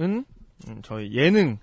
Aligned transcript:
은 0.00 0.24
음, 0.68 0.82
저희 0.82 1.12
예능 1.12 1.58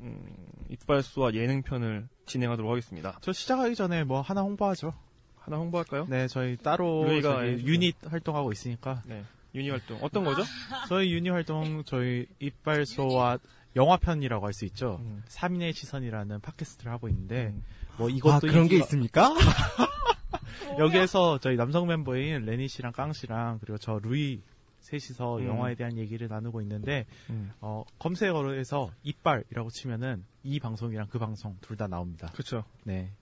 음, 0.00 0.36
이빨수와 0.68 1.34
예능 1.34 1.62
편을 1.62 2.08
진행하도록 2.26 2.70
하겠습니다. 2.70 3.18
저 3.20 3.32
시작하기 3.32 3.74
전에 3.74 4.04
뭐 4.04 4.20
하나 4.20 4.42
홍보하죠. 4.42 4.92
하나 5.36 5.56
홍보할까요? 5.56 6.06
네, 6.08 6.28
저희 6.28 6.56
따로 6.56 7.08
해주죠. 7.10 7.66
유닛 7.66 7.96
활동하고 8.06 8.52
있으니까 8.52 9.02
네, 9.06 9.24
유니 9.54 9.70
활동 9.70 9.98
어떤 10.02 10.24
거죠? 10.24 10.42
저희 10.88 11.12
유닛 11.12 11.30
활동 11.30 11.82
저희 11.84 12.26
이빨소와 12.38 13.38
영화편이라고 13.76 14.44
할 14.46 14.52
수 14.52 14.64
있죠. 14.66 14.98
음. 15.00 15.22
3인의 15.28 15.72
시선이라는 15.74 16.40
팟캐스트를 16.40 16.92
하고 16.92 17.08
있는데 17.08 17.46
음. 17.54 17.62
뭐 17.96 18.08
이것도 18.10 18.34
아, 18.34 18.38
그런 18.40 18.68
게 18.68 18.76
인기가- 18.76 18.84
있습니까? 18.84 19.34
여기에서 20.78 21.38
저희 21.38 21.56
남성 21.56 21.86
멤버인 21.86 22.44
레니 22.44 22.68
씨랑 22.68 22.92
깡 22.92 23.12
씨랑 23.12 23.58
그리고 23.60 23.78
저 23.78 23.98
루이 24.02 24.42
셋이서 24.88 25.38
음. 25.38 25.46
영화에 25.46 25.74
대한 25.74 25.98
얘기를 25.98 26.28
나누고 26.28 26.62
있는데 26.62 27.04
음, 27.30 27.52
어, 27.60 27.84
검색어로 27.98 28.54
해서 28.58 28.90
이빨이라고 29.02 29.70
치면은 29.70 30.24
이 30.42 30.58
방송이랑 30.60 31.08
그 31.10 31.18
방송 31.18 31.56
둘 31.60 31.76
다 31.76 31.86
나옵니다. 31.86 32.28
그렇죠. 32.32 32.64
네. 32.84 33.12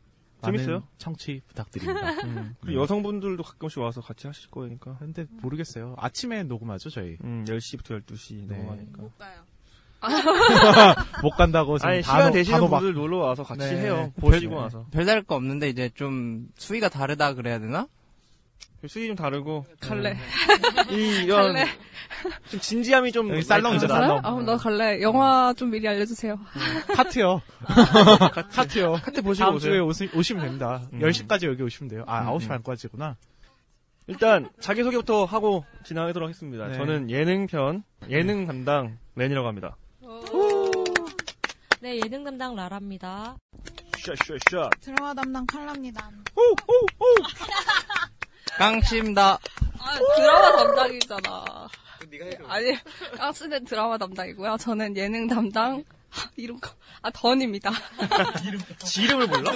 재밌어요? 0.45 0.85
청취 0.99 1.43
부탁드립니다. 1.49 2.01
음, 2.25 2.55
네. 2.65 2.75
여성분들도 2.75 3.43
가끔씩 3.43 3.81
와서 3.81 4.01
같이 4.01 4.27
하실 4.27 4.49
거니까. 4.51 4.97
근데 4.99 5.27
모르겠어요. 5.43 5.95
아침에 5.99 6.45
녹음하죠, 6.45 6.89
저희. 6.91 7.17
음, 7.25 7.45
10시부터 7.49 8.01
12시 8.05 8.47
네. 8.47 8.57
넘어가니까. 8.57 9.03
못 11.23 11.31
간다고 11.31 11.79
지금 11.79 11.91
아니, 11.91 12.03
시간 12.03 12.33
되시는 12.33 12.61
막 12.61 12.79
분들 12.81 12.95
놀러 12.95 13.19
와서 13.19 13.43
같이 13.43 13.61
네. 13.75 13.81
해요. 13.83 14.13
보시고 14.21 14.55
네. 14.55 14.61
와서. 14.61 14.87
별다를 14.93 15.23
거 15.23 15.35
없는데 15.35 15.69
이제 15.69 15.91
좀 15.95 16.49
수위가 16.57 16.89
다르다 16.91 17.35
그래야 17.35 17.59
되나? 17.59 17.89
수위 18.89 19.07
좀 19.09 19.17
다르고. 19.17 19.65
갈래. 19.81 20.17
이, 20.91 21.25
이런, 21.25 21.53
갈래. 21.55 21.67
좀 22.51 22.61
진지함이 22.61 23.13
좀. 23.13 23.31
여기 23.31 23.43
살롱이죠, 23.43 23.89
살롱. 23.89 24.21
아, 24.25 24.31
나 24.43 24.57
갈래. 24.57 25.01
영화 25.03 25.53
좀 25.57 25.71
미리 25.71 25.87
알려주세요. 25.89 26.39
카트요. 26.95 27.43
카트요. 28.53 28.93
카트 29.03 29.23
보시고 29.23 29.45
다음 29.45 29.57
오세요. 29.57 29.73
주에 29.73 29.79
오시, 29.81 30.11
오시면 30.15 30.45
됩니다. 30.45 30.83
음. 30.93 31.01
10시까지 31.01 31.47
여기 31.47 31.63
오시면 31.63 31.89
돼요. 31.89 32.05
아, 32.07 32.21
음, 32.23 32.37
9시 32.37 32.45
음. 32.45 32.49
반까지구나. 32.49 33.17
일단 34.09 34.49
자기소개부터 34.61 35.25
하고 35.25 35.65
진행하도록 35.85 36.29
하겠습니다. 36.29 36.69
네. 36.69 36.75
저는 36.77 37.11
예능편 37.11 37.83
예능 38.09 38.47
담당 38.47 38.99
렌이라고 39.17 39.49
합니다. 39.49 39.77
네, 41.81 41.99
예능 42.05 42.23
담당 42.25 42.55
라라입니다. 42.55 43.37
샤샤샤. 43.99 44.71
드라마 44.81 45.13
담당 45.13 45.45
칼라입니다. 45.47 46.09
깡씨입니다. 48.59 49.39
아, 49.79 49.99
드라마 50.17 50.57
담당이잖아. 50.57 51.45
아니, 52.49 52.77
깡스는 53.17 53.65
드라마 53.65 53.99
담당이고요. 53.99 54.57
저는 54.59 54.97
예능 54.97 55.27
담당, 55.29 55.85
이름, 56.37 56.59
거- 56.61 56.71
아, 57.03 57.11
던입니다. 57.11 57.71
지 58.85 59.03
이름을 59.03 59.27
몰라? 59.27 59.53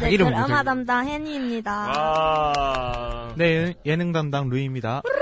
네, 0.00 0.16
드라마 0.16 0.62
담당 0.62 1.06
혜니입니다. 1.08 1.92
아. 1.94 3.34
네, 3.36 3.74
예능 3.84 4.12
담당 4.12 4.48
루이입니다. 4.48 5.02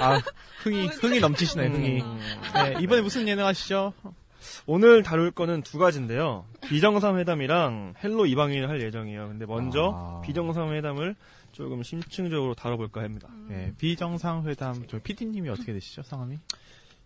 아, 0.00 0.20
흥이, 0.62 0.86
흥이 0.88 1.20
넘치시네, 1.20 1.66
흥이. 1.68 2.00
음. 2.02 2.20
네, 2.54 2.76
이번에 2.80 3.02
무슨 3.02 3.26
예능 3.28 3.44
하시죠? 3.46 3.92
오늘 4.66 5.02
다룰 5.02 5.30
거는 5.30 5.62
두 5.62 5.78
가지인데요. 5.78 6.44
비정상회담이랑 6.62 7.94
헬로 8.02 8.26
이방인을 8.26 8.68
할 8.68 8.80
예정이에요. 8.80 9.28
근데 9.28 9.46
먼저 9.46 9.92
아. 9.94 10.20
비정상회담을 10.22 11.16
조금 11.52 11.82
심층적으로 11.82 12.54
다뤄볼까 12.54 13.02
합니다. 13.02 13.28
네, 13.48 13.72
비정상회담, 13.78 14.86
저 14.88 14.98
PD님이 14.98 15.50
어떻게 15.50 15.72
되시죠, 15.72 16.02
성함이? 16.02 16.38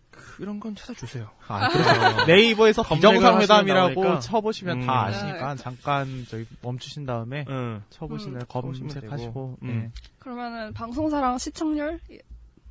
그런 0.09 0.59
건 0.59 0.75
찾아주세요. 0.75 1.29
아, 1.47 1.69
그래요? 1.69 2.25
네이버에서 2.25 2.83
비정상회담이라고. 2.83 4.19
쳐보시면 4.19 4.81
음. 4.81 4.87
다 4.87 5.05
아시니까 5.05 5.55
잠깐 5.55 6.25
저희 6.27 6.45
멈추신 6.61 7.05
다음에 7.05 7.45
응. 7.49 7.83
쳐보시면 7.89 8.41
음. 8.41 8.45
검색하시고. 8.47 9.57
네. 9.61 9.69
음. 9.69 9.91
그러면은 10.19 10.73
방송사랑 10.73 11.37
시청률, 11.37 11.99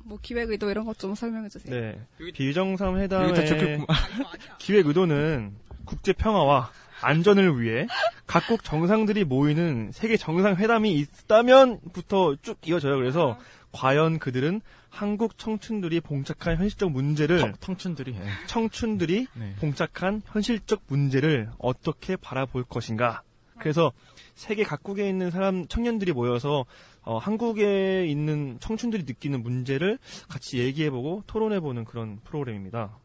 뭐 0.07 0.17
기획 0.21 0.49
의도 0.49 0.69
이런 0.69 0.85
것 0.85 0.97
좀 0.97 1.13
설명해 1.15 1.49
주세요. 1.49 1.73
네. 1.79 1.99
비정상 2.33 2.97
회담의 2.97 3.29
여기 3.29 3.39
다 3.39 3.45
적혔구만. 3.45 3.87
기획 4.57 4.87
의도는 4.87 5.53
국제 5.85 6.13
평화와 6.13 6.71
안전을 7.01 7.61
위해 7.61 7.85
각국 8.25 8.63
정상들이 8.63 9.23
모이는 9.25 9.91
세계 9.93 10.17
정상 10.17 10.55
회담이 10.55 10.91
있다면부터 10.93 12.37
쭉 12.41 12.57
이어져요. 12.65 12.95
그래서 12.97 13.37
과연 13.71 14.17
그들은 14.19 14.61
한국 14.89 15.37
청춘들이 15.37 15.99
봉착한 16.01 16.57
현실적 16.57 16.91
문제를 16.91 17.39
청- 17.39 17.53
청춘들이, 17.59 18.15
예. 18.15 18.21
청춘들이 18.47 19.27
네. 19.35 19.55
봉착한 19.59 20.23
현실적 20.25 20.81
문제를 20.87 21.49
어떻게 21.59 22.15
바라볼 22.15 22.63
것인가. 22.63 23.21
그래서 23.59 23.91
세계 24.33 24.63
각국에 24.63 25.07
있는 25.07 25.29
사람 25.29 25.67
청년들이 25.67 26.13
모여서 26.13 26.65
어, 27.07 27.17
한국에 27.17 28.05
있는 28.05 28.57
청춘들이 28.59 29.03
느끼는 29.03 29.41
문제를 29.41 29.97
같이 30.27 30.59
얘기해보고 30.59 31.23
토론해보는 31.25 31.85
그런 31.85 32.19
프로그램입니다. 32.25 32.97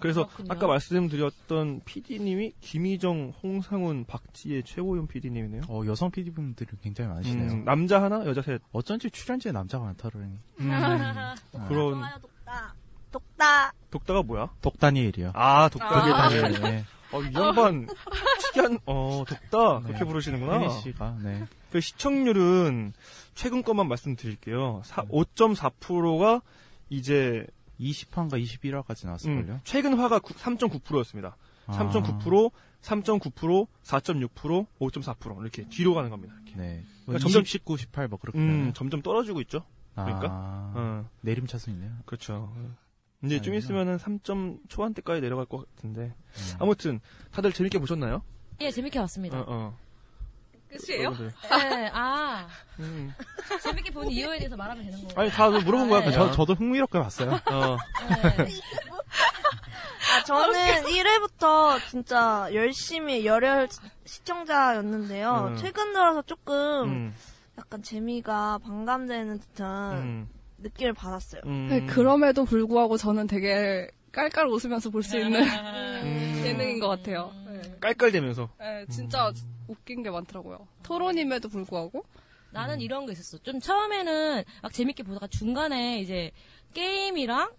그래서 0.00 0.22
음, 0.22 0.26
그렇군요. 0.26 0.48
아까 0.52 0.66
말씀드렸던 0.66 1.82
PD님이 1.84 2.54
김희정, 2.60 3.32
홍상훈, 3.40 4.04
박지혜, 4.08 4.62
최고윤 4.62 5.06
PD님이네요. 5.06 5.62
어, 5.68 5.82
여성 5.86 6.10
PD분들이 6.10 6.70
굉장히 6.82 7.10
많으시네요. 7.10 7.52
음, 7.52 7.64
남자 7.64 8.02
하나, 8.02 8.26
여자 8.26 8.42
셋. 8.42 8.60
어쩐지 8.72 9.08
출연진에 9.10 9.52
남자가 9.52 9.84
많더라니. 9.84 10.32
음, 10.58 10.70
그런 11.68 12.02
독다. 12.20 12.74
독다. 13.12 13.72
독다가 13.92 14.22
뭐야? 14.24 14.50
독다니엘이요. 14.60 15.30
아, 15.34 15.68
독다. 15.68 15.86
아. 15.86 16.28
네, 16.30 16.48
네. 16.48 16.84
어, 17.12 17.22
이 17.22 17.32
양반 17.32 17.86
특이한 18.40 18.80
어 18.86 19.22
독다 19.28 19.80
네. 19.82 19.86
그렇게 19.86 20.04
부르시는구나. 20.04 20.58
혜니 20.58 20.80
씨가, 20.80 21.18
네. 21.22 21.44
그 21.74 21.80
시청률은 21.80 22.92
최근 23.34 23.64
것만 23.64 23.88
말씀드릴게요. 23.88 24.82
5.4%가 24.84 26.40
이제 26.88 27.44
20화인가 27.80 28.40
21화까지 28.40 29.06
나왔을걸요? 29.06 29.54
음, 29.54 29.60
최근 29.64 29.98
화가 29.98 30.20
3.9%였습니다. 30.20 31.36
3.9%, 31.66 32.52
3.9%, 32.80 33.66
4.6%, 33.82 34.66
5.4% 34.78 35.40
이렇게 35.40 35.68
뒤로 35.68 35.94
가는 35.94 36.10
겁니다. 36.10 36.32
이렇게. 36.44 36.56
네. 36.56 36.84
그러니까 37.06 37.18
점점 37.18 37.42
점점- 37.42 37.44
19, 37.44 37.76
18, 37.76 38.06
뭐 38.06 38.20
그렇게. 38.20 38.38
음? 38.38 38.70
점점 38.72 39.02
떨어지고 39.02 39.40
있죠. 39.40 39.64
그러니까. 39.96 40.28
아, 40.30 40.72
어, 40.76 41.10
내림차순이네요. 41.22 41.90
그렇죠. 42.06 42.54
이제 43.24 43.40
좀 43.40 43.54
아니구나. 43.54 43.56
있으면은 43.58 43.96
3점 43.96 44.60
초반대까지 44.68 45.20
내려갈 45.20 45.46
것 45.46 45.66
같은데. 45.74 46.02
음. 46.04 46.56
아무튼 46.60 47.00
다들 47.32 47.50
재밌게 47.52 47.80
보셨나요? 47.80 48.22
예, 48.60 48.70
재밌게 48.70 49.00
봤습니다. 49.00 49.40
어, 49.40 49.44
어. 49.48 49.78
끝이에요? 50.78 51.10
네, 51.10 51.90
아, 51.92 52.46
음. 52.80 53.14
재밌게 53.62 53.90
본 53.92 54.10
이유에 54.10 54.38
대해서 54.38 54.56
말하면 54.56 54.84
되는 54.84 54.98
거예요. 55.04 55.14
아니 55.20 55.30
다 55.30 55.48
물어본 55.50 55.88
거야 55.88 56.00
네. 56.04 56.12
저, 56.12 56.30
저도 56.32 56.54
흥미롭게 56.54 56.98
봤어요. 56.98 57.30
어. 57.32 57.76
네. 58.36 58.48
아, 60.16 60.24
저는 60.24 60.84
1회부터 60.84 61.78
진짜 61.90 62.48
열심히 62.52 63.24
열혈 63.26 63.68
시청자였는데요. 64.04 65.48
음. 65.52 65.56
최근 65.56 65.92
들어서 65.92 66.22
조금 66.22 66.54
음, 66.84 67.14
약간 67.58 67.82
재미가 67.82 68.58
반감되는 68.64 69.40
듯한 69.40 69.92
음, 69.98 70.28
느낌을 70.58 70.92
받았어요. 70.94 71.42
음. 71.46 71.68
네, 71.70 71.86
그럼에도 71.86 72.44
불구하고 72.44 72.96
저는 72.96 73.26
되게 73.26 73.88
깔깔 74.12 74.46
웃으면서 74.46 74.90
볼 74.90 75.02
수 75.02 75.18
있는 75.18 75.42
음. 75.42 76.42
예능인 76.44 76.78
것 76.80 76.88
같아요. 76.88 77.32
네. 77.46 77.62
깔깔대면서. 77.80 78.48
네, 78.60 78.84
진짜 78.90 79.32
웃긴 79.68 80.02
게 80.02 80.10
많더라고요. 80.10 80.66
토론임에도 80.82 81.48
불구하고. 81.48 82.04
나는 82.52 82.80
이런 82.80 83.04
거 83.06 83.12
있었어. 83.12 83.38
좀 83.38 83.58
처음에는 83.60 84.44
막 84.62 84.72
재밌게 84.72 85.02
보다가 85.02 85.26
중간에 85.26 86.00
이제 86.00 86.30
게임이랑 86.72 87.52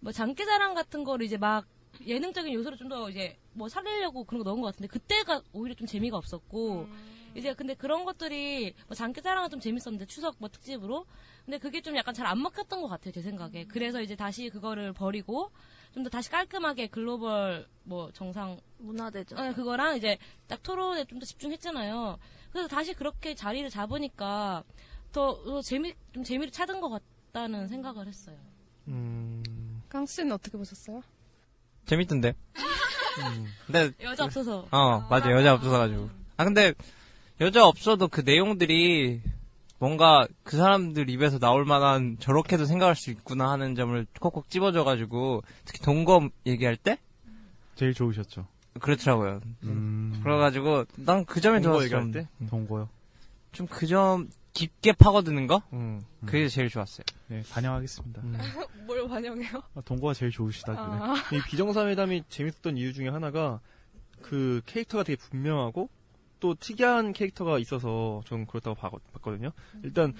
뭐 0.00 0.12
장기자랑 0.12 0.74
같은 0.74 1.04
거를 1.04 1.26
이제 1.26 1.36
막 1.36 1.66
예능적인 2.06 2.52
요소를 2.54 2.78
좀 2.78 2.88
더 2.88 3.08
이제 3.10 3.36
뭐 3.52 3.68
살리려고 3.68 4.24
그런 4.24 4.42
거 4.42 4.50
넣은 4.50 4.60
것 4.60 4.68
같은데 4.68 4.88
그때가 4.88 5.42
오히려 5.52 5.74
좀 5.74 5.86
재미가 5.86 6.16
없었고 6.16 6.88
이제 7.36 7.54
근데 7.54 7.74
그런 7.74 8.04
것들이 8.04 8.74
뭐 8.88 8.94
장기자랑은 8.96 9.50
좀 9.50 9.60
재밌었는데 9.60 10.06
추석 10.06 10.34
뭐 10.38 10.48
특집으로 10.48 11.06
근데 11.44 11.58
그게 11.58 11.80
좀 11.80 11.96
약간 11.96 12.12
잘 12.14 12.26
안 12.26 12.40
먹혔던 12.42 12.80
것 12.82 12.88
같아요 12.88 13.12
제 13.12 13.22
생각에 13.22 13.66
그래서 13.66 14.00
이제 14.00 14.16
다시 14.16 14.48
그거를 14.50 14.92
버리고 14.92 15.50
좀 15.94 16.02
더 16.04 16.08
다시 16.10 16.30
깔끔하게 16.30 16.86
글로벌 16.88 17.66
뭐 17.82 18.10
정상 18.12 18.58
문화대전. 18.78 19.38
네, 19.42 19.52
그거랑 19.54 19.96
이제 19.96 20.18
딱 20.46 20.62
토론에 20.62 21.04
좀 21.04 21.18
더 21.18 21.26
집중했잖아요. 21.26 22.18
그래서 22.52 22.68
다시 22.68 22.94
그렇게 22.94 23.34
자리를 23.34 23.68
잡으니까 23.70 24.62
더, 25.12 25.42
더 25.44 25.60
재미 25.62 25.94
좀 26.12 26.22
재미를 26.24 26.52
찾은 26.52 26.80
것 26.80 26.88
같다는 27.32 27.66
생각을 27.68 28.06
했어요. 28.06 28.36
음, 28.88 29.82
깡 29.88 30.06
씨는 30.06 30.32
어떻게 30.32 30.56
보셨어요? 30.56 31.02
재밌던데. 31.86 32.34
근데 33.66 33.92
여자 34.02 34.24
없어서. 34.24 34.66
어 34.70 35.00
맞아 35.10 35.30
여자 35.32 35.54
없어가지고. 35.54 36.08
아 36.36 36.44
근데 36.44 36.72
여자 37.40 37.64
없어도 37.66 38.08
그 38.08 38.20
내용들이 38.20 39.20
뭔가 39.80 40.28
그 40.44 40.56
사람들 40.58 41.08
입에서 41.10 41.38
나올 41.38 41.64
만한 41.64 42.16
저렇게도 42.20 42.66
생각할 42.66 42.94
수 42.94 43.10
있구나 43.10 43.50
하는 43.50 43.74
점을 43.74 44.06
콕콕 44.20 44.48
집어줘가지고 44.50 45.42
특히 45.64 45.80
동검 45.82 46.30
얘기할 46.46 46.76
때 46.76 46.98
제일 47.76 47.94
좋으셨죠. 47.94 48.46
그렇더라고요. 48.78 49.40
음. 49.64 50.20
그래가지고 50.22 50.84
난 50.96 51.24
그 51.24 51.40
점이 51.40 51.62
동거 51.62 51.78
좋았어. 51.80 51.84
얘기할 51.86 52.10
때? 52.12 52.28
동고요. 52.48 52.88
좀 53.52 53.66
그 53.66 53.86
점 53.86 54.28
깊게 54.52 54.92
파고드는 54.92 55.46
거 55.46 55.62
음. 55.72 56.02
그게 56.26 56.48
제일 56.48 56.68
좋았어요. 56.68 57.04
네, 57.28 57.42
반영하겠습니다. 57.50 58.20
음. 58.22 58.36
뭘 58.86 59.08
반영해요? 59.08 59.62
아, 59.76 59.80
동고가 59.84 60.12
제일 60.12 60.30
좋으시다길래. 60.30 60.86
아, 60.86 61.14
이 61.32 61.40
비정상회담이 61.48 62.24
재밌었던 62.28 62.76
이유 62.76 62.92
중에 62.92 63.08
하나가 63.08 63.60
그 64.20 64.60
캐릭터가 64.66 65.04
되게 65.04 65.16
분명하고 65.16 65.88
또 66.40 66.54
특이한 66.54 67.12
캐릭터가 67.12 67.58
있어서 67.58 68.22
좀 68.24 68.46
그렇다고 68.46 68.74
봐- 68.74 68.90
봤거든요. 69.12 69.52
일단 69.84 70.14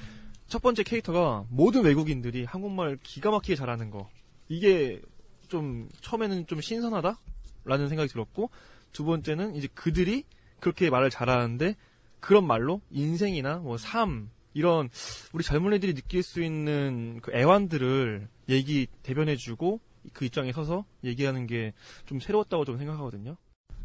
첫 0.46 0.61
번째 0.62 0.82
캐릭터가 0.82 1.46
모든 1.49 1.82
외국인들이 1.84 2.44
한국말 2.44 2.99
기가 3.02 3.31
막히게 3.31 3.56
잘하는 3.56 3.90
거. 3.90 4.08
이게 4.49 5.00
좀 5.49 5.88
처음에는 6.02 6.46
좀 6.46 6.61
신선하다라는 6.61 7.88
생각이 7.88 8.08
들었고 8.08 8.50
두 8.93 9.05
번째는 9.05 9.55
이제 9.56 9.69
그들이 9.75 10.25
그렇게 10.61 10.90
말을 10.90 11.11
잘하는데 11.11 11.75
그런 12.20 12.46
말로 12.46 12.81
인생이나 12.90 13.58
뭐 13.58 13.76
삶 13.78 14.28
이런 14.52 14.90
우리 15.32 15.44
젊은 15.44 15.73
애들이 15.73 15.94
느낄 15.94 16.23
수 16.25 16.43
있는 16.43 17.20
그 17.23 17.32
애환들을 17.32 18.28
얘기 18.49 18.88
대변해주고 19.05 19.81
그 20.12 20.25
입장에 20.25 20.50
서서 20.52 20.84
얘기하는 21.05 21.46
게 21.46 21.73
좀 22.06 22.19
새로웠다고 22.20 22.64
좀 22.64 22.76
생각하거든요. 22.78 23.37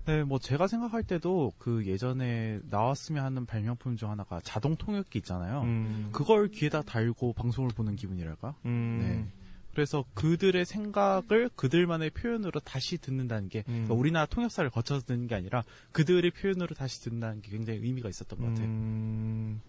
네, 0.05 0.23
뭐 0.23 0.37
제가 0.37 0.67
생각할 0.67 1.03
때도 1.03 1.53
그 1.57 1.85
예전에 1.85 2.59
나왔으면 2.69 3.23
하는 3.23 3.45
발명품 3.45 3.97
중 3.97 4.11
하나가 4.11 4.39
자동 4.41 4.75
통역기 4.75 5.17
있잖아요. 5.19 5.61
음, 5.61 6.09
그걸 6.11 6.47
귀에다 6.49 6.83
달고 6.83 7.33
방송을 7.33 7.71
보는 7.75 7.95
기분이랄까? 7.95 8.55
음, 8.65 8.99
네. 9.01 9.41
그래서 9.73 10.05
그들의 10.13 10.63
생각을 10.63 11.49
그들만의 11.55 12.11
표현으로 12.11 12.61
다시 12.61 12.97
듣는다는 12.97 13.49
게 13.49 13.59
음. 13.67 13.73
그러니까 13.73 13.93
우리나라 13.95 14.25
통역사를 14.25 14.69
거쳐서 14.69 15.05
듣는 15.05 15.27
게 15.27 15.35
아니라 15.35 15.63
그들의 15.91 16.31
표현으로 16.31 16.75
다시 16.75 17.01
듣는다는 17.01 17.41
게 17.41 17.51
굉장히 17.51 17.79
의미가 17.79 18.07
있었던 18.07 18.39
것 18.39 18.45
같아요. 18.45 18.65
음, 18.67 19.61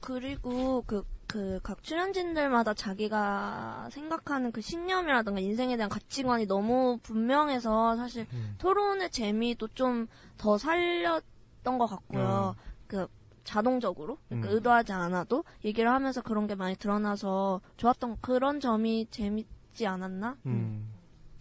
그리고 0.00 0.82
그, 0.86 1.04
그 1.28 1.60
각 1.62 1.82
출연진들마다 1.82 2.72
자기가 2.74 3.88
생각하는 3.92 4.50
그 4.50 4.60
신념이라든가 4.62 5.40
인생에 5.40 5.76
대한 5.76 5.90
가치관이 5.90 6.46
너무 6.46 6.98
분명해서 7.02 7.96
사실 7.96 8.26
음. 8.32 8.54
토론의 8.58 9.10
재미도 9.10 9.68
좀 9.68 10.08
더 10.38 10.56
살렸던 10.56 11.78
것 11.78 11.86
같고요. 11.86 12.54
그 12.86 13.06
자동적으로 13.44 14.18
그러니까 14.28 14.48
음. 14.50 14.54
의도하지 14.54 14.92
않아도 14.92 15.42
얘기를 15.64 15.90
하면서 15.90 16.22
그런 16.22 16.46
게 16.46 16.54
많이 16.54 16.76
드러나서 16.76 17.60
좋았던 17.76 18.18
그런 18.20 18.60
점이 18.60 19.06
재밌지 19.10 19.86
않았나? 19.86 20.36
음. 20.46 20.92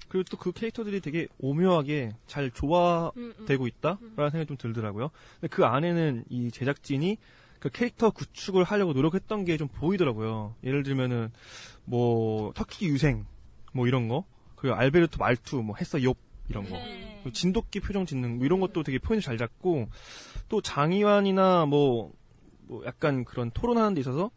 그리고 0.10 0.24
또 0.32 0.38
그 0.38 0.52
캐릭터들이 0.52 1.00
되게 1.02 1.28
오묘하게 1.40 2.14
잘 2.28 2.50
조화되고 2.50 3.68
있다라는 3.68 4.32
생각이 4.32 4.46
좀 4.48 4.58
들더라고요. 4.58 5.12
근데 5.40 5.48
그 5.54 5.66
안에는 5.66 6.26
이 6.30 6.50
제작진이 6.52 7.18
그 7.60 7.70
캐릭터 7.70 8.10
구축을 8.12 8.64
하려고 8.64 8.94
노력했던 8.94 9.46
게 9.46 9.58
좀 9.58 9.68
보이더라고요. 9.68 10.56
예를 10.64 10.84
들면은 10.84 11.32
뭐 11.86 12.54
터키 12.54 12.88
유생 12.88 13.26
뭐 13.74 13.88
이런 13.88 14.08
거 14.08 14.26
그리고 14.56 14.76
알베르토 14.76 15.18
말투 15.18 15.62
뭐 15.64 15.76
했어 15.80 16.02
욕 16.04 16.18
이런 16.50 16.70
거 16.70 16.78
그리고 17.24 17.32
진돗개 17.32 17.80
표정 17.80 18.06
짓는 18.06 18.38
뭐 18.38 18.46
이런 18.46 18.60
것도 18.60 18.84
되게 18.84 19.00
포인트 19.00 19.26
잘 19.26 19.38
잡고 19.38 19.88
또 20.50 20.62
장의환이나 20.62 21.66
뭐, 21.66 22.14
뭐 22.68 22.86
약간 22.86 23.26
그런 23.26 23.52
토론하는 23.52 23.94
데 23.96 24.02
있어서 24.02 24.32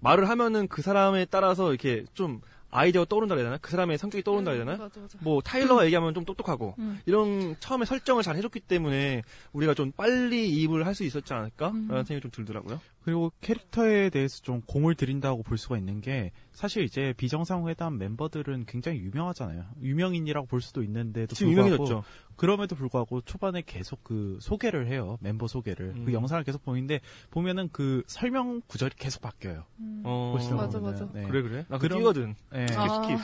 말을 0.00 0.28
하면은 0.28 0.66
그 0.66 0.82
사람에 0.82 1.26
따라서 1.26 1.70
이렇게 1.70 2.04
좀 2.14 2.40
아이디어가 2.70 3.06
떠오른다 3.08 3.34
해야 3.34 3.44
되나? 3.44 3.58
그 3.58 3.70
사람의 3.70 3.98
성격이 3.98 4.22
떠오른다 4.22 4.52
해야 4.52 4.60
되나? 4.64 4.76
맞아, 4.76 5.00
맞아. 5.00 5.18
뭐 5.20 5.40
타일러가 5.40 5.84
얘기하면 5.86 6.14
좀 6.14 6.24
똑똑하고 6.24 6.74
음. 6.78 7.00
이런 7.06 7.56
처음에 7.60 7.84
설정을 7.84 8.22
잘 8.22 8.36
해줬기 8.36 8.60
때문에 8.60 9.22
우리가 9.52 9.74
좀 9.74 9.92
빨리 9.92 10.48
이입을 10.50 10.86
할 10.86 10.94
수 10.94 11.04
있었지 11.04 11.32
않을까라는 11.32 11.90
음. 11.90 12.04
생각이 12.04 12.20
좀 12.20 12.30
들더라고요. 12.30 12.80
그리고 13.02 13.32
캐릭터에 13.40 14.10
대해서 14.10 14.40
좀 14.42 14.60
공을 14.66 14.94
들인다고 14.94 15.42
볼 15.42 15.56
수가 15.56 15.78
있는 15.78 16.00
게 16.00 16.32
사실 16.52 16.82
이제 16.84 17.14
비정상회담 17.16 17.96
멤버들은 17.96 18.66
굉장히 18.66 18.98
유명하잖아요. 18.98 19.64
유명인이라고 19.82 20.46
볼 20.46 20.60
수도 20.60 20.82
있는데도 20.82 21.34
지금 21.34 21.54
불구하고 21.54 21.74
유명해졌죠. 21.84 22.04
그럼에도 22.40 22.74
불구하고 22.74 23.20
초반에 23.20 23.60
계속 23.66 24.02
그 24.02 24.38
소개를 24.40 24.86
해요. 24.86 25.18
멤버 25.20 25.46
소개를. 25.46 25.92
음. 25.94 26.04
그 26.06 26.14
영상을 26.14 26.42
계속 26.42 26.64
보이는데 26.64 27.00
보면은 27.30 27.68
그 27.70 28.02
설명 28.06 28.62
구절이 28.66 28.94
계속 28.96 29.20
바뀌어요. 29.20 29.64
어, 30.04 30.32
보시다 30.34 30.54
맞아. 30.56 30.78
맞아. 30.80 31.06
네. 31.12 31.26
그래 31.28 31.42
그래. 31.42 31.66
나 31.68 31.76
그럼- 31.76 31.80
그럼 31.80 31.98
뛰거든. 31.98 32.34
네. 32.50 32.64
skip 32.64 32.78
아. 32.78 33.02
skip. 33.02 33.18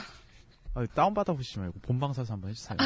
아, 0.77 0.85
다운받아 0.93 1.33
보시지 1.33 1.59
말고 1.59 1.79
본방 1.81 2.13
사수 2.13 2.33
한번 2.33 2.51
해주세요. 2.51 2.77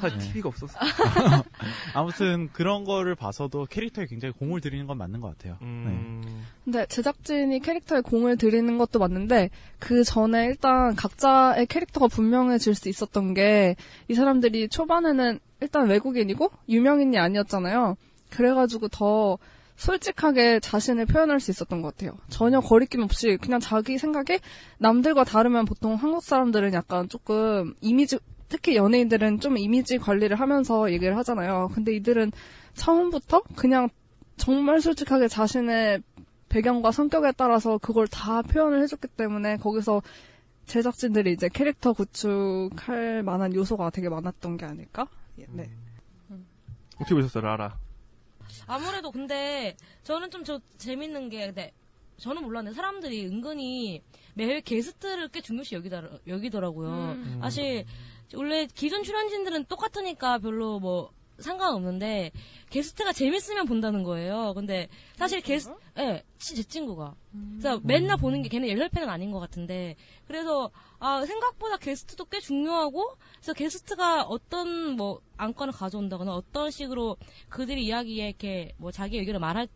사실 0.00 0.18
네. 0.18 0.24
TV가 0.32 0.48
없었어. 0.50 0.78
아무튼 1.94 2.48
그런 2.52 2.84
거를 2.84 3.14
봐서도 3.14 3.66
캐릭터에 3.70 4.06
굉장히 4.06 4.32
공을 4.34 4.60
들이는 4.60 4.86
건 4.86 4.98
맞는 4.98 5.20
것 5.20 5.28
같아요. 5.36 5.56
네. 5.60 5.66
음, 5.66 6.44
근데 6.64 6.86
제작진이 6.86 7.60
캐릭터에 7.60 8.02
공을 8.02 8.36
들이는 8.36 8.76
것도 8.76 8.98
맞는데 8.98 9.48
그 9.78 10.04
전에 10.04 10.46
일단 10.46 10.94
각자의 10.94 11.66
캐릭터가 11.66 12.08
분명해질 12.08 12.74
수 12.74 12.88
있었던 12.88 13.34
게 13.34 13.76
이 14.08 14.14
사람들이 14.14 14.68
초반에는 14.68 15.38
일단 15.60 15.88
외국인이고 15.88 16.50
유명인이 16.68 17.18
아니었잖아요. 17.18 17.96
그래가지고 18.30 18.88
더 18.88 19.38
솔직하게 19.78 20.58
자신을 20.58 21.06
표현할 21.06 21.38
수 21.38 21.52
있었던 21.52 21.80
것 21.82 21.96
같아요. 21.96 22.18
전혀 22.28 22.60
거리낌 22.60 23.02
없이 23.02 23.38
그냥 23.40 23.60
자기 23.60 23.96
생각에 23.96 24.40
남들과 24.78 25.24
다르면 25.24 25.64
보통 25.64 25.94
한국 25.94 26.22
사람들은 26.22 26.74
약간 26.74 27.08
조금 27.08 27.74
이미지 27.80 28.18
특히 28.48 28.76
연예인들은 28.76 29.40
좀 29.40 29.56
이미지 29.56 29.98
관리를 29.98 30.40
하면서 30.40 30.90
얘기를 30.90 31.16
하잖아요. 31.18 31.70
근데 31.74 31.94
이들은 31.94 32.32
처음부터 32.74 33.42
그냥 33.54 33.88
정말 34.36 34.80
솔직하게 34.80 35.28
자신의 35.28 36.02
배경과 36.48 36.90
성격에 36.90 37.32
따라서 37.36 37.78
그걸 37.78 38.08
다 38.08 38.42
표현을 38.42 38.82
해줬기 38.82 39.08
때문에 39.08 39.58
거기서 39.58 40.02
제작진들이 40.66 41.32
이제 41.32 41.48
캐릭터 41.48 41.92
구축할 41.92 43.22
만한 43.22 43.54
요소가 43.54 43.90
되게 43.90 44.08
많았던 44.08 44.56
게 44.56 44.66
아닐까? 44.66 45.06
예, 45.38 45.46
네. 45.50 45.70
어떻게 46.96 47.14
보셨어 47.14 47.40
라라? 47.40 47.76
아무래도 48.66 49.10
근데 49.10 49.76
저는 50.04 50.30
좀 50.30 50.44
저 50.44 50.60
재밌는 50.78 51.28
게 51.28 51.46
근데 51.46 51.72
저는 52.18 52.42
몰랐는데 52.42 52.74
사람들이 52.74 53.26
은근히 53.26 54.02
매일 54.34 54.60
게스트를 54.60 55.28
꽤 55.28 55.40
중요시 55.40 55.74
여기더라, 55.74 56.08
여기더라고요. 56.26 56.88
음. 56.88 57.38
사실 57.42 57.84
원래 58.34 58.66
기존 58.74 59.02
출연진들은 59.02 59.66
똑같으니까 59.66 60.38
별로 60.38 60.78
뭐 60.80 61.12
상관없는데 61.38 62.32
게스트가 62.70 63.12
재밌으면 63.12 63.66
본다는 63.66 64.02
거예요. 64.02 64.52
근데 64.54 64.88
사실 65.16 65.40
게스트, 65.40 65.72
예, 65.98 66.22
치- 66.38 66.54
제 66.56 66.62
친구가. 66.62 67.14
그래서 67.58 67.80
맨날 67.84 68.16
보는 68.16 68.42
게 68.42 68.48
걔는 68.48 68.68
열혈 68.68 68.88
팬은 68.88 69.08
아닌 69.08 69.30
것 69.30 69.38
같은데 69.38 69.96
그래서 70.26 70.70
아 70.98 71.24
생각보다 71.24 71.76
게스트도 71.76 72.24
꽤 72.26 72.40
중요하고 72.40 73.16
그래서 73.36 73.52
게스트가 73.52 74.24
어떤 74.24 74.96
뭐 74.96 75.20
안건을 75.36 75.72
가져온다거나 75.72 76.34
어떤 76.34 76.70
식으로 76.70 77.16
그들이 77.48 77.84
이야기에 77.86 78.28
이렇게 78.28 78.72
뭐 78.76 78.90
자기 78.90 79.18
의견을 79.18 79.38
말할 79.40 79.66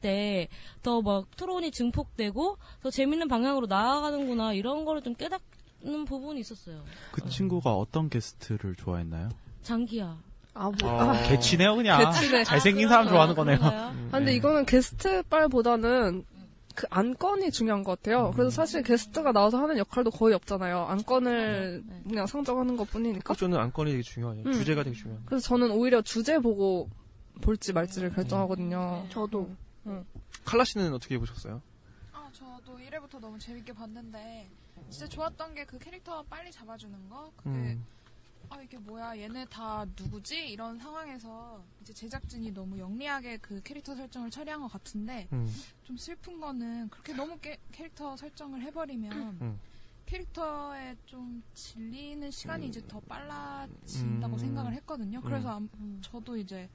때더뭐 0.82 1.26
토론이 1.36 1.70
증폭되고 1.70 2.58
더 2.82 2.90
재밌는 2.90 3.28
방향으로 3.28 3.66
나아가는구나 3.66 4.52
이런 4.54 4.84
거를 4.84 5.02
좀 5.02 5.14
깨닫는 5.14 6.04
부분이 6.06 6.40
있었어요. 6.40 6.82
그 7.12 7.28
친구가 7.28 7.74
어떤 7.74 8.08
게스트를 8.10 8.74
좋아했나요? 8.74 9.28
장기야. 9.62 10.18
아, 10.54 10.70
뭐, 10.80 11.00
아, 11.00 11.10
아, 11.12 11.22
개치네요 11.28 11.76
그냥. 11.76 12.12
개치네. 12.12 12.44
잘생긴 12.44 12.86
아, 12.86 12.90
사람? 12.90 13.08
좋아하는 13.08 13.34
거네요. 13.34 13.58
그런가요? 13.58 13.82
아, 13.88 14.10
근데 14.18 14.34
이거는 14.34 14.66
게스트 14.66 15.22
빨보다는 15.24 16.24
그 16.74 16.86
안건이 16.90 17.50
중요한 17.50 17.84
것 17.84 18.00
같아요. 18.02 18.30
그래서 18.32 18.50
사실 18.50 18.82
게스트가 18.82 19.32
나와서 19.32 19.58
하는 19.62 19.76
역할도 19.78 20.10
거의 20.10 20.34
없잖아요. 20.34 20.84
안건을 20.86 21.82
네. 21.86 22.02
그냥 22.08 22.26
상정하는 22.26 22.76
것 22.76 22.90
뿐이니까. 22.90 23.34
저는 23.34 23.58
안건이 23.58 23.90
되게 23.92 24.02
중요해요. 24.02 24.42
음. 24.46 24.52
주제가 24.52 24.82
되게 24.82 24.96
중요해요. 24.96 25.22
그래서 25.26 25.46
저는 25.48 25.70
오히려 25.70 26.00
주제 26.02 26.38
보고 26.38 26.88
볼지 27.40 27.72
말지를 27.72 28.10
결정하거든요. 28.14 29.06
저도. 29.10 29.50
칼라 30.44 30.64
씨는 30.64 30.92
어떻게 30.94 31.18
보셨어요? 31.18 31.60
아, 32.12 32.28
저도 32.32 32.78
1회부터 32.78 33.20
너무 33.20 33.38
재밌게 33.38 33.72
봤는데 33.72 34.48
진짜 34.90 35.06
좋았던 35.08 35.54
게 35.54 35.64
그 35.66 35.78
캐릭터 35.78 36.22
빨리 36.30 36.50
잡아주는 36.50 36.94
거. 37.10 37.30
그게 37.36 37.50
음. 37.50 37.84
아 38.50 38.60
이게 38.62 38.76
뭐야 38.78 39.16
얘네 39.18 39.46
다 39.46 39.84
누구지 39.98 40.50
이런 40.50 40.78
상황에서 40.78 41.64
이제 41.80 41.92
제작진이 41.92 42.50
너무 42.52 42.78
영리하게 42.78 43.38
그 43.38 43.60
캐릭터 43.62 43.94
설정을 43.94 44.30
처리한 44.30 44.60
것 44.60 44.68
같은데 44.68 45.28
음. 45.32 45.50
좀 45.84 45.96
슬픈 45.96 46.40
거는 46.40 46.88
그렇게 46.90 47.12
너무 47.14 47.38
깨- 47.38 47.58
캐릭터 47.72 48.16
설정을 48.16 48.62
해버리면 48.62 49.38
음. 49.40 49.60
캐릭터에 50.06 50.96
좀 51.06 51.42
질리는 51.54 52.30
시간이 52.30 52.66
이제 52.68 52.82
더 52.86 53.00
빨라진다고 53.00 54.34
음. 54.34 54.38
생각을 54.38 54.72
했거든요. 54.74 55.20
그래서 55.22 55.58
음. 55.58 55.68
암- 55.72 55.98
저도 56.02 56.36
이제 56.36 56.68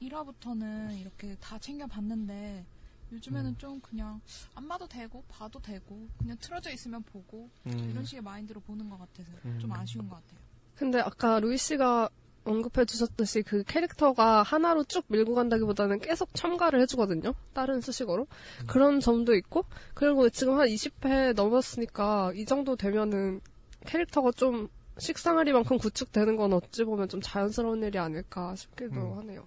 1화부터는 0.00 0.98
이렇게 0.98 1.36
다 1.36 1.58
챙겨봤는데 1.58 2.64
요즘에는 3.12 3.50
음. 3.50 3.58
좀 3.58 3.80
그냥 3.80 4.20
안 4.54 4.66
봐도 4.66 4.88
되고 4.88 5.22
봐도 5.28 5.60
되고 5.60 6.08
그냥 6.18 6.36
틀어져 6.40 6.72
있으면 6.72 7.02
보고 7.04 7.48
음. 7.66 7.90
이런 7.90 8.04
식의 8.04 8.22
마인드로 8.22 8.60
보는 8.62 8.88
것 8.90 8.98
같아서 8.98 9.30
음. 9.44 9.58
좀 9.60 9.70
아쉬운 9.72 10.08
것 10.08 10.16
같아요. 10.16 10.41
근데 10.74 11.00
아까 11.00 11.40
루이 11.40 11.56
씨가 11.56 12.08
언급해 12.44 12.84
주셨듯이 12.84 13.42
그 13.42 13.62
캐릭터가 13.64 14.42
하나로 14.42 14.84
쭉 14.84 15.04
밀고 15.08 15.34
간다기보다는 15.34 16.00
계속 16.00 16.34
첨가를 16.34 16.80
해주거든요. 16.82 17.34
다른 17.52 17.80
수식어로. 17.80 18.26
그런 18.66 19.00
점도 19.00 19.34
있고, 19.34 19.64
그리고 19.94 20.28
지금 20.28 20.58
한 20.58 20.66
20회 20.66 21.34
넘었으니까 21.34 22.32
이 22.34 22.44
정도 22.44 22.74
되면은 22.76 23.40
캐릭터가 23.86 24.32
좀 24.32 24.68
식상하리만큼 24.98 25.78
구축되는 25.78 26.36
건 26.36 26.52
어찌 26.52 26.84
보면 26.84 27.08
좀 27.08 27.20
자연스러운 27.22 27.82
일이 27.82 27.98
아닐까 27.98 28.54
싶기도 28.56 29.00
음. 29.00 29.18
하네요. 29.18 29.46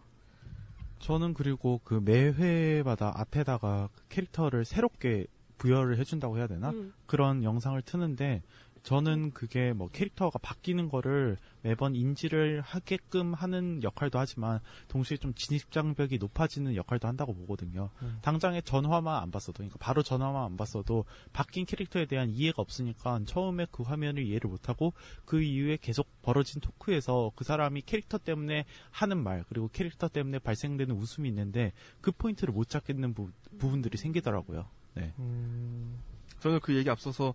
저는 1.00 1.34
그리고 1.34 1.82
그 1.84 2.02
매회마다 2.04 3.14
앞에다가 3.16 3.90
그 3.94 4.02
캐릭터를 4.10 4.66
새롭게 4.66 5.28
부여를 5.58 6.00
해준다고 6.00 6.38
해야 6.38 6.48
되나? 6.48 6.70
음. 6.72 6.94
그런 7.06 7.44
영상을 7.44 7.80
트는데 7.82 8.42
저는 8.86 9.32
그게 9.32 9.74
뭐 9.74 9.88
캐릭터가 9.88 10.38
바뀌는 10.38 10.90
거를 10.90 11.38
매번 11.64 11.96
인지를 11.96 12.62
하게끔 12.62 13.34
하는 13.34 13.82
역할도 13.82 14.20
하지만 14.20 14.60
동시에 14.90 15.18
좀 15.18 15.34
진입장벽이 15.34 16.20
높아지는 16.20 16.76
역할도 16.76 17.08
한다고 17.08 17.34
보거든요. 17.34 17.90
음. 18.04 18.20
당장에 18.22 18.62
전화만 18.62 19.24
안 19.24 19.32
봤어도, 19.32 19.54
그러니까 19.58 19.78
바로 19.80 20.04
전화만 20.04 20.44
안 20.44 20.56
봤어도 20.56 21.06
바뀐 21.34 21.66
캐릭터에 21.66 22.06
대한 22.06 22.30
이해가 22.30 22.62
없으니까 22.62 23.22
처음에 23.26 23.66
그 23.72 23.82
화면을 23.82 24.24
이해를 24.24 24.52
못하고 24.52 24.94
그 25.26 25.42
이후에 25.42 25.80
계속 25.82 26.08
벌어진 26.22 26.62
토크에서 26.62 27.32
그 27.36 27.44
사람이 27.44 27.82
캐릭터 27.88 28.20
때문에 28.20 28.66
하는 28.92 29.18
말 29.18 29.44
그리고 29.50 29.68
캐릭터 29.74 30.08
때문에 30.08 30.38
발생되는 30.38 30.96
웃음이 30.96 31.28
있는데 31.30 31.74
그 32.02 32.12
포인트를 32.12 32.54
못 32.54 32.70
잡겠는 32.70 33.16
부, 33.16 33.32
부분들이 33.58 33.98
생기더라고요. 33.98 34.68
네. 34.94 35.12
음, 35.18 35.98
저는 36.40 36.60
그 36.60 36.76
얘기 36.76 36.88
앞서서 36.88 37.34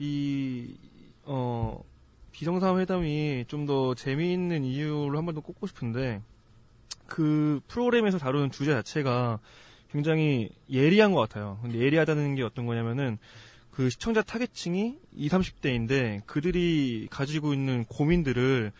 이, 0.00 0.74
어, 1.24 1.82
비정상회담이 2.32 3.44
좀 3.48 3.66
더 3.66 3.94
재미있는 3.94 4.64
이유를 4.64 5.16
한 5.18 5.26
번 5.26 5.34
더 5.34 5.40
꼽고 5.40 5.66
싶은데, 5.66 6.22
그 7.06 7.60
프로그램에서 7.68 8.18
다루는 8.18 8.50
주제 8.50 8.72
자체가 8.72 9.38
굉장히 9.92 10.48
예리한 10.70 11.12
것 11.12 11.20
같아요. 11.20 11.58
근데 11.62 11.78
예리하다는 11.78 12.34
게 12.36 12.42
어떤 12.42 12.66
거냐면은, 12.66 13.18
그 13.70 13.90
시청자 13.90 14.22
타겟층이 14.22 14.96
20, 15.16 15.32
30대인데, 15.32 16.24
그들이 16.26 17.08
가지고 17.10 17.52
있는 17.54 17.84
고민들을 17.84 18.72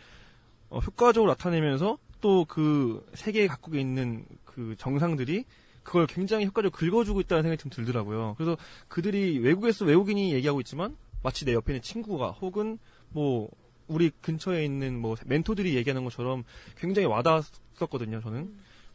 어, 0.70 0.78
효과적으로 0.78 1.30
나타내면서 1.32 1.98
또 2.20 2.44
그 2.46 3.04
세계 3.14 3.46
각국에 3.46 3.80
있는 3.80 4.24
그 4.44 4.74
정상들이 4.78 5.44
그걸 5.82 6.06
굉장히 6.06 6.44
효과적으로 6.46 6.70
긁어주고 6.70 7.20
있다는 7.22 7.42
생각이 7.44 7.62
좀 7.62 7.70
들더라고요. 7.70 8.34
그래서 8.36 8.56
그들이 8.88 9.38
외국에서 9.38 9.84
외국인이 9.86 10.32
얘기하고 10.34 10.60
있지만 10.60 10.96
마치 11.22 11.44
내 11.44 11.52
옆에 11.52 11.72
있는 11.72 11.82
친구가 11.82 12.32
혹은 12.32 12.78
뭐 13.10 13.50
우리 13.86 14.10
근처에 14.20 14.64
있는 14.64 14.98
뭐 15.00 15.16
멘토들이 15.26 15.74
얘기하는 15.76 16.04
것처럼 16.04 16.44
굉장히 16.76 17.06
와닿았었거든요. 17.06 18.20
저는 18.20 18.54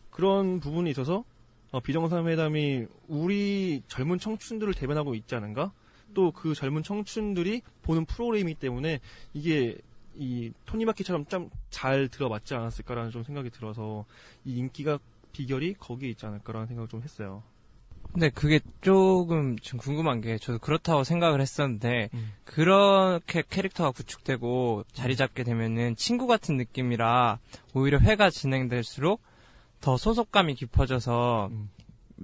그런 0.10 0.60
부분이 0.60 0.90
있어서 0.92 1.26
어, 1.72 1.80
비정상회담이 1.82 2.86
우리 3.08 3.82
젊은 3.88 4.18
청춘들을 4.18 4.74
대변하고 4.74 5.14
있지 5.16 5.36
않은가? 5.36 5.74
또 6.16 6.32
그 6.32 6.56
젊은 6.56 6.82
청춘들이 6.82 7.62
보는 7.84 8.06
프로그램이기 8.06 8.60
때문에 8.60 9.00
이게 9.34 9.78
이 10.16 10.52
토니마키처럼 10.66 11.26
좀잘 11.26 12.08
들어맞지 12.08 12.56
않았을까라는 12.56 13.12
좀 13.12 13.24
생각이 13.24 13.50
들어서 13.50 14.06
이 14.46 14.56
인기가 14.58 14.98
비결이 15.34 15.74
거기에 15.74 16.10
있지 16.12 16.26
않을까라는 16.26 16.68
생각을 16.68 16.88
좀 16.88 17.02
했어요. 17.02 17.44
근데 18.16 18.30
그게 18.30 18.62
조금 18.80 19.58
좀 19.58 19.78
궁금한 19.78 20.22
게 20.22 20.38
저도 20.38 20.60
그렇다고 20.60 21.04
생각을 21.04 21.42
했었는데 21.42 22.10
음. 22.14 22.32
그렇게 22.46 23.44
캐릭터가 23.50 23.92
구축되고 23.92 24.86
자리 24.94 25.18
잡게 25.18 25.44
되면은 25.44 25.98
친구 25.98 26.26
같은 26.26 26.56
느낌이라 26.56 27.40
오히려 27.74 28.00
회가 28.00 28.30
진행될수록 28.30 29.22
더 29.82 29.98
소속감이 29.98 30.56
깊어져서 30.56 31.50
음. 31.52 31.70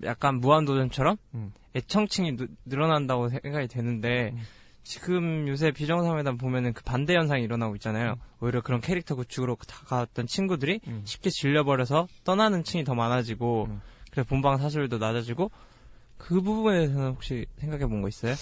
약간 0.05 0.39
무한도전처럼 0.39 1.17
음. 1.33 1.51
애청층이 1.75 2.37
느- 2.37 2.47
늘어난다고 2.63 3.27
생각이 3.27 3.67
되는데 3.67 4.31
음. 4.33 4.39
지금 4.83 5.45
요새 5.49 5.71
비정상회담 5.71 6.37
보면은 6.37 6.71
그 6.71 6.83
반대 6.85 7.15
현상이 7.17 7.43
일어나고 7.43 7.75
있잖아요. 7.75 8.15
오히려 8.39 8.61
그런 8.61 8.79
캐릭터 8.79 9.15
구축으로 9.15 9.57
다가왔던 9.67 10.27
친구들이 10.27 10.79
음. 10.87 11.01
쉽게 11.03 11.29
질려버려서 11.29 12.07
떠나는 12.23 12.63
층이 12.63 12.85
더 12.85 12.95
많아지고 12.95 13.67
음. 13.69 13.81
그래서 14.09 14.25
본방 14.29 14.57
사수율도 14.57 14.97
낮아지고 14.99 15.51
그 16.21 16.41
부분에 16.41 16.77
대해서는 16.79 17.09
혹시 17.11 17.45
생각해 17.57 17.87
본 17.87 18.01
거 18.01 18.07
있어요? 18.07 18.35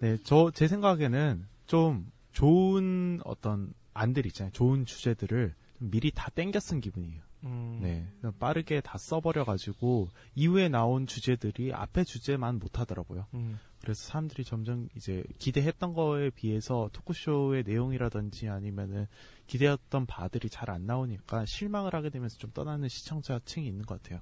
네, 0.00 0.16
저, 0.22 0.50
제 0.54 0.68
생각에는 0.68 1.46
좀 1.66 2.10
좋은 2.32 3.20
어떤 3.24 3.72
안들 3.94 4.26
있잖아요. 4.26 4.52
좋은 4.52 4.84
주제들을 4.86 5.54
좀 5.78 5.90
미리 5.90 6.10
다 6.12 6.30
땡겨 6.30 6.60
쓴 6.60 6.80
기분이에요. 6.80 7.20
음. 7.44 7.78
네. 7.82 8.06
빠르게 8.38 8.80
다 8.80 8.98
써버려가지고, 8.98 10.08
이후에 10.34 10.68
나온 10.68 11.06
주제들이 11.06 11.72
앞에 11.72 12.04
주제만 12.04 12.58
못하더라고요. 12.58 13.26
음. 13.34 13.58
그래서 13.80 14.02
사람들이 14.08 14.44
점점 14.44 14.88
이제 14.96 15.22
기대했던 15.38 15.94
거에 15.94 16.30
비해서 16.30 16.90
토크쇼의 16.92 17.62
내용이라든지 17.64 18.48
아니면은 18.48 19.06
기대했던 19.46 20.06
바들이 20.06 20.48
잘 20.48 20.68
안 20.70 20.84
나오니까 20.86 21.44
실망을 21.46 21.94
하게 21.94 22.10
되면서 22.10 22.38
좀 22.38 22.50
떠나는 22.52 22.88
시청자층이 22.88 23.66
있는 23.66 23.84
것 23.86 24.02
같아요. 24.02 24.20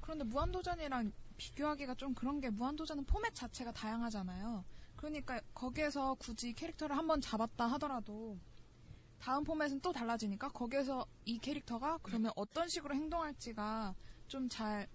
그런데 0.00 0.24
무한도전이랑 0.24 1.12
비교하기가 1.38 1.94
좀 1.94 2.12
그런 2.14 2.40
게 2.40 2.50
무한도전은 2.50 3.04
포맷 3.04 3.34
자체가 3.34 3.72
다양하잖아요. 3.72 4.64
그러니까 4.96 5.40
거기에서 5.54 6.14
굳이 6.14 6.52
캐릭터를 6.52 6.96
한번 6.96 7.20
잡았다 7.20 7.66
하더라도 7.68 8.36
다음 9.20 9.44
포맷은 9.44 9.80
또 9.80 9.92
달라지니까 9.92 10.48
거기에서 10.48 11.06
이 11.24 11.38
캐릭터가 11.38 11.98
그러면 12.02 12.32
어떤 12.36 12.68
식으로 12.68 12.94
행동할지가 12.94 13.94
좀 14.28 14.48
잘 14.48 14.86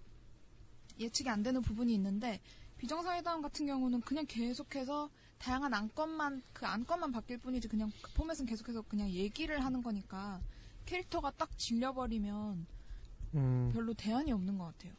예측이 1.00 1.28
안 1.28 1.42
되는 1.42 1.60
부분이 1.60 1.92
있는데 1.94 2.40
비정상회담 2.78 3.42
같은 3.42 3.66
경우는 3.66 4.00
그냥 4.02 4.24
계속해서 4.26 5.10
다양한 5.38 5.74
안건만 5.74 6.42
그 6.52 6.66
안건만 6.66 7.10
바뀔 7.12 7.38
뿐이지 7.38 7.68
그냥 7.68 7.90
그 8.00 8.12
포맷은 8.12 8.46
계속해서 8.46 8.82
그냥 8.82 9.10
얘기를 9.10 9.64
하는 9.64 9.82
거니까 9.82 10.40
캐릭터가 10.86 11.32
딱 11.32 11.56
질려버리면 11.58 12.66
음. 13.34 13.70
별로 13.72 13.92
대안이 13.94 14.32
없는 14.32 14.58
것 14.58 14.66
같아요. 14.66 14.92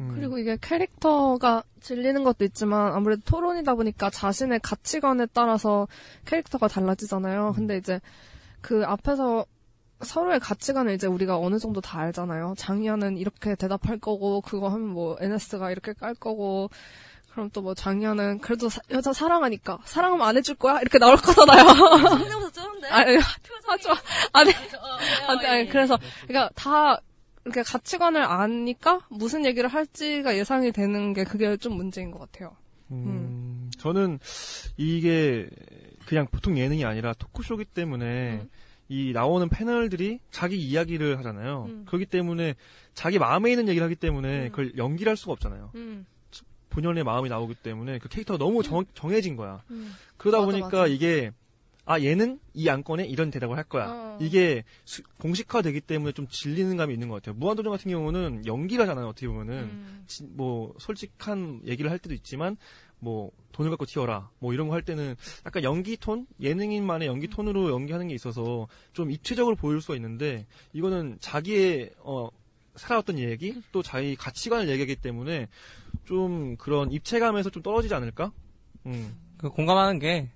음. 0.00 0.12
그리고 0.14 0.38
이게 0.38 0.56
캐릭터가 0.60 1.62
질리는 1.80 2.24
것도 2.24 2.44
있지만 2.44 2.92
아무래도 2.94 3.22
토론이다 3.24 3.74
보니까 3.74 4.10
자신의 4.10 4.60
가치관에 4.60 5.26
따라서 5.32 5.86
캐릭터가 6.24 6.68
달라지잖아요. 6.68 7.52
근데 7.54 7.76
이제 7.76 8.00
그 8.60 8.84
앞에서 8.86 9.44
서로의 10.00 10.40
가치관을 10.40 10.94
이제 10.94 11.06
우리가 11.06 11.38
어느 11.38 11.58
정도 11.58 11.80
다 11.80 12.00
알잖아요. 12.00 12.54
장희연은 12.56 13.18
이렇게 13.18 13.54
대답할 13.54 13.98
거고 13.98 14.40
그거 14.40 14.68
하면 14.68 14.88
뭐 14.88 15.16
NS가 15.20 15.70
이렇게 15.70 15.92
깔 15.92 16.14
거고 16.14 16.70
그럼 17.32 17.48
또 17.50 17.62
뭐 17.62 17.74
장희연은 17.74 18.40
그래도 18.40 18.68
사- 18.68 18.80
여자 18.90 19.12
사랑하니까 19.12 19.78
사랑하면 19.84 20.26
안 20.26 20.36
해줄 20.36 20.54
거야 20.56 20.80
이렇게 20.80 20.98
나올 20.98 21.16
거잖아요. 21.16 21.64
성대모사 21.66 22.50
쩌는데? 22.52 22.88
아니. 22.88 23.16
아니 24.32 24.50
어, 24.50 25.28
아니, 25.28 25.46
아니 25.46 25.68
그래서 25.68 25.98
그러니까 26.26 26.50
다 26.54 27.00
이렇게 27.44 27.62
가치관을 27.62 28.22
아니까 28.22 29.00
무슨 29.10 29.44
얘기를 29.44 29.68
할지가 29.68 30.36
예상이 30.36 30.72
되는 30.72 31.12
게 31.12 31.24
그게 31.24 31.56
좀 31.56 31.76
문제인 31.76 32.10
것 32.10 32.18
같아요. 32.18 32.56
음, 32.90 33.70
저는 33.78 34.18
이게 34.76 35.48
그냥 36.06 36.26
보통 36.30 36.58
예능이 36.58 36.84
아니라 36.84 37.14
토크쇼기 37.14 37.64
때문에 37.64 38.46
이 38.88 39.12
나오는 39.12 39.48
패널들이 39.48 40.20
자기 40.30 40.56
이야기를 40.56 41.18
하잖아요. 41.18 41.66
음. 41.68 41.84
그렇기 41.86 42.06
때문에 42.06 42.54
자기 42.94 43.18
마음에 43.18 43.50
있는 43.50 43.68
얘기를 43.68 43.84
하기 43.86 43.96
때문에 43.96 44.50
그걸 44.50 44.76
연기를 44.76 45.10
할 45.10 45.16
수가 45.16 45.32
없잖아요. 45.32 45.70
음. 45.74 46.04
본연의 46.68 47.04
마음이 47.04 47.28
나오기 47.28 47.54
때문에 47.56 47.98
그 47.98 48.08
캐릭터가 48.08 48.38
너무 48.38 48.62
정, 48.62 48.84
정해진 48.94 49.36
거야. 49.36 49.62
음. 49.70 49.94
그러다 50.16 50.38
맞아, 50.38 50.46
보니까 50.46 50.68
맞아. 50.68 50.86
이게 50.86 51.32
아 51.84 52.00
얘는 52.00 52.38
이 52.54 52.68
안건에 52.68 53.04
이런 53.06 53.30
대답을 53.30 53.56
할 53.56 53.64
거야. 53.64 53.86
어. 53.90 54.18
이게 54.20 54.62
수- 54.84 55.02
공식화되기 55.18 55.80
때문에 55.80 56.12
좀 56.12 56.28
질리는 56.28 56.76
감이 56.76 56.94
있는 56.94 57.08
것 57.08 57.16
같아요. 57.16 57.34
무한도전 57.38 57.72
같은 57.72 57.90
경우는 57.90 58.46
연기를 58.46 58.82
하잖아요. 58.84 59.08
어떻게 59.08 59.26
보면은 59.26 59.54
음. 59.64 60.04
지- 60.06 60.22
뭐 60.24 60.74
솔직한 60.78 61.60
얘기를 61.66 61.90
할 61.90 61.98
때도 61.98 62.14
있지만 62.14 62.56
뭐 63.00 63.32
돈을 63.50 63.68
갖고 63.70 63.84
튀어라 63.84 64.30
뭐 64.38 64.52
이런 64.54 64.68
거 64.68 64.74
할 64.74 64.82
때는 64.82 65.16
약간 65.44 65.64
연기 65.64 65.96
톤 65.96 66.26
예능인만의 66.40 67.08
연기 67.08 67.26
톤으로 67.26 67.70
연기하는 67.70 68.06
게 68.08 68.14
있어서 68.14 68.68
좀 68.92 69.10
입체적으로 69.10 69.56
보일 69.56 69.80
수가 69.80 69.96
있는데 69.96 70.46
이거는 70.72 71.16
자기의 71.20 71.90
어 71.98 72.28
살아왔던 72.76 73.18
얘기 73.18 73.60
또 73.72 73.82
자기 73.82 74.14
가치관을 74.14 74.68
얘기하기 74.68 74.96
때문에 74.96 75.48
좀 76.04 76.56
그런 76.58 76.92
입체감에서 76.92 77.50
좀 77.50 77.60
떨어지지 77.62 77.92
않을까? 77.92 78.32
음. 78.86 79.16
그 79.36 79.50
공감하는 79.50 79.98
게 79.98 80.30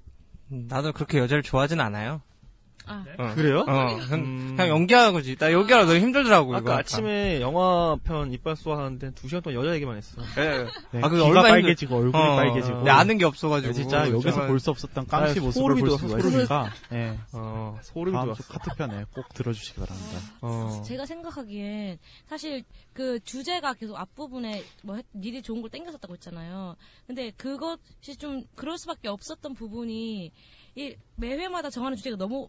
나도 0.49 0.93
그렇게 0.93 1.19
여자를 1.19 1.43
좋아하진 1.43 1.81
않아요. 1.81 2.23
아. 2.87 3.05
어. 3.19 3.33
그래요? 3.35 3.61
어, 3.61 3.65
그냥, 3.65 4.13
음. 4.13 4.55
그냥 4.57 4.69
연기하는 4.69 5.13
거지. 5.13 5.37
나 5.37 5.53
연기하러 5.53 5.87
너무 5.87 5.99
힘들더라고. 5.99 6.53
아까 6.55 6.61
이거. 6.61 6.73
아침에 6.79 7.41
영화편 7.41 8.33
이빨소 8.33 8.73
하는데 8.75 9.11
두 9.13 9.29
시간 9.29 9.43
동안 9.43 9.59
여자 9.61 9.75
얘기만 9.75 9.97
했어. 9.97 10.23
예. 10.39 10.67
네, 10.93 11.01
아, 11.03 11.09
그 11.09 11.23
얼마나 11.23 11.49
빨개지고 11.49 11.95
힘들- 11.97 12.07
얼굴이 12.07 12.23
어, 12.23 12.37
빨개지고. 12.37 12.83
네, 12.85 12.91
아는 12.91 13.19
게 13.19 13.25
없어가지고. 13.25 13.73
네, 13.73 13.79
진짜 13.81 14.09
여기서 14.11 14.31
정말- 14.31 14.49
볼수 14.49 14.71
없었던 14.71 15.07
깡씨 15.07 15.39
아, 15.39 15.43
모습을 15.43 15.75
볼 15.77 15.91
수가. 15.99 16.19
있으니까. 16.19 16.71
예. 16.93 17.19
어, 17.33 17.79
소름이 17.83 18.15
다음 18.17 18.27
돋았어. 18.27 18.43
주 18.43 18.49
카트편에 18.51 19.05
꼭 19.15 19.29
들어주시기 19.35 19.81
바랍니다. 19.81 20.19
어. 20.41 20.83
제가 20.87 21.07
생각하기엔 21.07 21.99
사실 22.27 22.63
그 22.93 23.19
주제가 23.21 23.75
계속 23.75 23.97
앞부분에 23.99 24.63
뭐 24.83 24.97
했- 24.97 25.07
니들이 25.15 25.43
좋은 25.43 25.61
걸 25.61 25.71
땡겼었다고 25.71 26.15
했잖아요. 26.15 26.77
근데 27.07 27.31
그것이 27.37 28.17
좀 28.19 28.45
그럴 28.55 28.79
수밖에 28.79 29.09
없었던 29.09 29.55
부분이 29.55 30.31
이 30.77 30.95
매회마다 31.17 31.71
정하는 31.71 31.97
주제가 31.97 32.17
너무 32.17 32.49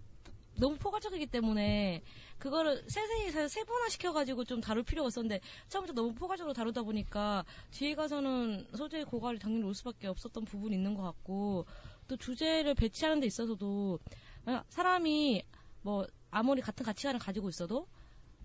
너무 0.59 0.75
포괄적이기 0.77 1.27
때문에 1.27 2.01
그거를 2.39 2.83
세세히 2.87 3.31
세- 3.31 3.47
세분화 3.47 3.89
시켜가지고 3.89 4.43
좀 4.43 4.59
다룰 4.61 4.83
필요가 4.83 5.07
있었는데 5.07 5.39
처음부터 5.69 5.93
너무 5.93 6.13
포괄적으로 6.13 6.53
다루다 6.53 6.83
보니까 6.83 7.45
뒤에 7.71 7.95
가서는 7.95 8.67
소재의 8.75 9.05
고갈이 9.05 9.39
당연히 9.39 9.63
올 9.63 9.73
수밖에 9.73 10.07
없었던 10.07 10.45
부분이 10.45 10.75
있는 10.75 10.93
것 10.95 11.03
같고 11.03 11.65
또 12.07 12.17
주제를 12.17 12.73
배치하는 12.75 13.19
데 13.19 13.27
있어서도 13.27 13.99
만약 14.45 14.65
사람이 14.69 15.43
뭐 15.81 16.05
아무리 16.31 16.61
같은 16.61 16.85
가치관을 16.85 17.19
가지고 17.19 17.49
있어도 17.49 17.87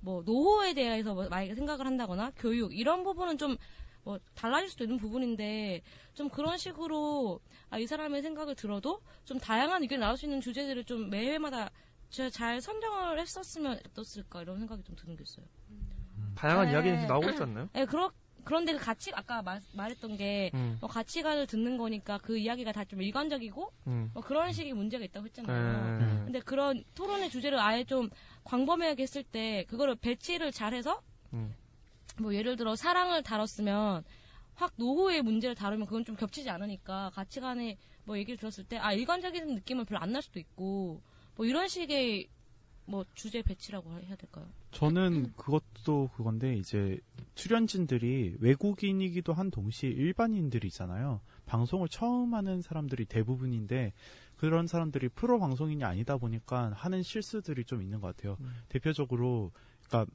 뭐 0.00 0.22
노후에 0.24 0.74
대해서 0.74 1.14
뭐 1.14 1.28
만약에 1.28 1.54
생각을 1.54 1.86
한다거나 1.86 2.32
교육 2.36 2.76
이런 2.76 3.02
부분은 3.04 3.38
좀 3.38 3.56
뭐 4.04 4.18
달라질 4.34 4.68
수도 4.68 4.82
있는 4.82 4.96
부분인데 4.98 5.80
좀 6.12 6.28
그런 6.28 6.58
식으로 6.58 7.38
아, 7.70 7.78
이 7.78 7.86
사람의 7.86 8.20
생각을 8.22 8.56
들어도 8.56 9.00
좀 9.24 9.38
다양한 9.38 9.80
의견이 9.80 10.00
나올 10.00 10.16
수 10.16 10.26
있는 10.26 10.40
주제들을 10.40 10.82
좀 10.82 11.08
매회마다 11.08 11.66
저- 11.66 11.70
잘 12.12 12.60
선정을 12.60 13.18
했었으면 13.18 13.78
어떻을까 13.88 14.42
이런 14.42 14.58
생각이 14.58 14.82
좀 14.84 14.94
드는 14.96 15.16
게 15.16 15.22
있어요. 15.22 15.46
다양한 16.34 16.66
네. 16.66 16.72
이야기는 16.72 17.06
나오고 17.06 17.30
있지 17.30 17.42
않나요? 17.42 17.68
네, 17.72 17.84
그러, 17.86 18.10
그런데 18.44 18.72
그 18.72 18.78
가치, 18.78 19.10
아까 19.14 19.40
말, 19.42 19.60
말했던 19.72 20.16
게, 20.16 20.50
음. 20.54 20.76
뭐 20.80 20.88
가치관을 20.90 21.46
듣는 21.46 21.76
거니까 21.78 22.18
그 22.18 22.36
이야기가 22.38 22.72
다 22.72 22.84
좀 22.84 23.00
일관적이고, 23.02 23.72
음. 23.86 24.10
뭐 24.12 24.22
그런 24.22 24.52
식의 24.52 24.72
문제가 24.74 25.04
있다고 25.04 25.26
했잖아요. 25.26 25.98
네. 25.98 26.06
근데 26.24 26.40
그런 26.40 26.84
토론의 26.94 27.30
주제를 27.30 27.58
아예 27.58 27.84
좀 27.84 28.10
광범위하게 28.44 29.02
했을 29.02 29.22
때, 29.22 29.64
그거를 29.68 29.94
배치를 29.96 30.52
잘 30.52 30.74
해서, 30.74 31.00
음. 31.32 31.54
뭐 32.18 32.34
예를 32.34 32.56
들어 32.56 32.76
사랑을 32.76 33.22
다뤘으면, 33.22 34.04
확 34.54 34.72
노후의 34.76 35.22
문제를 35.22 35.54
다루면 35.54 35.86
그건 35.86 36.04
좀 36.04 36.14
겹치지 36.16 36.50
않으니까 36.50 37.10
가치관의 37.14 37.78
뭐 38.04 38.18
얘기를 38.18 38.36
들었을 38.36 38.64
때, 38.64 38.76
아, 38.78 38.92
일관적인 38.92 39.54
느낌은 39.54 39.84
별로 39.86 40.00
안 40.00 40.12
날 40.12 40.20
수도 40.22 40.38
있고, 40.38 41.00
뭐 41.36 41.46
이런 41.46 41.68
식의 41.68 42.28
뭐 42.84 43.04
주제 43.14 43.42
배치라고 43.42 43.90
해야 44.00 44.16
될까요? 44.16 44.46
저는 44.72 45.32
그것도 45.36 46.10
그건데 46.14 46.56
이제 46.56 46.98
출연진들이 47.34 48.36
외국인이기도 48.40 49.32
한 49.32 49.50
동시에 49.50 49.90
일반인들이잖아요. 49.90 51.20
방송을 51.46 51.88
처음 51.88 52.34
하는 52.34 52.60
사람들이 52.60 53.04
대부분인데 53.04 53.92
그런 54.36 54.66
사람들이 54.66 55.08
프로 55.10 55.38
방송인이 55.38 55.84
아니다 55.84 56.16
보니까 56.16 56.72
하는 56.74 57.02
실수들이 57.02 57.64
좀 57.64 57.82
있는 57.82 58.00
것 58.00 58.16
같아요. 58.16 58.36
대표적으로 58.68 59.52
그러니까 59.86 60.12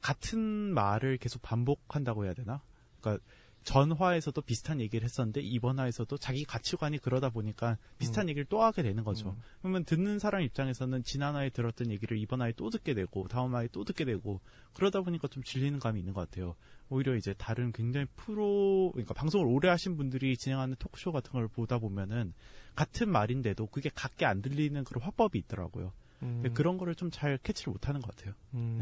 같은 0.00 0.40
말을 0.40 1.18
계속 1.18 1.42
반복한다고 1.42 2.24
해야 2.24 2.34
되나? 2.34 2.62
그러니까 3.00 3.24
전화에서도 3.64 4.40
비슷한 4.42 4.80
얘기를 4.80 5.04
했었는데 5.04 5.40
이번 5.42 5.78
화에서도 5.78 6.16
자기 6.18 6.44
가치관이 6.44 6.98
그러다 6.98 7.28
보니까 7.30 7.76
비슷한 7.98 8.28
얘기를 8.28 8.46
또 8.48 8.62
하게 8.62 8.82
되는 8.82 9.04
거죠. 9.04 9.36
그러면 9.60 9.84
듣는 9.84 10.18
사람 10.18 10.42
입장에서는 10.42 11.02
지난 11.04 11.34
화에 11.34 11.50
들었던 11.50 11.90
얘기를 11.90 12.18
이번 12.18 12.40
화에 12.40 12.52
또 12.56 12.70
듣게 12.70 12.94
되고 12.94 13.28
다음 13.28 13.54
화에 13.54 13.68
또 13.70 13.84
듣게 13.84 14.04
되고 14.04 14.40
그러다 14.72 15.02
보니까 15.02 15.28
좀 15.28 15.42
질리는 15.42 15.78
감이 15.78 16.00
있는 16.00 16.14
것 16.14 16.28
같아요. 16.28 16.56
오히려 16.88 17.14
이제 17.16 17.34
다른 17.34 17.70
굉장히 17.72 18.06
프로 18.16 18.90
그러니까 18.92 19.14
방송을 19.14 19.46
오래 19.46 19.68
하신 19.68 19.96
분들이 19.96 20.36
진행하는 20.36 20.76
토크쇼 20.78 21.12
같은 21.12 21.32
걸 21.32 21.46
보다 21.48 21.78
보면은 21.78 22.32
같은 22.74 23.10
말인데도 23.10 23.66
그게 23.66 23.90
같게 23.94 24.24
안 24.24 24.42
들리는 24.42 24.82
그런 24.84 25.02
화법이 25.02 25.38
있더라고요. 25.38 25.92
음. 26.22 26.42
그런 26.54 26.78
거를 26.78 26.94
좀 26.94 27.10
잘 27.10 27.38
캐치를 27.38 27.72
못하는 27.72 28.00
것 28.00 28.14
같아요. 28.16 28.34
음. 28.54 28.78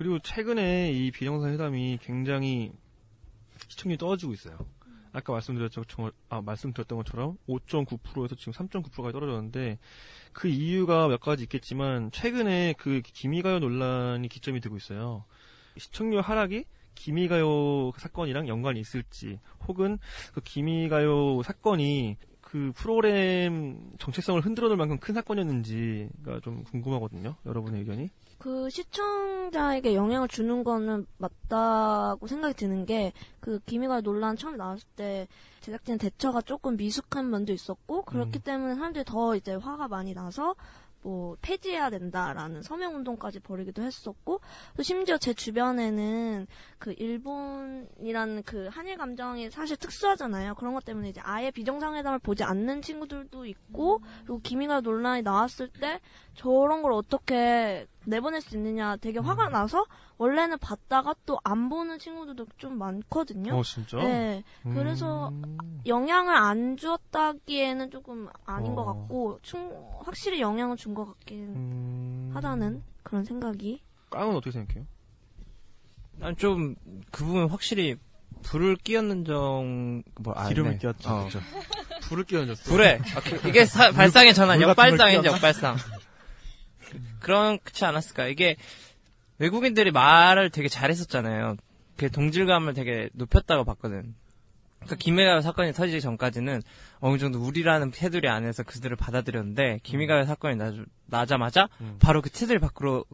그리고 0.00 0.18
최근에 0.18 0.92
이 0.92 1.10
비정상 1.10 1.52
회담이 1.52 1.98
굉장히 2.00 2.72
시청률이 3.68 3.98
떨어지고 3.98 4.32
있어요. 4.32 4.56
아까 5.12 5.34
말씀드렸죠, 5.34 5.84
저- 5.84 6.10
아, 6.30 6.40
말씀드렸던 6.40 6.96
것처럼 6.96 7.36
5.9%에서 7.46 8.34
지금 8.34 8.54
3.9%까지 8.54 9.12
떨어졌는데 9.12 9.78
그 10.32 10.48
이유가 10.48 11.06
몇 11.06 11.20
가지 11.20 11.42
있겠지만 11.42 12.10
최근에 12.12 12.76
그 12.78 13.02
기미가요 13.04 13.58
논란이 13.58 14.26
기점이 14.28 14.60
되고 14.62 14.74
있어요. 14.74 15.26
시청률 15.76 16.22
하락이 16.22 16.64
기미가요 16.94 17.92
사건이랑 17.98 18.48
연관이 18.48 18.80
있을지 18.80 19.38
혹은 19.68 19.98
그 20.32 20.40
기미가요 20.40 21.42
사건이 21.42 22.16
그 22.40 22.72
프로그램 22.74 23.92
정체성을 23.98 24.40
흔들어 24.40 24.68
놓을 24.68 24.78
만큼 24.78 24.98
큰 24.98 25.12
사건이었는지가 25.12 26.40
좀 26.40 26.64
궁금하거든요. 26.64 27.36
여러분의 27.44 27.80
의견이. 27.80 28.08
그 28.40 28.68
시청자에게 28.70 29.94
영향을 29.94 30.26
주는 30.26 30.64
거는 30.64 31.06
맞다고 31.18 32.26
생각이 32.26 32.54
드는 32.54 32.86
게 32.86 33.12
그 33.40 33.58
기미가 33.60 34.02
논란 34.02 34.36
처음 34.36 34.56
나왔을 34.56 34.86
때 34.96 35.26
제작진 35.60 35.98
대처가 35.98 36.42
조금 36.42 36.76
미숙한 36.76 37.30
면도 37.30 37.52
있었고 37.52 38.02
그렇기 38.02 38.38
음. 38.38 38.42
때문에 38.42 38.74
사람들이 38.74 39.04
더 39.04 39.34
이제 39.34 39.54
화가 39.54 39.88
많이 39.88 40.14
나서 40.14 40.54
뭐 41.02 41.34
폐지해야 41.40 41.88
된다라는 41.88 42.62
서명 42.62 42.94
운동까지 42.94 43.40
벌이기도 43.40 43.82
했었고 43.82 44.40
또 44.76 44.82
심지어 44.82 45.16
제 45.16 45.32
주변에는 45.32 46.46
그 46.78 46.94
일본이라는 46.98 48.42
그 48.42 48.68
한일 48.70 48.98
감정이 48.98 49.50
사실 49.50 49.78
특수하잖아요. 49.78 50.54
그런 50.56 50.74
것 50.74 50.84
때문에 50.84 51.08
이제 51.08 51.22
아예 51.24 51.50
비정상회담을 51.50 52.18
보지 52.18 52.44
않는 52.44 52.82
친구들도 52.82 53.46
있고 53.46 54.02
그리고 54.24 54.40
기미가 54.42 54.82
논란이 54.82 55.22
나왔을 55.22 55.68
때 55.68 56.00
저런 56.40 56.80
걸 56.80 56.92
어떻게 56.92 57.86
내보낼 58.06 58.40
수 58.40 58.56
있느냐 58.56 58.96
되게 58.96 59.18
화가 59.18 59.48
음. 59.48 59.52
나서 59.52 59.84
원래는 60.16 60.56
봤다가 60.58 61.14
또 61.26 61.38
안 61.44 61.68
보는 61.68 61.98
친구들도 61.98 62.46
좀 62.56 62.78
많거든요. 62.78 63.58
어, 63.58 63.62
진짜? 63.62 63.98
네. 63.98 64.42
그래서 64.62 65.28
음. 65.28 65.80
영향을 65.86 66.34
안 66.34 66.78
주었다기에는 66.78 67.90
조금 67.90 68.28
아닌 68.46 68.74
것 68.74 68.82
어. 68.82 68.86
같고 68.86 69.38
충, 69.42 69.70
확실히 70.02 70.40
영향을 70.40 70.78
준 70.78 70.94
것 70.94 71.04
같긴 71.04 71.38
음. 71.54 72.30
하다는 72.34 72.82
그런 73.02 73.22
생각이. 73.24 73.82
깡은 74.10 74.34
어떻게 74.34 74.50
생각해요? 74.52 74.86
난 76.18 76.34
좀 76.36 76.74
그 77.12 77.22
부분 77.24 77.48
확실히 77.50 77.96
불을 78.44 78.76
끼얹는 78.76 79.26
정, 79.26 80.02
뭐, 80.20 80.32
아, 80.34 80.48
기름을 80.48 80.72
네. 80.72 80.78
끼얹죠, 80.78 81.10
어. 81.10 81.28
불을 82.04 82.24
끼얹었어. 82.24 82.70
불에. 82.70 82.98
아, 83.14 83.20
그- 83.20 83.46
이게 83.48 83.66
사- 83.66 83.90
발상의 83.92 84.32
전환, 84.32 84.60
역발상이죠. 84.62 85.28
역발상. 85.28 85.76
그런 87.20 87.58
그렇지 87.60 87.84
않았을까? 87.84 88.26
이게 88.28 88.56
외국인들이 89.38 89.90
말을 89.90 90.50
되게 90.50 90.68
잘했었잖아요. 90.68 91.56
그 91.96 92.10
동질감을 92.10 92.74
되게 92.74 93.08
높였다고 93.14 93.64
봤거든. 93.64 94.14
그러니까 94.80 94.96
김해가요 94.96 95.40
사건이 95.42 95.72
터지기 95.74 96.00
전까지는 96.00 96.62
어느 97.00 97.18
정도 97.18 97.38
우리라는 97.42 97.90
테두리 97.90 98.28
안에서 98.28 98.62
그들을 98.62 98.96
받아들였는데 98.96 99.80
김해가요 99.82 100.24
사건이 100.24 100.56
나, 100.56 100.72
나자마자 101.06 101.68
음. 101.82 101.96
바로 102.00 102.22
그 102.22 102.30
테두리 102.30 102.58
밖으로 102.60 103.04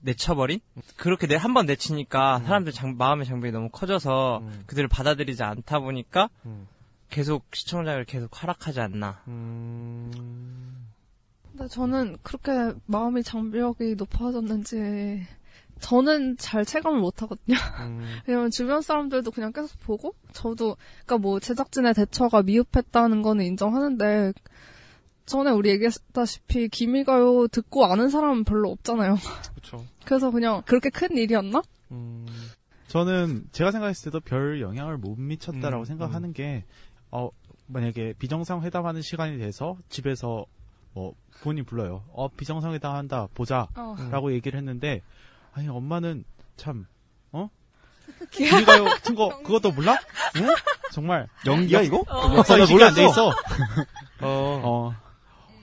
내쳐버린 0.00 0.60
그렇게 0.96 1.26
내 1.26 1.34
한 1.34 1.54
번 1.54 1.66
내치니까 1.66 2.38
사람들 2.44 2.70
장- 2.72 2.96
마음의 2.96 3.26
장벽이 3.26 3.50
너무 3.50 3.68
커져서 3.70 4.38
음. 4.42 4.62
그들을 4.66 4.88
받아들이지 4.88 5.42
않다 5.42 5.80
보니까 5.80 6.28
음. 6.46 6.68
계속 7.10 7.46
시청자를 7.52 8.04
계속 8.04 8.40
하락하지 8.40 8.80
않나. 8.80 9.20
음. 9.26 10.77
근데 11.58 11.68
저는 11.68 12.16
그렇게 12.22 12.72
마음의 12.86 13.24
장벽이 13.24 13.96
높아졌는지 13.96 15.26
저는 15.80 16.36
잘 16.36 16.64
체감을 16.64 17.00
못 17.00 17.20
하거든요. 17.22 17.56
음. 17.80 18.00
왜냐면 18.26 18.50
주변 18.50 18.80
사람들도 18.80 19.32
그냥 19.32 19.52
계속 19.52 19.78
보고 19.80 20.14
저도 20.32 20.76
그러니까 21.04 21.18
뭐 21.18 21.40
제작진의 21.40 21.94
대처가 21.94 22.42
미흡했다는 22.42 23.22
거는 23.22 23.44
인정하는데 23.44 24.32
전에 25.26 25.50
우리 25.50 25.70
얘기했다시피 25.70 26.68
기미가요 26.68 27.48
듣고 27.48 27.84
아는 27.86 28.08
사람은 28.08 28.44
별로 28.44 28.70
없잖아요. 28.70 29.16
그렇죠. 29.50 29.84
그래서 30.06 30.30
그냥 30.30 30.62
그렇게 30.64 30.90
큰 30.90 31.16
일이었나? 31.16 31.62
음. 31.90 32.24
저는 32.86 33.48
제가 33.50 33.72
생각했을 33.72 34.12
때도 34.12 34.20
별 34.20 34.60
영향을 34.60 34.96
못 34.96 35.16
미쳤다라고 35.18 35.82
음, 35.82 35.84
생각하는 35.84 36.32
게, 36.32 36.64
어, 37.10 37.28
만약에 37.66 38.14
비정상 38.18 38.62
회담 38.62 38.86
하는 38.86 39.02
시간이 39.02 39.36
돼서 39.36 39.76
집에서 39.90 40.46
뭐 40.92 41.14
부모님 41.40 41.64
불러요. 41.64 42.04
어, 42.12 42.28
비정상회담 42.28 42.94
한다, 42.94 43.28
보자. 43.34 43.68
어. 43.76 43.96
라고 44.10 44.32
얘기를 44.32 44.58
했는데, 44.58 45.02
아니, 45.52 45.68
엄마는 45.68 46.24
참, 46.56 46.86
어? 47.32 47.48
기미가요 48.32 48.84
같은 48.84 49.14
거, 49.16 49.38
그것도 49.42 49.72
몰라? 49.72 49.96
응? 50.36 50.48
정말. 50.92 51.28
연기야, 51.46 51.78
역- 51.80 51.84
이거? 51.84 51.98
어, 52.08 52.22
역사 52.36 52.58
역사의식이 52.58 52.72
몰랐어. 52.74 52.88
안돼 52.90 53.04
있어. 53.06 53.28
어. 54.22 54.62
어, 54.64 54.94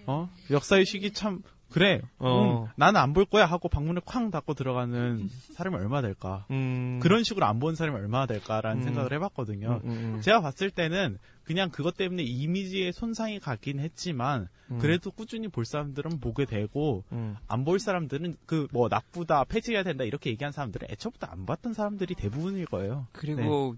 어, 0.08 0.30
역사의식이 0.50 1.12
참, 1.14 1.42
그래. 1.76 2.02
어. 2.20 2.64
응, 2.68 2.72
나는 2.78 3.00
안 3.02 3.14
볼 3.14 3.26
거야 3.26 3.46
하고 3.46 3.68
방문을 3.70 4.02
쾅 4.06 4.32
닫고 4.32 4.54
들어가는 4.54 5.30
사람이 5.54 5.76
얼마나 5.76 6.02
될까. 6.02 6.46
음. 6.52 7.00
그런 7.02 7.24
식으로 7.24 7.46
안 7.46 7.60
본 7.60 7.76
사람이 7.76 7.98
얼마나 7.98 8.26
될까라는 8.26 8.82
음. 8.82 8.84
생각을 8.86 9.12
해봤거든요. 9.14 9.82
음, 9.84 9.90
음, 9.90 10.14
음. 10.16 10.22
제가 10.22 10.40
봤을 10.42 10.72
때는 10.72 11.18
그냥 11.44 11.70
그것 11.70 11.96
때문에 11.98 12.24
이미지에 12.24 12.92
손상이 12.92 13.40
가긴 13.40 13.80
했지만 13.80 14.48
음. 14.72 14.80
그래도 14.80 15.12
꾸준히 15.12 15.48
볼 15.50 15.66
사람들은 15.66 16.20
보게 16.22 16.46
되고 16.46 17.04
음. 17.12 17.36
안볼 17.48 17.80
사람들은 17.80 18.38
그 18.46 18.68
뭐 18.72 18.88
나쁘다 18.90 19.44
폐지해야 19.44 19.84
된다 19.84 20.04
이렇게 20.06 20.30
얘기한 20.30 20.52
사람들은 20.52 20.88
애초부터 20.92 21.28
안 21.28 21.46
봤던 21.46 21.74
사람들이 21.74 22.16
대부분일 22.16 22.66
거예요. 22.68 23.08
그리고 23.12 23.76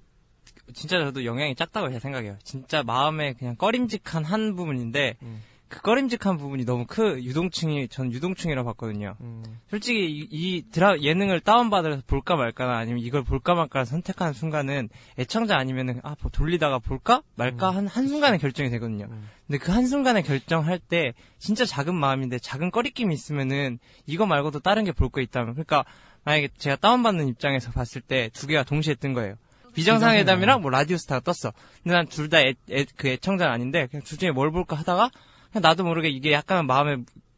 진짜 0.73 0.97
저도 1.03 1.25
영향이 1.25 1.55
작다고 1.55 1.89
생각해요. 1.99 2.38
진짜 2.43 2.83
마음에 2.83 3.33
그냥 3.33 3.55
꺼림직한 3.57 4.23
한 4.23 4.55
부분인데 4.55 5.17
음. 5.23 5.41
그 5.69 5.82
꺼림직한 5.82 6.38
부분이 6.38 6.65
너무 6.65 6.86
크 6.86 7.21
유동층이 7.21 7.89
전 7.89 8.12
유동층이라고 8.12 8.65
봤거든요. 8.69 9.15
음. 9.21 9.43
솔직히 9.69 10.06
이, 10.06 10.27
이 10.32 10.63
드라 10.71 10.99
예능을 11.01 11.41
다운받아서 11.41 12.03
볼까 12.08 12.36
말까나 12.36 12.77
아니면 12.77 12.99
이걸 13.03 13.23
볼까 13.23 13.53
말까 13.56 13.84
선택하는 13.86 14.34
순간은 14.34 14.89
애청자 15.19 15.58
아니면은 15.58 15.99
아 16.03 16.15
뭐 16.21 16.32
돌리다가 16.32 16.80
볼까 16.80 17.21
말까 17.36 17.69
한 17.71 17.88
한 17.88 18.08
순간에 18.08 18.38
결정이 18.38 18.69
되거든요. 18.69 19.06
음. 19.12 19.30
근데 19.45 19.58
그 19.60 19.71
한 19.71 19.86
순간에 19.88 20.21
결정할 20.21 20.80
때 20.80 21.13
진짜 21.38 21.65
작은 21.65 21.93
마음인데 21.95 22.39
작은 22.39 22.71
꺼리낌이 22.71 23.13
있으면은 23.13 23.80
이거 24.06 24.25
말고도 24.25 24.60
다른 24.60 24.84
게 24.86 24.91
볼 24.91 25.10
거 25.10 25.21
있다면 25.21 25.53
그러니까 25.53 25.84
만약에 26.23 26.49
제가 26.58 26.75
다운받는 26.77 27.27
입장에서 27.27 27.71
봤을 27.71 28.01
때 28.01 28.30
두 28.34 28.47
개가 28.47 28.63
동시에 28.63 28.95
뜬 28.95 29.13
거예요. 29.13 29.36
비정상회담이랑 29.73 30.62
뭐 30.62 30.71
라디오스타가 30.71 31.21
떴어. 31.21 31.53
근데 31.84 31.95
난 31.95 32.08
둘 32.08 32.30
다 32.30 32.39
그 32.95 33.08
애청자는 33.10 33.53
아닌데 33.53 33.88
그냥 33.91 34.01
둘 34.03 34.17
중에 34.17 34.32
뭘 34.32 34.51
볼까 34.51 34.75
하다가 34.75 35.12
나도 35.62 35.84
모르게 35.84 36.10
이게 36.10 36.32
약간 36.32 36.65
마음에 36.67 36.98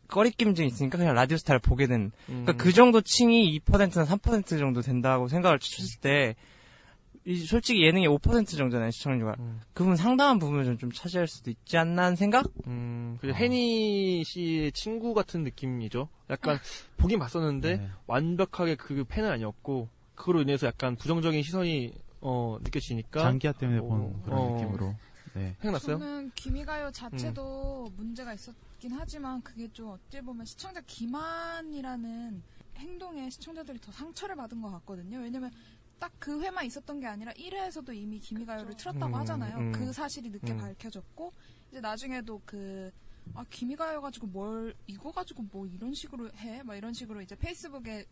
꺼리낌 0.09 0.55
좀 0.55 0.65
있으니까 0.65 0.97
그냥 0.97 1.13
라디오스타를 1.13 1.59
보게 1.59 1.87
된. 1.87 2.11
그러니까 2.25 2.53
음. 2.53 2.57
그 2.57 2.73
정도 2.73 2.99
층이 2.99 3.59
2%나 3.59 4.05
3% 4.05 4.59
정도 4.59 4.81
된다고 4.81 5.27
생각을 5.27 5.59
했을 5.61 5.99
때이 6.01 7.37
솔직히 7.45 7.83
예능이 7.83 8.07
5% 8.07 8.57
정도잖아요 8.57 8.91
시청률가. 8.91 9.35
음. 9.39 9.61
그분 9.73 9.95
상당한 9.95 10.39
부분을 10.39 10.65
좀, 10.65 10.77
좀 10.77 10.91
차지할 10.91 11.27
수도 11.27 11.51
있지 11.51 11.77
않나 11.77 12.05
하는 12.05 12.15
생각? 12.15 12.47
음, 12.65 13.17
어. 13.17 13.21
그 13.21 13.31
해니 13.31 14.23
씨의 14.25 14.71
친구 14.71 15.13
같은 15.13 15.43
느낌이죠. 15.43 16.09
약간 16.29 16.57
보긴 16.97 17.19
봤었는데 17.19 17.77
네. 17.77 17.87
완벽하게 18.07 18.75
그 18.75 19.03
팬은 19.07 19.29
아니었고 19.29 19.89
그로 20.15 20.41
인해서 20.41 20.67
약간 20.67 20.95
부정적인 20.95 21.43
시선이 21.43 21.93
어 22.21 22.57
느껴지니까 22.61 23.21
장기화 23.21 23.53
때문에 23.53 23.79
어, 23.79 23.83
본 23.83 24.21
그런 24.23 24.39
어. 24.39 24.51
느낌으로. 24.55 24.95
네. 25.39 25.55
생각났어요? 25.61 25.97
저는 25.99 26.31
기미가요 26.35 26.91
자체도 26.91 27.93
문제가 27.95 28.33
있었긴 28.33 28.91
하지만 28.91 29.41
그게 29.41 29.71
좀 29.71 29.89
어찌 29.89 30.19
보면 30.21 30.45
시청자 30.45 30.81
기만이라는 30.81 32.43
행동에 32.75 33.29
시청자들이 33.29 33.79
더 33.79 33.91
상처를 33.91 34.35
받은 34.35 34.61
것 34.61 34.69
같거든요. 34.71 35.19
왜냐면 35.19 35.51
딱 35.99 36.09
그 36.19 36.41
회만 36.41 36.65
있었던 36.65 36.99
게 36.99 37.07
아니라 37.07 37.31
1회에서도 37.33 37.95
이미 37.95 38.19
기미가요를 38.19 38.75
틀었다고 38.75 39.07
음, 39.07 39.15
하잖아요. 39.15 39.57
음. 39.57 39.71
그 39.71 39.91
사실이 39.91 40.29
늦게 40.29 40.51
음. 40.51 40.57
밝혀졌고 40.57 41.33
이제 41.71 41.79
나중에도 41.79 42.41
그 42.45 42.91
아, 43.33 43.45
기미가요 43.49 44.01
가지고 44.01 44.27
뭘 44.27 44.75
이거 44.85 45.11
가지고 45.11 45.43
뭐 45.51 45.65
이런 45.65 45.93
식으로 45.93 46.29
해? 46.35 46.61
막 46.63 46.75
이런 46.75 46.93
식으로 46.93 47.21
이제 47.21 47.35
페이스북에 47.35 48.05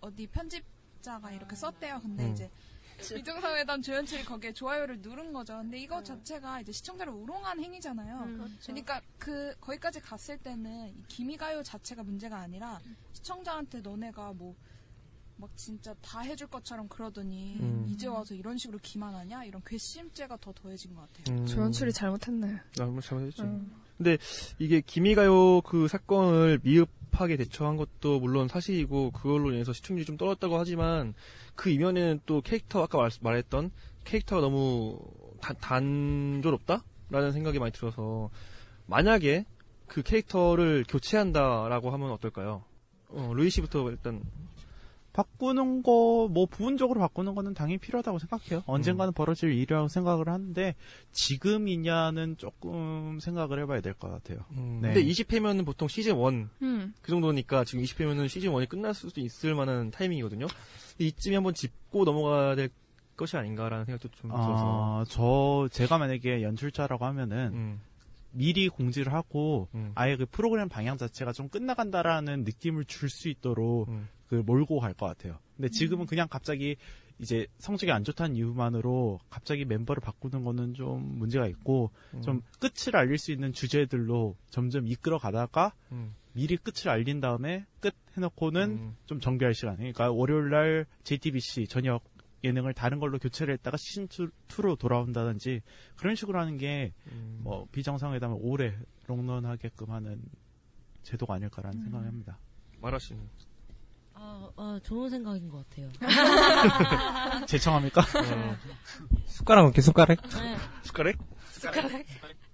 어디 0.00 0.26
편집 0.26 0.64
자가 1.02 1.32
이렇게 1.32 1.54
썼대요. 1.54 2.00
근데 2.00 2.26
음. 2.26 2.32
이제 2.32 2.50
비정상회담 3.00 3.82
조연출이 3.82 4.24
거기에 4.24 4.52
좋아요를 4.52 5.00
누른 5.00 5.32
거죠. 5.32 5.56
근데 5.58 5.78
이거 5.78 6.02
자체가 6.02 6.60
이제 6.60 6.72
시청자를 6.72 7.12
우롱한 7.12 7.60
행위잖아요. 7.60 8.48
그러니까 8.62 9.00
그 9.18 9.54
거기까지 9.60 10.00
갔을 10.00 10.38
때는 10.38 10.88
이 10.88 11.02
기미가요 11.08 11.62
자체가 11.62 12.02
문제가 12.02 12.38
아니라 12.38 12.80
시청자한테 13.12 13.80
너네가 13.80 14.32
뭐 14.34 14.54
막 15.40 15.50
진짜 15.56 15.94
다 16.02 16.20
해줄 16.20 16.46
것처럼 16.48 16.86
그러더니 16.88 17.56
음. 17.60 17.86
이제 17.88 18.06
와서 18.06 18.34
이런 18.34 18.58
식으로 18.58 18.78
기만하냐 18.82 19.44
이런 19.44 19.62
괘씸죄가 19.64 20.36
더 20.40 20.52
더해진 20.52 20.94
것 20.94 21.00
같아요. 21.00 21.36
음. 21.36 21.46
조연출이 21.46 21.92
잘못했네. 21.92 22.60
너무 22.76 23.00
잘못했지. 23.00 23.42
음. 23.42 23.72
근데 23.96 24.18
이게 24.58 24.82
기미가요 24.82 25.62
그 25.62 25.88
사건을 25.88 26.60
미흡하게 26.62 27.36
대처한 27.38 27.76
것도 27.76 28.20
물론 28.20 28.48
사실이고 28.48 29.12
그걸로 29.12 29.50
인해서 29.52 29.72
시청률이 29.72 30.04
좀 30.04 30.16
떨어졌다고 30.18 30.58
하지만 30.58 31.14
그 31.60 31.68
이면에는 31.68 32.20
또 32.24 32.40
캐릭터 32.40 32.82
아까 32.82 32.96
말, 32.96 33.10
말했던 33.20 33.70
캐릭터가 34.04 34.40
너무 34.40 34.98
다- 35.42 35.52
단조롭다라는 35.52 37.32
생각이 37.32 37.58
많이 37.58 37.70
들어서 37.70 38.30
만약에 38.86 39.44
그 39.86 40.02
캐릭터를 40.02 40.86
교체한다라고 40.88 41.90
하면 41.90 42.12
어떨까요? 42.12 42.64
어, 43.10 43.32
루이 43.34 43.50
씨부터 43.50 43.90
일단 43.90 44.22
바꾸는 45.12 45.82
거, 45.82 46.28
뭐, 46.30 46.46
부분적으로 46.46 47.00
바꾸는 47.00 47.34
거는 47.34 47.54
당연히 47.54 47.78
필요하다고 47.78 48.18
생각해요. 48.20 48.62
언젠가는 48.66 49.12
벌어질 49.12 49.52
일이라고 49.52 49.88
생각을 49.88 50.28
하는데, 50.28 50.74
지금이냐는 51.12 52.36
조금 52.36 53.18
생각을 53.20 53.60
해봐야 53.62 53.80
될 53.80 53.94
것 53.94 54.08
같아요. 54.10 54.44
음, 54.52 54.78
네. 54.82 54.92
근데 54.94 55.04
20회면은 55.04 55.66
보통 55.66 55.88
시즌 55.88 56.16
1 56.16 56.48
음. 56.62 56.94
그 57.02 57.10
정도니까 57.10 57.64
지금 57.64 57.82
20회면은 57.84 58.28
시즌 58.28 58.52
1이 58.52 58.68
끝날 58.68 58.94
수도 58.94 59.20
있을 59.20 59.54
만한 59.54 59.90
타이밍이거든요. 59.90 60.46
근데 60.46 61.04
이쯤에 61.06 61.34
한번 61.34 61.54
짚고 61.54 62.04
넘어가야 62.04 62.54
될 62.54 62.70
것이 63.16 63.36
아닌가라는 63.36 63.84
생각도 63.86 64.08
좀 64.10 64.30
들어서. 64.30 65.00
아, 65.00 65.04
저, 65.08 65.68
제가 65.72 65.98
만약에 65.98 66.42
연출자라고 66.42 67.04
하면은, 67.04 67.52
음, 67.52 67.80
미리 68.32 68.68
공지를 68.68 69.12
하고, 69.12 69.68
음, 69.74 69.90
아예 69.96 70.16
그 70.16 70.24
프로그램 70.24 70.68
방향 70.68 70.96
자체가 70.96 71.32
좀 71.32 71.48
끝나간다라는 71.48 72.44
느낌을 72.44 72.84
줄 72.84 73.10
수 73.10 73.28
있도록, 73.28 73.88
음. 73.88 74.08
그 74.30 74.36
몰고 74.36 74.78
갈 74.78 74.94
것 74.94 75.06
같아요. 75.06 75.38
근데 75.56 75.68
지금은 75.68 76.06
그냥 76.06 76.28
갑자기 76.30 76.76
이제 77.18 77.48
성적이 77.58 77.90
안 77.90 78.04
좋다는 78.04 78.36
이유만으로 78.36 79.18
갑자기 79.28 79.64
멤버를 79.64 80.00
바꾸는 80.00 80.44
거는 80.44 80.74
좀 80.74 81.18
문제가 81.18 81.48
있고 81.48 81.90
음, 82.14 82.22
좀 82.22 82.40
끝을 82.60 82.96
알릴 82.96 83.18
수 83.18 83.32
있는 83.32 83.52
주제들로 83.52 84.36
점점 84.50 84.86
이끌어 84.86 85.18
가다가 85.18 85.74
음, 85.90 86.14
미리 86.32 86.56
끝을 86.56 86.90
알린 86.90 87.20
다음에 87.20 87.66
끝 87.80 87.92
해놓고는 88.16 88.70
음, 88.70 88.96
좀 89.06 89.18
정비할 89.18 89.52
시간. 89.52 89.76
그러니까 89.76 90.12
월요일 90.12 90.50
날 90.50 90.86
JTBC 91.02 91.66
저녁 91.66 92.04
예능을 92.44 92.72
다른 92.72 93.00
걸로 93.00 93.18
교체를 93.18 93.54
했다가 93.54 93.76
시즌 93.76 94.06
2로 94.06 94.78
돌아온다든지 94.78 95.60
그런 95.96 96.14
식으로 96.14 96.38
하는 96.38 96.56
게 96.56 96.92
음. 97.10 97.40
뭐 97.42 97.66
비정상회담을 97.72 98.38
오래 98.40 98.78
롱런하게끔 99.08 99.90
하는 99.90 100.22
제도가 101.02 101.34
아닐까라는 101.34 101.82
생각을 101.82 102.06
합니다. 102.06 102.38
씨는. 102.98 103.49
아, 104.22 104.50
아, 104.56 104.78
좋은 104.84 105.08
생각인 105.08 105.48
것 105.48 105.64
같아요. 105.70 105.90
제청합니까? 107.46 108.02
어, 108.02 108.56
숟가락 109.24 109.64
먹게 109.64 109.80
숟가락? 109.80 110.18
네. 110.20 110.56
숟가락? 110.82 111.14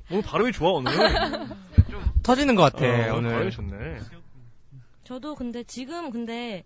오늘 0.09 0.23
발음이 0.23 0.53
좋아 0.53 0.71
오늘. 0.75 0.93
터지는 2.23 2.55
것 2.55 2.63
같아 2.73 2.87
어, 3.13 3.17
오늘. 3.17 3.31
발음이 3.31 3.51
좋네. 3.51 3.99
저도 5.03 5.35
근데 5.35 5.65
지금 5.65 6.11
근데 6.11 6.65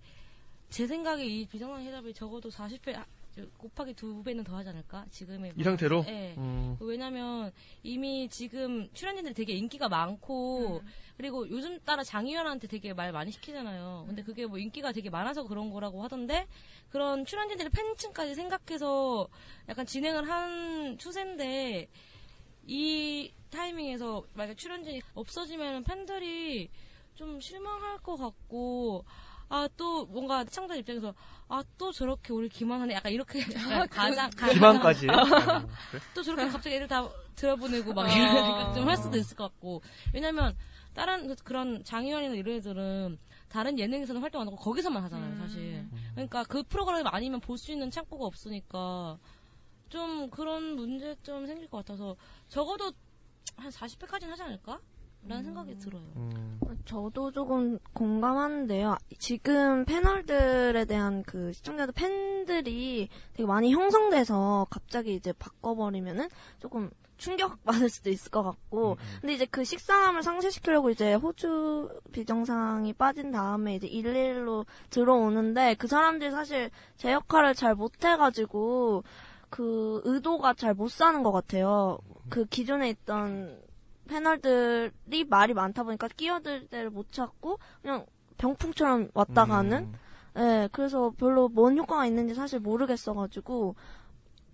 제 0.69 0.87
생각에 0.87 1.25
이 1.25 1.47
비정상 1.47 1.83
해답이 1.83 2.13
적어도 2.13 2.51
40회 2.51 2.95
아, 2.95 3.03
저, 3.03 3.05
곱하기 3.57 3.95
두 3.95 4.23
배는 4.23 4.45
더 4.45 4.57
하지 4.57 4.69
않을까? 4.69 5.07
지금의 5.11 5.53
이 5.57 5.63
상태로? 5.63 6.05
네. 6.05 6.35
음. 6.39 6.77
왜냐면 6.81 7.53
이미 7.83 8.29
지금 8.29 8.89
출연진들이 8.93 9.35
되게 9.35 9.53
인기가 9.55 9.89
많고 9.89 10.83
그리고 11.17 11.49
요즘 11.49 11.79
따라 11.81 12.03
장희연한테 12.03 12.67
되게 12.67 12.95
말 12.95 13.13
많이 13.13 13.31
시키잖아요. 13.31 14.05
근데 14.07 14.23
그게 14.23 14.47
뭐 14.47 14.59
인기가 14.59 14.93
되게 14.93 15.11
많아서 15.11 15.45
그런 15.45 15.71
거라고 15.71 16.03
하던데 16.03 16.47
그런 16.89 17.25
출연진들의 17.25 17.71
팬층까지 17.71 18.35
생각해서 18.35 19.29
약간 19.69 19.87
진행을 19.87 20.29
한 20.29 20.97
추세인데 20.99 21.89
이 22.67 23.33
타이밍에서 23.51 24.25
만약 24.35 24.57
출연진이 24.57 25.03
없어지면 25.15 25.85
팬들이 25.85 26.71
좀 27.15 27.41
실망할 27.41 27.99
것 27.99 28.17
같고 28.17 29.05
아 29.51 29.69
또 29.77 30.07
뭔가 30.07 30.45
시청자 30.45 30.77
입장에서 30.77 31.13
아 31.53 31.63
또 31.77 31.91
저렇게 31.91 32.33
우리 32.33 32.49
기만하네 32.49 32.95
약간 32.95 33.11
이렇게 33.13 33.41
약간 33.55 33.89
가장 33.89 34.31
가장- 34.31 34.55
기만까지? 34.55 35.09
어, 35.09 35.13
그래? 35.91 36.03
또 36.15 36.23
저렇게 36.23 36.49
갑자기 36.49 36.77
애들 36.77 36.87
다 36.89 37.09
들어보내고 37.35 37.93
막 37.93 38.07
아. 38.07 38.15
이런 38.15 38.33
생각 38.35 38.75
좀 38.75 38.89
할 38.89 38.97
수도 38.97 39.19
있을 39.19 39.37
것 39.37 39.45
같고 39.45 39.83
왜냐면 40.15 40.57
다른 40.95 41.27
그- 41.27 41.35
그런 41.43 41.83
장희연이나 41.85 42.35
이런 42.35 42.57
애들은 42.57 43.19
다른 43.49 43.79
예능에서는 43.79 44.21
활동 44.23 44.43
안 44.43 44.47
하고 44.47 44.57
거기서만 44.57 45.03
하잖아요 45.05 45.37
사실 45.39 45.89
그러니까 46.15 46.45
그 46.45 46.63
프로그램 46.63 47.05
아니면 47.09 47.41
볼 47.41 47.59
수 47.59 47.73
있는 47.73 47.91
창구가 47.91 48.25
없으니까 48.25 49.19
좀 49.89 50.31
그런 50.31 50.77
문제점 50.77 51.47
생길 51.47 51.69
것 51.69 51.79
같아서 51.79 52.15
적어도 52.49 52.93
한 53.57 53.71
40회까지는 53.71 54.29
하지 54.29 54.43
않을까? 54.45 54.79
라는 55.29 55.45
생각이 55.45 55.79
들어요. 55.79 56.03
저도 56.85 57.31
조금 57.31 57.79
공감하는데요. 57.93 58.97
지금 59.19 59.85
패널들에 59.85 60.85
대한 60.87 61.23
그 61.23 61.53
시청자들 61.53 61.93
팬들이 61.95 63.09
되게 63.35 63.47
많이 63.47 63.73
형성돼서 63.73 64.67
갑자기 64.71 65.15
이제 65.15 65.33
바꿔버리면은 65.33 66.29
조금 66.59 66.91
충격받을 67.19 67.91
수도 67.91 68.11
있을 68.11 68.31
것 68.31 68.43
같고. 68.43 68.97
근데 69.21 69.35
이제 69.35 69.45
그 69.45 69.63
식상함을 69.63 70.23
상쇄시키려고 70.23 70.91
이제 70.91 71.15
호주 71.15 72.01
비정상이 72.13 72.95
빠진 72.95 73.31
다음에 73.31 73.77
이제 73.77 73.87
111로 73.89 74.65
들어오는데 74.89 75.75
그 75.75 75.87
사람들이 75.87 76.31
사실 76.31 76.71
제 76.97 77.13
역할을 77.13 77.55
잘 77.55 77.75
못해가지고 77.75 79.05
그 79.51 80.01
의도가 80.05 80.55
잘 80.55 80.75
못 80.75 80.91
사는 80.91 81.23
것 81.23 81.31
같아요. 81.31 81.99
그 82.31 82.47
기존에 82.47 82.89
있던 82.89 83.61
패널들이 84.11 85.25
말이 85.29 85.55
많다 85.55 85.83
보니까 85.85 86.09
끼어들 86.09 86.67
때를 86.67 86.91
못 86.91 87.13
찾고 87.13 87.59
그냥 87.81 88.05
병풍처럼 88.39 89.11
왔다 89.15 89.47
가는 89.47 89.93
예, 90.37 90.69
그래서 90.73 91.13
별로 91.17 91.49
뭔 91.49 91.77
효과가 91.77 92.07
있는지 92.07 92.35
사실 92.35 92.61
모르겠어가지고 92.61 93.75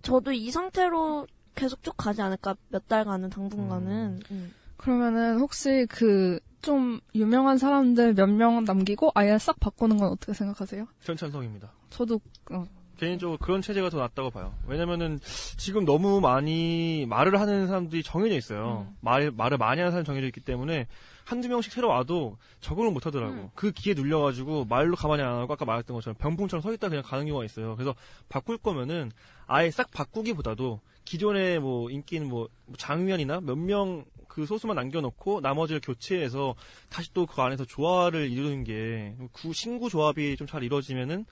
저도 0.01 0.31
이 0.31 0.51
상태로 0.51 1.27
계속 1.55 1.81
쭉 1.83 1.93
가지 1.97 2.21
않을까 2.21 2.55
몇 2.69 2.87
달간은 2.87 3.29
당분간은 3.29 4.19
음. 4.31 4.53
그러면은 4.77 5.39
혹시 5.39 5.85
그 5.89 6.39
좀 6.61 6.99
유명한 7.15 7.57
사람들 7.57 8.13
몇 8.15 8.27
명 8.29 8.63
남기고 8.65 9.11
아예 9.15 9.37
싹 9.37 9.59
바꾸는 9.59 9.97
건 9.97 10.09
어떻게 10.11 10.33
생각하세요? 10.33 10.85
전 11.01 11.15
찬성입니다. 11.15 11.71
저도 11.91 12.19
어, 12.51 12.65
개인적으로 12.97 13.37
그런 13.37 13.61
체제가 13.61 13.89
더 13.89 13.97
낫다고 13.97 14.29
봐요. 14.31 14.53
왜냐면은 14.67 15.19
지금 15.57 15.85
너무 15.85 16.19
많이 16.19 17.05
말을 17.07 17.39
하는 17.39 17.67
사람들이 17.67 18.03
정해져 18.03 18.35
있어요. 18.35 18.87
말, 19.01 19.31
말을 19.31 19.57
많이 19.57 19.79
하는 19.79 19.91
사람이 19.91 20.05
정해져 20.05 20.27
있기 20.27 20.41
때문에 20.41 20.87
한두 21.23 21.47
명씩 21.49 21.71
새로 21.73 21.89
와도 21.89 22.37
적응을 22.61 22.91
못 22.91 23.05
하더라고. 23.05 23.51
그 23.53 23.71
기에 23.71 23.93
눌려가지고 23.93 24.65
말로 24.65 24.95
가만히 24.95 25.23
안 25.23 25.33
하고 25.39 25.53
아까 25.53 25.65
말했던 25.65 25.93
것처럼 25.95 26.15
병풍처럼 26.17 26.61
서 26.61 26.73
있다 26.73 26.89
그냥 26.89 27.03
가는 27.05 27.25
경우가 27.25 27.45
있어요. 27.45 27.75
그래서 27.75 27.93
바꿀 28.29 28.57
거면은 28.57 29.11
아예 29.45 29.69
싹 29.71 29.91
바꾸기보다도 29.91 30.79
기존의 31.05 31.59
뭐 31.59 31.89
인기는 31.89 32.27
뭐 32.27 32.47
장위안이나 32.77 33.41
몇 33.41 33.57
명 33.57 34.05
그 34.27 34.45
소수만 34.45 34.75
남겨놓고 34.75 35.41
나머지를 35.41 35.81
교체해서 35.81 36.55
다시 36.89 37.13
또 37.13 37.25
그 37.25 37.41
안에서 37.41 37.65
조화를 37.65 38.29
이루는 38.31 38.63
게 38.63 39.15
구 39.31 39.53
신구 39.53 39.89
조합이 39.89 40.35
좀 40.37 40.47
잘 40.47 40.63
이루어지면은 40.63 41.25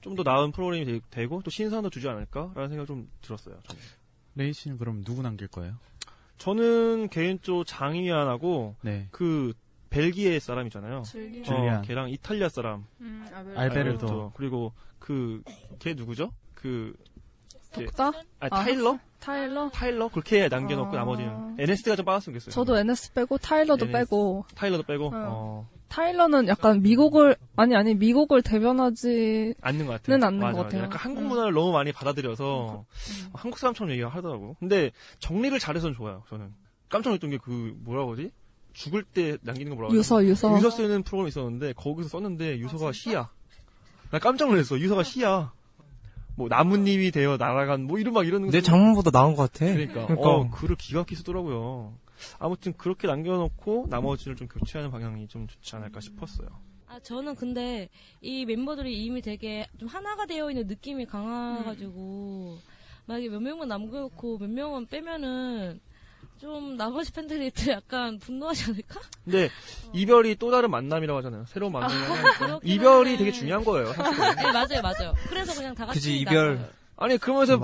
좀 0.00 0.14
더 0.16 0.22
나은 0.22 0.52
프로그램이 0.52 0.84
되- 0.84 1.00
되고 1.10 1.42
또 1.42 1.50
신선도 1.50 1.90
주지 1.90 2.08
않을까라는 2.08 2.68
생각 2.68 2.86
좀 2.86 3.08
들었어요. 3.22 3.58
저는. 3.66 3.82
레이 4.36 4.52
씨는 4.52 4.78
그럼 4.78 5.02
누구 5.04 5.22
남길 5.22 5.48
거예요? 5.48 5.74
저는 6.38 7.08
개인적으로 7.10 7.64
장위안하고 7.64 8.76
네. 8.82 9.08
그 9.10 9.52
벨기에 9.90 10.38
사람이잖아요. 10.38 11.02
줄리안. 11.02 11.78
어. 11.78 11.82
걔랑 11.82 12.10
이탈리아 12.10 12.48
사람. 12.48 12.86
음, 13.00 13.26
알베르토. 13.56 14.32
그리고 14.36 14.72
그 14.98 15.42
걔 15.80 15.94
누구죠? 15.94 16.30
그 16.54 16.94
걔- 17.72 17.86
독다? 17.86 18.08
아, 18.08 18.12
아, 18.40 18.48
타일러? 18.48 18.98
타일러? 19.20 19.68
타일러 19.70 20.08
그렇게 20.08 20.48
남겨놓고 20.48 20.92
아. 20.96 21.00
나머지는 21.00 21.56
NS가 21.58 21.94
좀 21.96 22.04
빠졌으면 22.06 22.38
좋겠어요. 22.38 22.52
저도 22.52 22.78
NS 22.78 23.12
빼고 23.12 23.38
타일러도 23.38 23.84
NS. 23.86 23.92
빼고 23.92 24.44
타일러도 24.54 24.82
빼고 24.84 25.06
어. 25.06 25.10
어, 25.14 25.68
타일러는 25.88 26.48
약간 26.48 26.80
미국을 26.82 27.36
아니 27.56 27.76
아니 27.76 27.94
미국을 27.94 28.42
대변하지 28.42 29.54
않는 29.60 29.86
것 29.86 29.92
같아요. 29.92 30.16
는 30.16 30.24
않는 30.26 30.40
맞아, 30.40 30.56
것. 30.56 30.62
같아요. 30.64 30.82
약간 30.84 30.98
한국 30.98 31.22
음. 31.22 31.28
문화를 31.28 31.52
너무 31.52 31.72
많이 31.72 31.92
받아들여서 31.92 32.84
한국 33.34 33.58
사람처럼 33.58 33.90
얘기를 33.90 34.08
하더라고. 34.08 34.56
근데 34.58 34.90
정리를 35.18 35.58
잘해서는 35.58 35.94
좋아요. 35.94 36.22
저는 36.30 36.52
깜짝 36.88 37.10
놀랐던 37.10 37.30
게 37.30 37.38
그 37.38 37.76
뭐라고 37.84 38.12
하지? 38.12 38.30
죽을 38.72 39.02
때 39.02 39.36
남기는 39.42 39.70
거 39.70 39.74
뭐라고 39.76 39.94
유서, 39.94 40.18
하지? 40.18 40.28
유서. 40.28 40.56
유서 40.56 40.70
쓰는 40.70 41.02
프로그램 41.02 41.28
있었는데 41.28 41.72
거기서 41.74 42.08
썼는데 42.08 42.58
유서가 42.58 42.92
시야. 42.92 43.28
나 44.10 44.18
깜짝 44.18 44.48
놀랐어. 44.48 44.78
유서가 44.78 45.02
시야. 45.02 45.52
뭐 46.36 46.48
나뭇잎이 46.48 47.10
되어 47.10 47.36
날아간 47.36 47.84
뭐 47.84 47.98
이런 47.98 48.14
막 48.14 48.26
이런 48.26 48.48
내 48.48 48.60
장문보다 48.60 49.10
나은 49.10 49.34
것 49.34 49.52
같아. 49.52 49.66
그러니까, 49.66 50.06
그러니까. 50.06 50.28
어, 50.28 50.50
글을 50.50 50.76
기가 50.76 51.00
막히게 51.00 51.16
쓰더라고요. 51.16 51.94
아무튼 52.38 52.74
그렇게 52.76 53.06
남겨놓고 53.06 53.86
나머지를 53.88 54.36
좀 54.36 54.48
교체하는 54.48 54.90
방향이 54.90 55.28
좀 55.28 55.46
좋지 55.46 55.76
않을까 55.76 56.00
싶었어요. 56.00 56.48
아, 56.86 56.98
저는 57.00 57.36
근데 57.36 57.88
이 58.20 58.44
멤버들이 58.44 59.04
이미 59.04 59.22
되게 59.22 59.66
좀 59.78 59.88
하나가 59.88 60.26
되어 60.26 60.50
있는 60.50 60.66
느낌이 60.66 61.06
강해가지고, 61.06 62.58
만약에 63.06 63.28
몇 63.28 63.40
명만 63.40 63.68
남겨놓고 63.68 64.38
몇 64.38 64.50
명은 64.50 64.86
빼면은 64.86 65.80
좀 66.40 66.76
나머지 66.76 67.12
팬들이 67.12 67.50
또 67.50 67.70
약간 67.70 68.18
분노하지 68.18 68.70
않을까? 68.70 68.98
근데 69.24 69.50
이별이 69.92 70.36
또 70.36 70.50
다른 70.50 70.70
만남이라고 70.70 71.18
하잖아요. 71.18 71.44
새로운 71.48 71.72
만남이 71.72 71.92
아, 71.94 72.12
하니까. 72.14 72.60
이별이. 72.62 73.18
되게 73.18 73.30
중요한 73.30 73.62
거예요. 73.64 73.92
네, 73.92 74.52
맞아요, 74.52 74.80
맞아요. 74.82 75.14
그래서 75.28 75.54
그냥 75.54 75.74
다 75.74 75.84
같이. 75.84 75.98
그지, 75.98 76.18
이별. 76.18 76.54
나가요. 76.56 76.68
아니 77.02 77.16
그러면서 77.16 77.58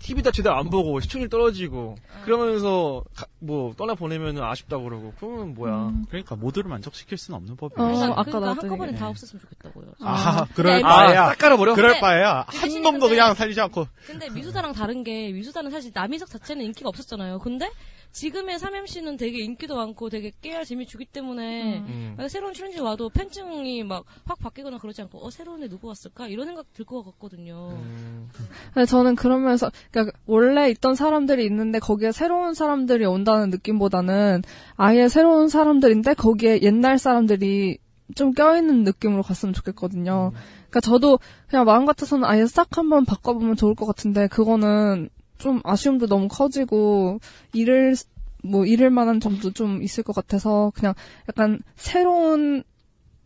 TV 0.00 0.22
다 0.22 0.30
제대로 0.30 0.54
안 0.54 0.68
보고 0.68 1.00
시청률 1.00 1.30
떨어지고 1.30 1.94
아. 2.14 2.24
그러면서 2.26 3.02
가- 3.16 3.24
뭐 3.38 3.72
떠나 3.74 3.94
보내면 3.94 4.36
아쉽다고 4.42 4.84
그러고 4.84 5.14
그러면 5.18 5.54
뭐야? 5.54 5.92
그러니까 6.10 6.36
모두를 6.36 6.68
만족시킬 6.68 7.16
수는 7.16 7.36
없는 7.38 7.56
법이에요. 7.56 7.88
그러니까, 7.90 8.22
그러니까 8.22 8.50
한꺼번에 8.50 8.94
다 8.94 9.08
없었으면 9.08 9.40
좋겠다고요. 9.40 9.92
아, 10.00 10.40
근데 10.44 10.52
그럴 10.54 10.72
엠- 10.76 10.82
바에야. 10.82 11.26
싹 11.28 11.38
깔아버려? 11.38 11.74
그럴 11.74 11.92
근데- 11.92 12.00
바에야. 12.02 12.44
한 12.48 12.82
놈도 12.82 13.08
그냥 13.08 13.32
살리지 13.34 13.62
않고. 13.62 13.86
근데 14.06 14.28
미수다랑 14.28 14.72
다른 14.74 15.02
게 15.02 15.32
미수다는 15.32 15.70
사실 15.70 15.90
남희석 15.94 16.28
자체는 16.28 16.62
인기가 16.66 16.90
없었잖아요. 16.90 17.38
근데 17.38 17.70
지금의 18.12 18.58
3MC는 18.58 19.18
되게 19.18 19.40
인기도 19.40 19.76
많고 19.76 20.08
되게 20.10 20.30
깨알 20.40 20.64
재미 20.64 20.86
주기 20.86 21.04
때문에 21.04 21.78
음. 21.78 22.14
만약 22.16 22.28
새로운 22.28 22.52
출연진 22.52 22.82
와도 22.82 23.08
팬층이 23.08 23.82
막 23.84 24.04
확 24.24 24.38
바뀌거나 24.38 24.78
그러지 24.78 25.02
않고 25.02 25.24
어 25.24 25.30
새로운 25.30 25.62
애 25.62 25.68
누구 25.68 25.88
왔을까 25.88 26.28
이런 26.28 26.46
생각 26.46 26.72
들 26.72 26.84
것 26.84 27.02
같거든요. 27.04 27.70
음. 27.72 28.28
근데 28.72 28.86
저는 28.86 29.14
그러면서 29.14 29.70
그러니까 29.90 30.16
원래 30.26 30.70
있던 30.70 30.94
사람들이 30.94 31.44
있는데 31.46 31.78
거기에 31.78 32.12
새로운 32.12 32.54
사람들이 32.54 33.04
온다는 33.04 33.50
느낌보다는 33.50 34.42
아예 34.76 35.08
새로운 35.08 35.48
사람들인데 35.48 36.14
거기에 36.14 36.62
옛날 36.62 36.98
사람들이 36.98 37.78
좀 38.14 38.32
껴있는 38.32 38.84
느낌으로 38.84 39.22
갔으면 39.22 39.52
좋겠거든요. 39.54 40.32
그러니까 40.68 40.80
저도 40.80 41.18
그냥 41.48 41.64
마음 41.64 41.84
같아서는 41.86 42.24
아예 42.24 42.46
싹 42.46 42.76
한번 42.76 43.04
바꿔보면 43.04 43.56
좋을 43.56 43.74
것 43.74 43.86
같은데 43.86 44.26
그거는 44.28 45.08
좀 45.42 45.60
아쉬움도 45.64 46.06
너무 46.06 46.28
커지고 46.28 47.18
잃을 47.52 47.96
뭐 48.44 48.64
잃을 48.64 48.90
만한 48.90 49.18
점도 49.18 49.50
좀 49.50 49.82
있을 49.82 50.04
것 50.04 50.14
같아서 50.14 50.70
그냥 50.76 50.94
약간 51.28 51.60
새로운 51.74 52.62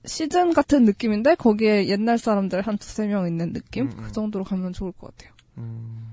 시즌 0.06 0.54
같은 0.54 0.84
느낌인데 0.84 1.34
거기에 1.34 1.88
옛날 1.88 2.16
사람들 2.16 2.62
한 2.62 2.78
두세 2.78 3.06
명 3.06 3.26
있는 3.26 3.52
느낌 3.52 3.90
그 3.90 4.12
정도로 4.12 4.44
가면 4.44 4.72
좋을 4.72 4.92
것 4.92 5.14
같아요. 5.14 5.34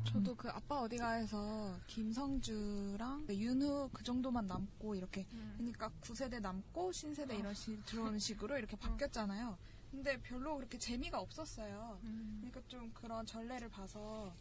저도 0.04 0.36
그 0.36 0.50
아빠 0.50 0.82
어디가에서 0.82 1.78
김성주랑 1.88 3.28
윤우 3.30 3.90
그 3.94 4.04
정도만 4.04 4.48
남고 4.48 4.96
이렇게 4.96 5.26
그러니까 5.58 5.90
9세대 6.02 6.42
남고 6.42 6.92
신세대 6.92 7.36
이런 7.38 7.54
식 7.54 7.86
들어오는 7.86 8.20
식으로 8.20 8.58
이렇게 8.58 8.76
바뀌었잖아요. 8.76 9.58
근데 9.92 10.20
별로 10.22 10.58
그렇게 10.58 10.78
재미가 10.78 11.20
없었어요. 11.20 11.98
그러니까 12.42 12.62
좀 12.68 12.92
그런 12.94 13.26
전례를 13.26 13.70
봐서 13.70 14.34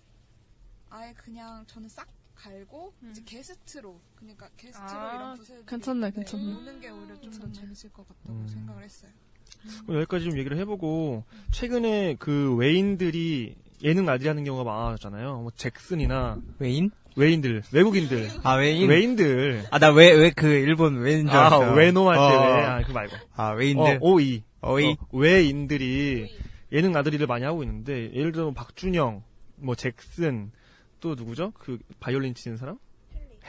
아예 0.94 1.12
그냥 1.16 1.64
저는 1.66 1.88
싹 1.88 2.06
갈고 2.34 2.92
이제 3.10 3.22
게스트로 3.24 3.98
그러니까 4.16 4.48
게스트로 4.56 4.88
아, 5.00 5.14
이런 5.14 5.34
부세들이 5.36 5.66
괜찮네, 5.66 6.10
괜찮네. 6.10 6.44
오는 6.54 6.80
게 6.80 6.90
오히려 6.90 7.18
좀 7.20 7.30
더 7.32 7.50
재밌을 7.52 7.90
것 7.92 8.06
같다고 8.08 8.28
음. 8.38 8.46
생각을 8.48 8.82
했어요. 8.84 9.10
그럼 9.86 10.00
여기까지 10.00 10.24
좀 10.26 10.38
얘기를 10.38 10.56
해보고 10.58 11.24
최근에 11.52 12.16
그 12.18 12.54
외인들이 12.56 13.54
예능 13.82 14.04
나들이하는 14.06 14.44
경우가 14.44 14.64
많아졌잖아요. 14.70 15.40
뭐 15.42 15.50
잭슨이나 15.56 16.38
외인? 16.58 16.90
외인들 17.16 17.62
외국인들 17.72 18.28
아 18.42 18.54
외인? 18.54 18.88
외인들 18.88 19.66
아 19.70 19.78
나 19.78 19.92
왜 19.92 20.12
왜 20.14 20.30
그 20.34 20.46
일본 20.46 20.98
외인 21.00 21.26
줄아 21.26 21.46
알았어요. 21.46 21.72
외놈한테 21.74 22.20
어. 22.36 22.40
외 22.56 22.62
아, 22.64 22.82
그 22.86 22.92
말고 22.92 23.16
아 23.34 23.50
외인들. 23.52 23.94
어, 23.94 23.98
오이 24.00 24.42
어이. 24.62 24.92
어, 24.92 24.96
외인들이 25.12 26.34
예능 26.72 26.92
나들이를 26.92 27.26
많이 27.26 27.44
하고 27.44 27.62
있는데 27.62 28.12
예를 28.14 28.32
들어 28.32 28.44
뭐 28.46 28.54
박준영 28.54 29.22
뭐 29.56 29.74
잭슨 29.74 30.50
또 31.02 31.14
누구죠 31.14 31.52
그 31.58 31.78
바이올린 32.00 32.34
치는 32.34 32.56
사람 32.56 32.78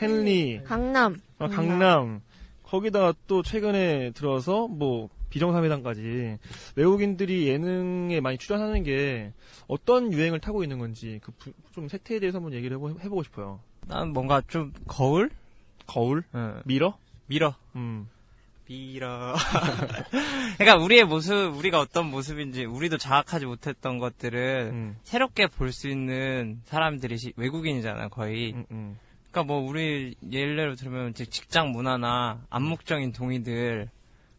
헨리 0.01 0.59
강남. 0.65 1.21
아, 1.39 1.47
강남 1.47 2.21
거기다가 2.63 3.13
또 3.27 3.41
최근에 3.43 4.11
들어서 4.11 4.67
뭐 4.67 5.07
비정상회담까지 5.29 6.37
외국인들이 6.75 7.47
예능에 7.47 8.19
많이 8.19 8.37
출연하는 8.37 8.83
게 8.83 9.31
어떤 9.67 10.11
유행을 10.11 10.39
타고 10.39 10.63
있는 10.63 10.79
건지 10.79 11.19
그 11.23 11.31
좀 11.73 11.87
세태에 11.87 12.19
대해서 12.19 12.37
한번 12.37 12.53
얘기를 12.53 12.77
해보, 12.77 12.89
해보고 12.99 13.23
싶어요. 13.23 13.59
난 13.87 14.09
뭔가 14.13 14.41
좀 14.47 14.73
거울? 14.87 15.31
거울? 15.87 16.23
응. 16.35 16.61
mirror? 16.65 16.97
mirror. 17.25 17.55
음. 17.75 18.07
mirror. 18.67 19.35
그러니까 20.57 20.77
우리의 20.83 21.03
모습, 21.05 21.33
우리가 21.57 21.79
어떤 21.79 22.09
모습인지 22.09 22.65
우리도 22.65 22.97
자각하지 22.97 23.45
못했던 23.45 23.97
것들을 23.99 24.69
음. 24.71 24.97
새롭게 25.03 25.47
볼 25.47 25.71
수 25.71 25.87
있는 25.89 26.61
사람들이 26.65 27.17
시- 27.17 27.33
외국인이잖아, 27.35 28.09
거의. 28.09 28.53
음, 28.71 28.97
그러니까 29.31 29.51
뭐 29.51 29.67
우리 29.67 30.15
예를 30.31 30.75
들면 30.75 31.13
직장 31.15 31.71
문화나 31.71 32.41
암묵적인 32.51 33.11
동의들 33.13 33.89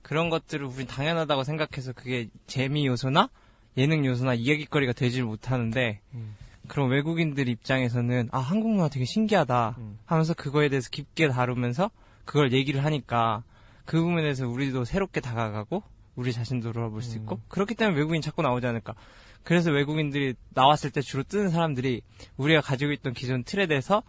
그런 0.03 0.31
것들을 0.31 0.65
우린 0.67 0.87
당연하다고 0.87 1.43
생각해서 1.45 1.93
그게 1.93 2.29
재미 2.47 2.87
요소나 2.87 3.29
예능 3.77 4.07
요소나 4.07 4.35
이야기거리가 4.35 4.93
되질 4.93 5.25
못하는데 5.25 6.01
음. 6.15 6.37
그런 6.69 6.89
외국인들 6.91 7.49
입장에서는 7.49 8.29
아 8.31 8.39
한국 8.39 8.71
문화 8.71 8.89
되게 8.89 9.05
신기하다 9.05 9.75
음. 9.79 9.99
하면서 10.07 10.33
그거에 10.35 10.69
대해서 10.69 10.89
깊게 10.91 11.29
다루면서 11.29 11.91
그걸 12.25 12.53
얘기를 12.53 12.85
하니까 12.85 13.43
그 13.85 14.01
부분에 14.01 14.23
대해서 14.23 14.49
우리도 14.49 14.85
새롭게 14.85 15.21
다가가고 15.21 15.83
우리 16.17 16.33
자신도 16.33 16.73
돌아볼 16.73 17.03
수 17.03 17.17
있고 17.19 17.41
그렇기 17.49 17.75
때문에 17.75 17.99
외국인 17.99 18.23
자꾸 18.23 18.43
나오지 18.43 18.67
않을까 18.67 18.95
그래서 19.43 19.71
외국인들이 19.71 20.35
나왔을 20.51 20.91
때 20.91 21.01
주로 21.03 21.23
뜨는 21.23 21.51
사람들이 21.51 22.03
우리가 22.37 22.61
가지고 22.61 22.93
있던 22.93 23.13
기존 23.13 23.45
틀에 23.45 23.67
대해서 23.67 24.03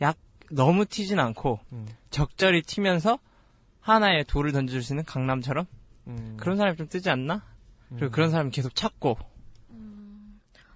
약 0.00 0.18
너무 0.50 0.84
튀진 0.84 1.18
않고 1.18 1.60
음. 1.72 1.86
적절히 2.10 2.62
튀면서 2.62 3.18
하나의 3.80 4.24
돌을 4.24 4.52
던져줄 4.52 4.82
수 4.82 4.92
있는 4.92 5.04
강남처럼 5.04 5.66
음. 6.08 6.36
그런 6.38 6.56
사람이 6.56 6.76
좀 6.76 6.88
뜨지 6.88 7.08
않나? 7.10 7.42
그리고 7.96 8.10
그런 8.10 8.30
사람이 8.30 8.50
계속 8.50 8.74
찾고 8.74 9.16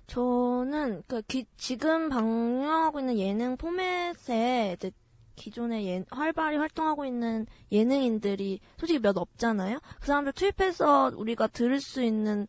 저는 0.07 1.03
그 1.09 1.21
기- 1.23 1.47
지금 1.57 2.09
방영하고 2.09 3.01
있는 3.01 3.19
예능 3.19 3.57
포맷에 3.57 4.75
이제 4.77 4.91
기존에 5.37 5.87
예- 5.87 6.05
활발히 6.11 6.57
활동하고 6.57 7.05
있는 7.05 7.47
예능인들이 7.71 8.61
솔직히 8.79 8.99
몇 8.99 9.17
없잖아요. 9.17 9.79
그 10.01 10.07
사람들 10.07 10.33
투입해서 10.33 11.13
우리가 11.15 11.47
들을 11.49 11.81
수 11.81 12.03
있는 12.03 12.47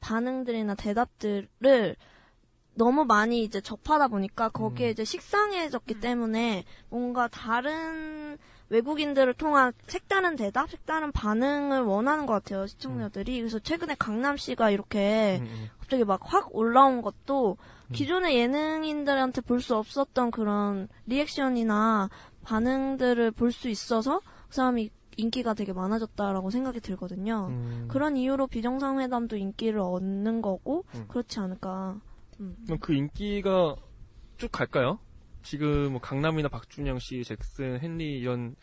반응들이나 0.00 0.74
대답들을 0.74 1.96
너무 2.74 3.04
많이 3.04 3.42
이제 3.42 3.60
접하다 3.60 4.08
보니까 4.08 4.48
거기에 4.48 4.90
이제 4.90 5.04
식상해졌기 5.04 6.00
때문에 6.00 6.64
뭔가 6.88 7.28
다른 7.28 8.38
외국인들을 8.70 9.34
통한 9.34 9.72
색다른 9.88 10.36
대답, 10.36 10.70
색다른 10.70 11.10
반응을 11.12 11.82
원하는 11.82 12.24
것 12.24 12.34
같아요 12.34 12.66
시청자들이. 12.68 13.38
그래서 13.40 13.58
최근에 13.58 13.96
강남 13.98 14.36
씨가 14.36 14.70
이렇게 14.70 15.38
음, 15.42 15.68
갑자기 15.80 16.04
막 16.04 16.20
확 16.32 16.54
올라온 16.54 17.02
것도 17.02 17.56
기존의 17.92 18.36
예능인들한테 18.36 19.40
볼 19.40 19.60
수 19.60 19.74
없었던 19.74 20.30
그런 20.30 20.88
리액션이나 21.06 22.08
반응들을 22.44 23.30
볼 23.32 23.52
수 23.52 23.68
있어서 23.68 24.20
그 24.48 24.54
사람이 24.54 24.90
인기가 25.16 25.54
되게 25.54 25.72
많아졌다라고 25.72 26.50
생각이 26.50 26.80
들거든요. 26.80 27.48
음. 27.50 27.88
그런 27.88 28.16
이유로 28.16 28.46
비정상회담도 28.46 29.36
인기를 29.36 29.80
얻는 29.80 30.40
거고 30.40 30.84
음. 30.94 31.04
그렇지 31.08 31.38
않을까. 31.40 32.00
음. 32.40 32.56
그럼 32.64 32.78
그 32.80 32.94
인기가 32.94 33.76
쭉 34.38 34.50
갈까요? 34.50 34.98
지금 35.42 35.92
뭐 35.92 36.00
강남이나 36.00 36.48
박준영 36.48 36.98
씨, 37.00 37.22
잭슨, 37.24 37.80
헨리 37.82 38.18
이런 38.18 38.54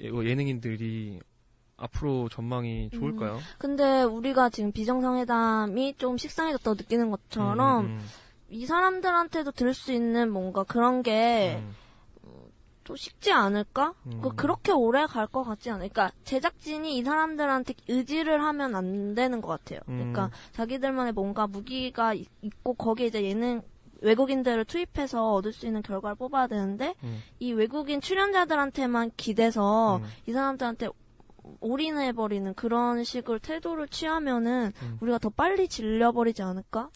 예- 0.00 0.06
예능인들이 0.08 1.20
앞으로 1.76 2.28
전망이 2.28 2.88
좋을까요? 2.90 3.38
근데 3.58 4.02
우리가 4.02 4.48
지금 4.48 4.72
비정상회담이 4.72 5.94
좀 5.98 6.16
식상해졌다고 6.16 6.74
느끼는 6.76 7.10
것처럼 7.10 7.84
음, 7.86 7.90
음, 7.98 8.00
이 8.48 8.64
사람들한테도 8.66 9.52
들을 9.52 9.74
수 9.74 9.92
있는 9.92 10.30
뭔가 10.30 10.62
그런 10.64 11.02
게 11.02 11.56
음. 11.60 11.74
또 12.84 12.94
식지 12.96 13.32
않을까? 13.32 13.94
음. 14.06 14.20
그 14.22 14.30
그렇게 14.34 14.70
오래 14.72 15.06
갈 15.06 15.26
것 15.26 15.42
같지 15.42 15.70
않아요. 15.70 15.88
그러니까 15.88 16.14
제작진이 16.24 16.96
이 16.98 17.02
사람들한테 17.02 17.74
의지를 17.88 18.42
하면 18.42 18.74
안 18.76 19.14
되는 19.14 19.40
것 19.40 19.48
같아요. 19.48 19.80
음. 19.88 19.96
그러니까 20.12 20.30
자기들만의 20.52 21.12
뭔가 21.14 21.46
무기가 21.46 22.12
있- 22.14 22.28
있고 22.42 22.74
거기에 22.74 23.06
이제 23.06 23.24
예능 23.24 23.62
외국인들을 24.02 24.66
투입해서 24.66 25.32
얻을 25.32 25.52
수 25.54 25.66
있는 25.66 25.80
결과를 25.82 26.16
뽑아야 26.16 26.46
되는데 26.46 26.94
음. 27.04 27.22
이 27.38 27.52
외국인 27.52 28.02
출연자들한테만 28.02 29.12
기대서 29.16 29.96
음. 29.96 30.04
이 30.26 30.32
사람들한테 30.32 30.88
올인해버리는 31.60 32.52
그런 32.54 33.04
식으로 33.04 33.38
태도를 33.38 33.88
취하면은 33.88 34.72
음. 34.82 34.98
우리가 35.00 35.18
더 35.18 35.30
빨리 35.30 35.68
질려버리지 35.68 36.42
않을까? 36.42 36.90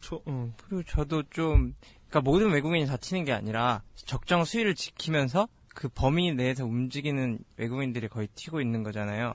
저, 0.00 0.20
음. 0.26 0.52
그리고 0.68 0.82
저도 0.84 1.22
좀 1.30 1.74
그러니까 2.12 2.30
모든 2.30 2.50
외국인이 2.50 2.86
다치는 2.86 3.24
게 3.24 3.32
아니라 3.32 3.82
적정 3.94 4.44
수위를 4.44 4.74
지키면서 4.74 5.48
그 5.74 5.88
범위 5.88 6.34
내에서 6.34 6.66
움직이는 6.66 7.38
외국인들이 7.56 8.08
거의 8.08 8.28
튀고 8.34 8.60
있는 8.60 8.82
거잖아요. 8.82 9.32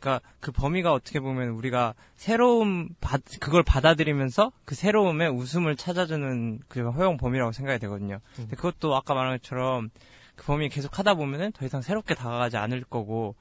그러니까 0.00 0.28
그 0.40 0.50
범위가 0.50 0.92
어떻게 0.92 1.20
보면 1.20 1.50
우리가 1.50 1.94
새로움 2.16 2.88
받 3.00 3.22
그걸 3.38 3.62
받아들이면서 3.62 4.50
그 4.64 4.74
새로움에 4.74 5.28
웃음을 5.28 5.76
찾아주는 5.76 6.60
그 6.66 6.90
허용 6.90 7.16
범위라고 7.16 7.52
생각이 7.52 7.78
되거든요. 7.78 8.18
근데 8.34 8.56
그것도 8.56 8.96
아까 8.96 9.14
말한 9.14 9.38
것처럼 9.38 9.90
그 10.34 10.44
범위 10.46 10.68
계속 10.68 10.98
하다 10.98 11.14
보면은 11.14 11.52
더 11.52 11.64
이상 11.64 11.80
새롭게 11.80 12.16
다가가지 12.16 12.56
않을 12.56 12.82
거고 12.82 13.36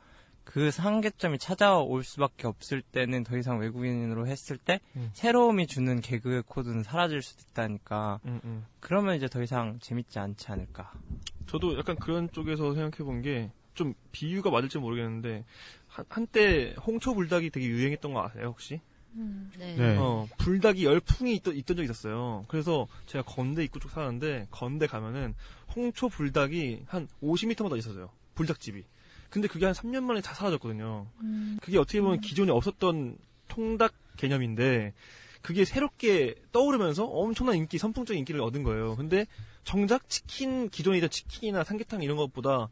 그 0.45 0.69
한계점이 0.75 1.38
찾아올 1.38 2.03
수밖에 2.03 2.47
없을 2.47 2.81
때는 2.81 3.23
더 3.23 3.38
이상 3.38 3.60
외국인으로 3.60 4.27
했을 4.27 4.58
때 4.58 4.79
음. 4.95 5.10
새로움이 5.13 5.67
주는 5.67 5.99
개그 5.99 6.43
코드는 6.47 6.84
사라질 6.84 7.21
수도 7.21 7.43
있다니까 7.51 8.21
음, 8.25 8.39
음. 8.45 8.65
그러면 8.79 9.15
이제 9.17 9.27
더 9.27 9.43
이상 9.43 9.79
재밌지 9.81 10.17
않지 10.19 10.51
않을까. 10.51 10.93
저도 11.47 11.77
약간 11.77 11.95
그런 11.97 12.31
쪽에서 12.31 12.73
생각해 12.73 13.03
본 13.03 13.21
게 13.21 13.51
좀 13.75 13.93
비유가 14.12 14.49
맞을지 14.49 14.79
모르겠는데 14.79 15.45
한, 15.88 16.05
한때 16.10 16.73
홍초 16.86 17.13
불닭이 17.13 17.51
되게 17.51 17.67
유행했던 17.67 18.13
거 18.13 18.23
아세요 18.23 18.47
혹시? 18.47 18.81
네. 19.12 19.75
네. 19.77 19.97
어, 19.97 20.27
불닭이 20.39 20.84
열풍이 20.84 21.36
있던, 21.36 21.55
있던 21.55 21.77
적이 21.77 21.86
있었어요. 21.86 22.43
그래서 22.49 22.88
제가 23.05 23.23
건대 23.23 23.63
입구 23.63 23.79
쪽 23.79 23.91
사는데 23.91 24.47
건대 24.51 24.88
가면은 24.88 25.36
홍초 25.73 26.10
불닭이 26.10 26.84
한 26.88 27.08
50m마다 27.21 27.77
있었어요. 27.77 28.10
불닭집이. 28.34 28.84
근데 29.36 29.50
그게 29.50 29.65
한 29.65 29.76
3년 29.76 30.06
만에 30.06 30.21
다 30.21 30.34
사라졌거든요. 30.34 31.08
그게 31.62 31.78
어떻게 31.78 32.00
보면 32.00 32.21
기존에 32.21 32.54
없었던 32.54 33.17
통닭 33.50 33.93
개념인데 34.15 34.93
그게 35.41 35.65
새롭게 35.65 36.36
떠오르면서 36.54 37.04
엄청난 37.04 37.58
인기, 37.58 37.78
선풍적인 37.78 38.19
인기를 38.19 38.39
얻은 38.39 38.63
거예요. 38.63 38.95
근데 38.95 39.28
정작 39.65 40.08
치킨, 40.08 40.69
기존에 40.69 41.00
있던 41.00 41.10
치킨이나 41.10 41.65
삼계탕 41.65 42.02
이런 42.02 42.15
것보다 42.15 42.69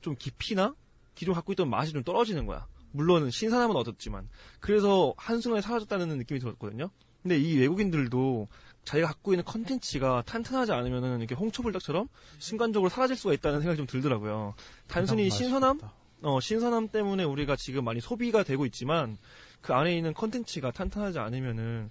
좀 0.00 0.14
깊이나 0.16 0.76
기존 1.16 1.34
갖고 1.34 1.52
있던 1.54 1.68
맛이 1.68 1.92
좀 1.92 2.04
떨어지는 2.04 2.46
거야. 2.46 2.68
물론 2.92 3.28
신선함은 3.28 3.74
얻었지만. 3.74 4.28
그래서 4.60 5.12
한순간에 5.16 5.60
사라졌다는 5.60 6.18
느낌이 6.18 6.38
들었거든요. 6.38 6.88
근데 7.20 7.36
이 7.36 7.58
외국인들도 7.58 8.46
자기가 8.86 9.08
갖고 9.08 9.32
있는 9.32 9.44
컨텐츠가 9.44 10.22
탄탄하지 10.24 10.72
않으면은 10.72 11.18
이렇게 11.18 11.34
홍초불닭처럼 11.34 12.08
순간적으로 12.38 12.88
사라질 12.88 13.16
수가 13.16 13.34
있다는 13.34 13.60
생각이 13.60 13.76
좀 13.76 13.86
들더라고요. 13.86 14.54
단순히 14.86 15.24
맛이 15.24 15.36
신선함. 15.36 15.80
어, 16.22 16.40
신선함 16.40 16.88
때문에 16.88 17.24
우리가 17.24 17.56
지금 17.56 17.84
많이 17.84 18.00
소비가 18.00 18.42
되고 18.44 18.64
있지만 18.64 19.18
그 19.60 19.74
안에 19.74 19.96
있는 19.96 20.14
컨텐츠가 20.14 20.70
탄탄하지 20.70 21.18
않으면은 21.18 21.90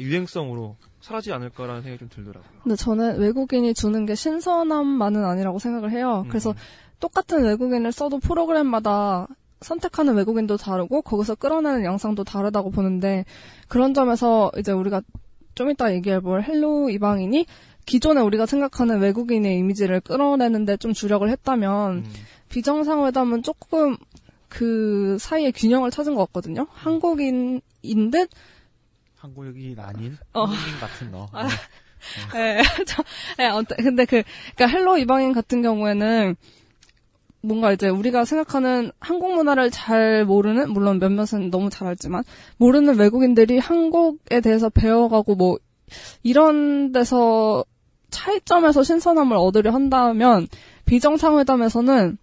유행성으로 0.00 0.76
사라지지 1.02 1.32
않을까라는 1.34 1.82
생각이 1.82 1.98
좀 2.00 2.08
들더라고요. 2.08 2.50
근데 2.62 2.76
저는 2.76 3.20
외국인이 3.20 3.74
주는 3.74 4.06
게 4.06 4.14
신선함만은 4.14 5.24
아니라고 5.24 5.58
생각을 5.58 5.90
해요. 5.92 6.22
음, 6.24 6.28
그래서 6.28 6.54
똑같은 7.00 7.44
외국인을 7.44 7.92
써도 7.92 8.18
프로그램마다 8.18 9.28
선택하는 9.60 10.14
외국인도 10.14 10.56
다르고 10.56 11.02
거기서 11.02 11.34
끌어내는 11.34 11.84
양상도 11.84 12.24
다르다고 12.24 12.70
보는데 12.70 13.26
그런 13.68 13.92
점에서 13.92 14.50
이제 14.58 14.72
우리가 14.72 15.02
좀 15.54 15.70
이따 15.70 15.92
얘기해 15.92 16.20
볼 16.20 16.42
헬로 16.42 16.90
이방인이 16.90 17.46
기존에 17.86 18.20
우리가 18.20 18.46
생각하는 18.46 19.00
외국인의 19.00 19.58
이미지를 19.58 20.00
끌어내는데 20.00 20.76
좀 20.78 20.92
주력을 20.92 21.28
했다면 21.28 21.96
음. 21.98 22.12
비정상회담은 22.48 23.42
조금 23.42 23.96
그 24.48 25.16
사이에 25.20 25.50
균형을 25.50 25.90
찾은 25.90 26.14
것 26.14 26.26
같거든요. 26.26 26.66
한국인인 26.70 27.60
듯 28.10 28.30
한국인 29.16 29.78
아닌 29.78 30.16
어. 30.32 30.44
한국인 30.44 30.74
같은 30.80 31.10
너. 31.10 31.28
아, 31.32 31.48
예, 32.36 32.62
저, 32.86 33.02
예, 33.40 33.46
어때- 33.48 33.76
근데 33.76 34.04
그, 34.04 34.22
그니까 34.54 34.66
헬로 34.66 34.98
이방인 34.98 35.32
같은 35.32 35.62
경우에는 35.62 36.36
뭔가 37.44 37.72
이제 37.72 37.88
우리가 37.88 38.24
생각하는 38.24 38.90
한국 38.98 39.34
문화를 39.34 39.70
잘 39.70 40.24
모르는, 40.24 40.72
물론 40.72 40.98
몇몇은 40.98 41.50
너무 41.50 41.68
잘 41.70 41.86
알지만, 41.88 42.24
모르는 42.56 42.98
외국인들이 42.98 43.58
한국에 43.58 44.40
대해서 44.40 44.70
배워가고 44.70 45.34
뭐, 45.34 45.58
이런 46.22 46.92
데서 46.92 47.64
차이점에서 48.10 48.82
신선함을 48.82 49.36
얻으려 49.36 49.72
한다면, 49.72 50.48
비정상회담에서는, 50.86 52.16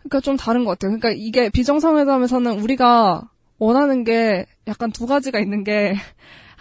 그니까 0.00 0.20
좀 0.20 0.36
다른 0.36 0.64
것 0.64 0.72
같아요. 0.72 0.98
그러니까 0.98 1.10
이게 1.10 1.48
비정상회담에서는 1.48 2.60
우리가 2.60 3.30
원하는 3.58 4.04
게 4.04 4.44
약간 4.66 4.90
두 4.90 5.06
가지가 5.06 5.38
있는 5.38 5.62
게, 5.62 5.94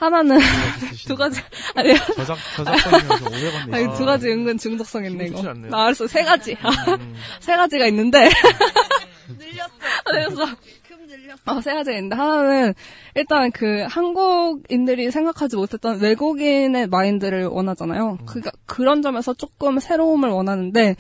하나는, 0.04 0.38
두 1.08 1.16
가지, 1.16 1.39
아니요. 1.76 1.95
저작 2.16 2.38
저작권이면서 2.58 3.26
500원 3.26 3.70
내시. 3.70 3.72
아니, 3.72 3.97
두 3.97 4.06
가지 4.06 4.28
은근 4.30 4.58
중독성 4.58 5.06
있네, 5.06 5.28
이거. 5.28 5.41
나 5.54 5.86
알았어, 5.86 6.08
세 6.08 6.24
가지. 6.24 6.51
음. 6.51 7.16
세 7.39 7.56
가지가 7.56 7.88
있는데. 7.88 8.30
늘렸어. 10.12 10.43
어, 11.45 11.62
세 11.62 11.74
가지가 11.74 11.97
있는데, 11.97 12.16
하나는, 12.16 12.74
일단 13.16 13.51
그, 13.51 13.86
한국인들이 13.89 15.10
생각하지 15.12 15.56
못했던 15.56 15.99
외국인의 15.99 16.88
마인드를 16.88 17.45
원하잖아요. 17.45 18.18
음. 18.20 18.26
그니까, 18.26 18.51
그런 18.66 19.01
점에서 19.01 19.34
조금 19.34 19.80
새로움을 19.80 20.30
원하는데, 20.30 20.95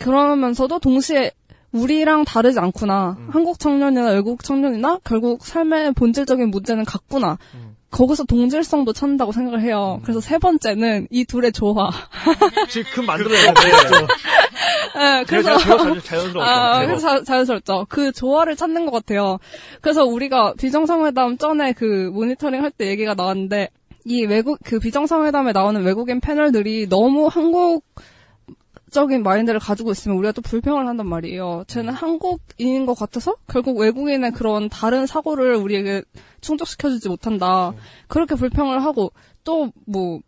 그러면서도 0.00 0.78
동시에, 0.78 1.32
우리랑 1.72 2.24
다르지 2.24 2.58
않구나. 2.58 3.16
음. 3.18 3.28
한국 3.30 3.58
청년이나 3.58 4.10
외국 4.10 4.44
청년이나 4.44 5.00
결국 5.04 5.44
삶의 5.44 5.92
본질적인 5.94 6.50
문제는 6.50 6.84
같구나. 6.84 7.38
음. 7.54 7.76
거기서 7.92 8.24
동질성도 8.24 8.92
찾는다고 8.92 9.30
생각을 9.32 9.60
해요. 9.62 10.00
그래서 10.02 10.20
세 10.20 10.38
번째는 10.38 11.06
이 11.10 11.24
둘의 11.24 11.52
조화. 11.52 11.90
지금 12.68 13.06
만들어야 13.06 13.52
돼. 13.52 13.60
네, 14.96 15.24
그래서 15.26 15.54
그래서 15.54 15.58
자연- 15.58 16.00
자연스럽죠. 16.02 16.40
아. 16.42 16.84
그래서 16.86 17.00
자, 17.18 17.22
자연스럽죠. 17.24 17.86
그 17.88 18.12
조화를 18.12 18.56
찾는 18.56 18.86
것 18.86 18.92
같아요. 18.92 19.38
그래서 19.80 20.04
우리가 20.04 20.54
비정상회담 20.58 21.38
전에 21.38 21.72
그 21.72 22.10
모니터링 22.12 22.62
할 22.62 22.70
때 22.72 22.86
얘기가 22.88 23.14
나왔는데 23.14 23.68
이 24.06 24.24
외국 24.24 24.58
그 24.64 24.78
비정상회담에 24.78 25.52
나오는 25.52 25.82
외국인 25.84 26.20
패널들이 26.20 26.88
너무 26.88 27.26
한국 27.30 27.84
적인 28.92 29.22
마인드를 29.24 29.58
가지고 29.58 29.90
있으면 29.90 30.18
우리가 30.18 30.32
또 30.32 30.42
불평을 30.42 30.86
한단 30.86 31.06
말이에요. 31.08 31.64
쟤는 31.66 31.92
한국인인 31.94 32.86
것 32.86 32.94
같아서 32.94 33.34
결국 33.48 33.78
외국인의 33.78 34.32
그런 34.32 34.68
다른 34.68 35.06
사고를 35.06 35.56
우리에게 35.56 36.02
충족시켜주지 36.42 37.08
못한다. 37.08 37.72
그렇게 38.08 38.34
불평을 38.36 38.84
하고 38.84 39.12
또 39.44 39.72
뭐 39.86 40.20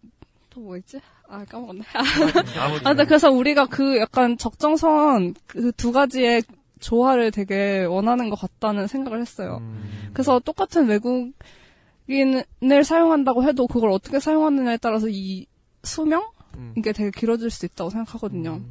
또뭐 0.50 0.76
있지? 0.78 1.00
아 1.28 1.44
까먹었네. 1.44 1.82
아, 1.94 2.82
근데 2.90 3.04
그래서 3.04 3.30
우리가 3.30 3.66
그 3.66 3.98
약간 3.98 4.36
적정선 4.38 5.34
그 5.46 5.72
두 5.72 5.92
가지의 5.92 6.42
조화를 6.80 7.30
되게 7.30 7.84
원하는 7.84 8.28
것 8.30 8.36
같다는 8.38 8.86
생각을 8.86 9.20
했어요. 9.20 9.58
음. 9.62 10.10
그래서 10.12 10.38
똑같은 10.40 10.86
외국인을 10.86 12.84
사용한다고 12.84 13.44
해도 13.44 13.66
그걸 13.66 13.90
어떻게 13.90 14.20
사용하느냐에 14.20 14.76
따라서 14.78 15.08
이 15.08 15.46
수명? 15.82 16.24
음. 16.56 16.74
이게 16.76 16.92
되게 16.92 17.10
길어질 17.10 17.50
수 17.50 17.66
있다고 17.66 17.90
생각하거든요. 17.90 18.62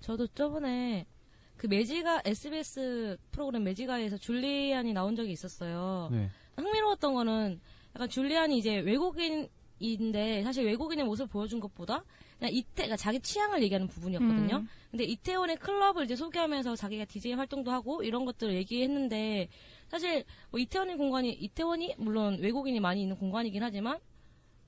저도 0.00 0.26
저번에 0.28 1.06
그 1.56 1.66
매지가 1.68 2.22
SBS 2.24 3.16
프로그램 3.30 3.62
매지가에서 3.64 4.18
줄리안이 4.18 4.92
나온 4.92 5.14
적이 5.14 5.32
있었어요. 5.32 6.08
네. 6.10 6.28
흥미로웠던 6.56 7.14
거는 7.14 7.60
약간 7.94 8.08
줄리안이 8.08 8.58
이제 8.58 8.78
외국인인데 8.80 10.42
사실 10.42 10.64
외국인의 10.66 11.04
모습을 11.04 11.28
보여준 11.28 11.60
것보다 11.60 12.04
그냥 12.38 12.52
이태 12.52 12.68
그러니까 12.74 12.96
자기 12.96 13.20
취향을 13.20 13.62
얘기하는 13.62 13.86
부분이었거든요. 13.86 14.56
음. 14.56 14.68
근데 14.90 15.04
이태원의 15.04 15.56
클럽을 15.56 16.04
이제 16.04 16.16
소개하면서 16.16 16.74
자기가 16.74 17.04
DJ 17.04 17.34
활동도 17.34 17.70
하고 17.70 18.02
이런 18.02 18.24
것들을 18.24 18.54
얘기했는데 18.54 19.48
사실 19.88 20.24
뭐 20.50 20.58
이태원의 20.58 20.96
공간이 20.96 21.30
이태원이 21.30 21.94
물론 21.98 22.38
외국인이 22.40 22.80
많이 22.80 23.02
있는 23.02 23.16
공간이긴 23.16 23.62
하지만 23.62 24.00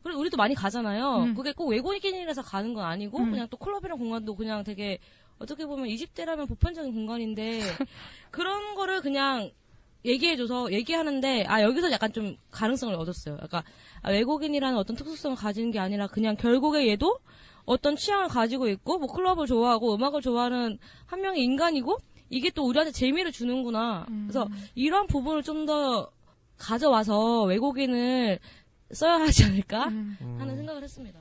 그리고 0.05 0.21
우리도 0.21 0.37
많이 0.37 0.55
가잖아요. 0.55 1.17
음. 1.25 1.35
그게 1.35 1.53
꼭 1.53 1.69
외국인이라서 1.69 2.43
가는 2.43 2.75
건 2.75 2.85
아니고 2.85 3.19
음. 3.19 3.31
그냥 3.31 3.49
또 3.51 3.57
클럽이랑 3.57 3.99
공간도 3.99 4.37
그냥 4.37 4.63
되게 4.63 4.99
어떻게 5.39 5.65
보면 5.65 5.89
20대라면 5.89 6.47
보편적인 6.47 6.93
공간인데 6.93 7.61
그런 8.31 8.75
거를 8.75 9.01
그냥 9.01 9.51
얘기해줘서 10.05 10.71
얘기하는데 10.73 11.47
아 11.49 11.63
여기서 11.63 11.91
약간 11.91 12.13
좀 12.13 12.37
가능성을 12.51 12.95
얻었어요. 12.95 13.39
약간 13.43 13.63
아, 14.03 14.11
외국인이라는 14.11 14.77
어떤 14.77 14.95
특수성을 14.95 15.37
가지는 15.37 15.71
게 15.71 15.79
아니라 15.79 16.07
그냥 16.07 16.37
결국에 16.37 16.87
얘도 16.89 17.19
어떤 17.65 17.97
취향을 17.97 18.29
가지고 18.29 18.69
있고 18.69 18.99
뭐 18.99 19.09
클럽을 19.11 19.47
좋아하고 19.47 19.95
음악을 19.95 20.21
좋아하는 20.21 20.79
한 21.07 21.23
명의 21.23 21.43
인간이고 21.43 21.97
이게 22.29 22.51
또 22.51 22.67
우리한테 22.67 22.93
재미를 22.93 23.33
주는구나. 23.33 24.05
그래서 24.27 24.47
이런 24.75 25.07
부분을 25.07 25.43
좀 25.43 25.65
더 25.65 26.11
가져와서 26.59 27.45
외국인을 27.45 28.39
써야 28.95 29.15
하지 29.21 29.45
않을까 29.45 29.89
음. 29.89 30.17
하는 30.39 30.57
생각을 30.57 30.83
했습니다. 30.83 31.21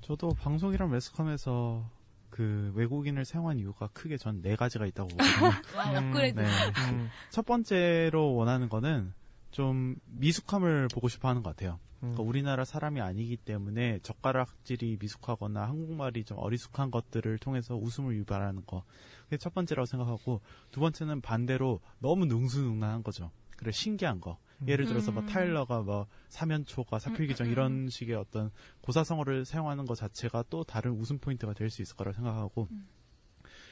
저도 0.00 0.30
방송이랑 0.34 0.90
매스컴에서 0.90 1.90
그 2.30 2.72
외국인을 2.74 3.24
사용한 3.24 3.58
이유가 3.58 3.88
크게 3.88 4.16
전 4.18 4.40
네 4.42 4.56
가지가 4.56 4.86
있다고 4.86 5.08
보거든요. 5.08 5.50
와, 5.76 5.98
업그레이드. 5.98 6.40
네. 6.40 6.46
음. 6.90 7.08
첫 7.30 7.44
번째로 7.46 8.34
원하는 8.34 8.68
거는 8.68 9.12
좀 9.50 9.96
미숙함을 10.06 10.88
보고 10.92 11.08
싶어 11.08 11.28
하는 11.28 11.42
것 11.42 11.56
같아요. 11.56 11.78
그러니까 12.00 12.22
우리나라 12.22 12.64
사람이 12.66 13.00
아니기 13.00 13.38
때문에 13.38 14.00
젓가락질이 14.02 14.98
미숙하거나 15.00 15.62
한국말이 15.66 16.24
좀 16.24 16.36
어리숙한 16.38 16.90
것들을 16.90 17.38
통해서 17.38 17.74
웃음을 17.74 18.14
유발하는 18.16 18.64
거. 18.66 18.84
그게 19.24 19.38
첫 19.38 19.54
번째라고 19.54 19.86
생각하고 19.86 20.40
두 20.70 20.80
번째는 20.80 21.22
반대로 21.22 21.80
너무 21.98 22.26
능수능란한 22.26 23.02
거죠. 23.02 23.30
그래 23.56 23.72
신기한 23.72 24.20
거. 24.20 24.38
예를 24.66 24.86
들어서 24.86 25.12
뭐 25.12 25.22
음. 25.22 25.26
타일러가 25.26 25.82
뭐 25.82 26.06
사면초가 26.28 26.98
사필기정 26.98 27.48
이런 27.48 27.90
식의 27.90 28.14
어떤 28.14 28.50
고사성어를 28.80 29.44
사용하는 29.44 29.84
것 29.84 29.96
자체가 29.96 30.44
또 30.48 30.64
다른 30.64 30.92
웃음 30.92 31.18
포인트가 31.18 31.52
될 31.52 31.68
수 31.68 31.82
있을 31.82 31.94
거라고 31.96 32.14
생각하고 32.14 32.68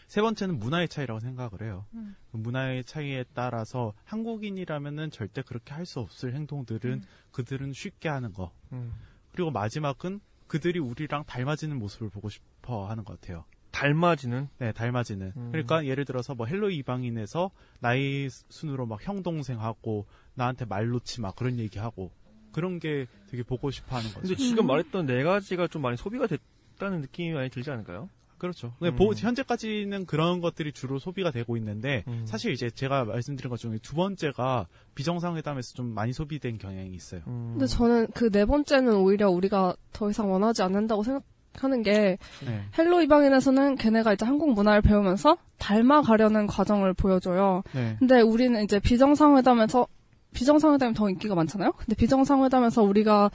세 0.07 0.21
번째는 0.21 0.59
문화의 0.59 0.89
차이라고 0.89 1.21
생각을 1.21 1.63
해요. 1.63 1.87
음. 1.95 2.15
그 2.31 2.37
문화의 2.37 2.85
차이에 2.85 3.25
따라서 3.33 3.95
한국인이라면은 4.05 5.11
절대 5.11 5.41
그렇게 5.41 5.73
할 5.73 5.87
수 5.87 6.01
없을 6.01 6.35
행동들은 6.35 6.93
음. 6.93 7.03
그들은 7.31 7.73
쉽게 7.73 8.11
하는 8.11 8.33
거. 8.35 8.53
음. 8.73 8.93
그리고 9.33 9.51
마지막은 9.51 10.21
그들이 10.47 10.79
우리랑 10.79 11.25
닮아지는 11.25 11.79
모습을 11.79 12.11
보고 12.11 12.29
싶어 12.29 12.87
하는 12.89 13.05
것 13.05 13.19
같아요. 13.21 13.45
닮아지는? 13.75 14.49
네, 14.59 14.73
닮아지는. 14.73 15.33
음. 15.37 15.49
그러니까 15.53 15.85
예를 15.85 16.05
들어서 16.05 16.35
뭐 16.35 16.47
헬로 16.47 16.71
이방인에서 16.71 17.51
나이 17.81 18.29
순으로 18.49 18.87
막 18.87 19.01
형 19.05 19.23
동생하고 19.23 20.07
나한테 20.35 20.65
말 20.65 20.89
놓지 20.89 21.21
마 21.21 21.33
그런 21.33 21.59
얘기하고 21.59 22.11
그런 22.53 22.79
게 22.79 23.07
되게 23.31 23.43
보고 23.43 23.71
싶어 23.71 23.97
하는 23.97 24.09
거죠. 24.11 24.21
근데 24.21 24.37
지금 24.37 24.67
말했던 24.67 25.07
네 25.07 25.23
가지가 25.25 25.67
좀 25.67 25.83
많이 25.83 25.97
소비가 25.97 26.27
됐다는 26.27 27.01
느낌이 27.03 27.33
많이 27.35 27.51
들지 27.51 27.71
않을까요? 27.71 28.09
그렇죠. 28.39 28.75
음. 28.83 28.95
보- 28.97 29.13
현재까지는 29.15 30.07
그런 30.07 30.41
것들이 30.41 30.73
주로 30.73 30.99
소비가 30.99 31.31
되고 31.31 31.57
있는데 31.57 32.05
음. 32.09 32.25
사실 32.27 32.53
이제 32.53 32.69
제가 32.71 33.05
말씀드린 33.05 33.49
것 33.49 33.57
중에 33.59 33.79
두 33.83 33.95
번째가 33.97 34.67
비정상회담에서 34.95 35.75
좀 35.75 35.87
많이 35.95 36.13
소비된 36.13 36.59
경향이 36.59 36.95
있어요. 36.95 37.23
음. 37.27 37.51
근데 37.53 37.67
저는 37.67 38.09
그 38.09 38.31
네 38.31 38.45
번째는 38.45 38.95
오히려 38.97 39.31
우리가 39.31 39.77
더 39.93 40.11
이상 40.11 40.31
원하지 40.31 40.63
않는다고 40.63 41.03
생각 41.05 41.23
하는 41.59 41.83
게 41.83 42.19
네. 42.45 42.63
헬로 42.77 43.03
이방인에서는 43.03 43.77
걔네가 43.77 44.15
이제 44.15 44.25
한국 44.25 44.53
문화를 44.53 44.83
배우면서 44.83 45.37
닮아가려는 45.59 46.47
과정을 46.47 46.95
보여줘요. 46.95 47.63
네. 47.73 47.97
근데 47.99 48.21
우리는 48.21 48.63
이제 48.63 48.79
비정상회담에서 48.79 49.87
비정상회담이 50.33 50.95
더 50.95 51.09
인기가 51.09 51.35
많잖아요. 51.35 51.73
근데 51.73 51.95
비정상회담에서 51.95 52.83
우리가 52.83 53.31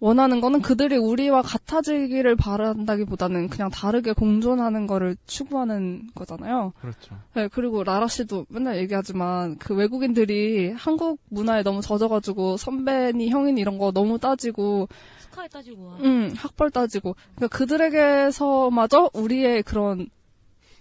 원하는 0.00 0.40
거는 0.40 0.60
그들이 0.60 0.96
우리와 0.96 1.40
같아지기를 1.40 2.36
바란다기보다는 2.36 3.48
그냥 3.48 3.70
다르게 3.70 4.12
공존하는 4.12 4.86
거를 4.86 5.16
추구하는 5.26 6.08
거잖아요. 6.14 6.72
그렇죠. 6.80 7.16
네, 7.34 7.48
그리고 7.48 7.84
라라 7.84 8.08
씨도 8.08 8.46
맨날 8.50 8.76
얘기하지만 8.76 9.56
그 9.56 9.74
외국인들이 9.74 10.72
한국 10.72 11.20
문화에 11.30 11.62
너무 11.62 11.80
젖어가지고 11.80 12.56
선배니 12.56 13.30
형이니 13.30 13.60
이런 13.60 13.78
거 13.78 13.92
너무 13.92 14.18
따지고 14.18 14.88
스카이 15.34 15.48
따지고 15.48 15.84
와. 15.86 15.96
음, 15.96 16.32
학벌 16.36 16.70
따지고. 16.70 17.16
그러니까 17.34 17.48
그들에게서마저 17.56 19.10
우리의 19.12 19.64
그런 19.64 20.08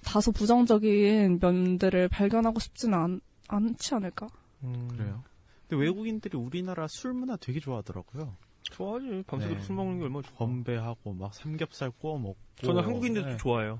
다소 0.05 0.31
부정적인 0.31 1.39
면들을 1.41 2.07
발견하고 2.09 2.59
싶지는 2.59 2.97
않, 2.97 3.21
않지 3.47 3.95
않을까? 3.95 4.27
음. 4.63 4.87
그래요. 4.91 5.23
근데 5.67 5.83
외국인들이 5.83 6.37
우리나라 6.37 6.87
술 6.87 7.13
문화 7.13 7.35
되게 7.37 7.59
좋아하더라고요. 7.59 8.35
좋아하지. 8.63 9.23
밤새도록 9.27 9.59
네. 9.59 9.65
술 9.65 9.75
먹는 9.75 9.97
게 9.97 10.03
얼마나 10.05 10.21
좋아. 10.21 10.37
건배하고 10.37 11.13
막 11.13 11.33
삼겹살 11.33 11.91
구워 11.91 12.17
먹고. 12.19 12.37
저는 12.57 12.83
한국인들도 12.83 13.29
네. 13.29 13.37
좋아해요. 13.37 13.79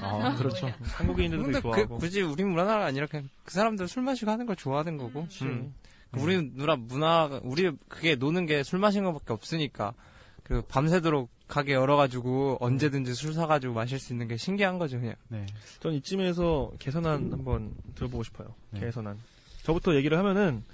아, 0.00 0.36
그렇죠. 0.36 0.68
한국인들도 0.82 1.44
근데 1.44 1.60
좋아하고. 1.60 1.88
그, 1.96 2.00
굳이 2.00 2.22
우리 2.22 2.44
문화가 2.44 2.84
아니라 2.84 3.06
그냥 3.06 3.28
그 3.44 3.52
사람들 3.52 3.88
술 3.88 4.02
마시고 4.04 4.30
하는 4.30 4.46
걸 4.46 4.54
좋아하는 4.54 4.96
거고. 4.96 5.26
음. 5.42 5.74
우리 6.16 6.50
누나 6.54 6.76
문화가 6.76 7.40
우리 7.42 7.70
그게 7.88 8.14
노는 8.14 8.46
게 8.46 8.62
술 8.62 8.78
마시는 8.78 9.12
것밖에 9.12 9.32
없으니까 9.32 9.94
그 10.42 10.62
밤새도록 10.62 11.30
가게 11.46 11.72
열어가지고 11.74 12.58
언제든지 12.60 13.14
술 13.14 13.32
사가지고 13.34 13.74
마실 13.74 13.98
수 13.98 14.12
있는 14.12 14.28
게 14.28 14.36
신기한 14.36 14.78
거죠 14.78 14.98
그냥. 15.00 15.14
네. 15.28 15.44
전 15.80 15.92
이쯤에서 15.94 16.72
개선안 16.78 17.32
한번 17.32 17.74
들어보고 17.94 18.22
싶어요. 18.22 18.54
네. 18.70 18.80
개선안. 18.80 19.18
저부터 19.62 19.94
얘기를 19.96 20.16
하면은 20.18 20.64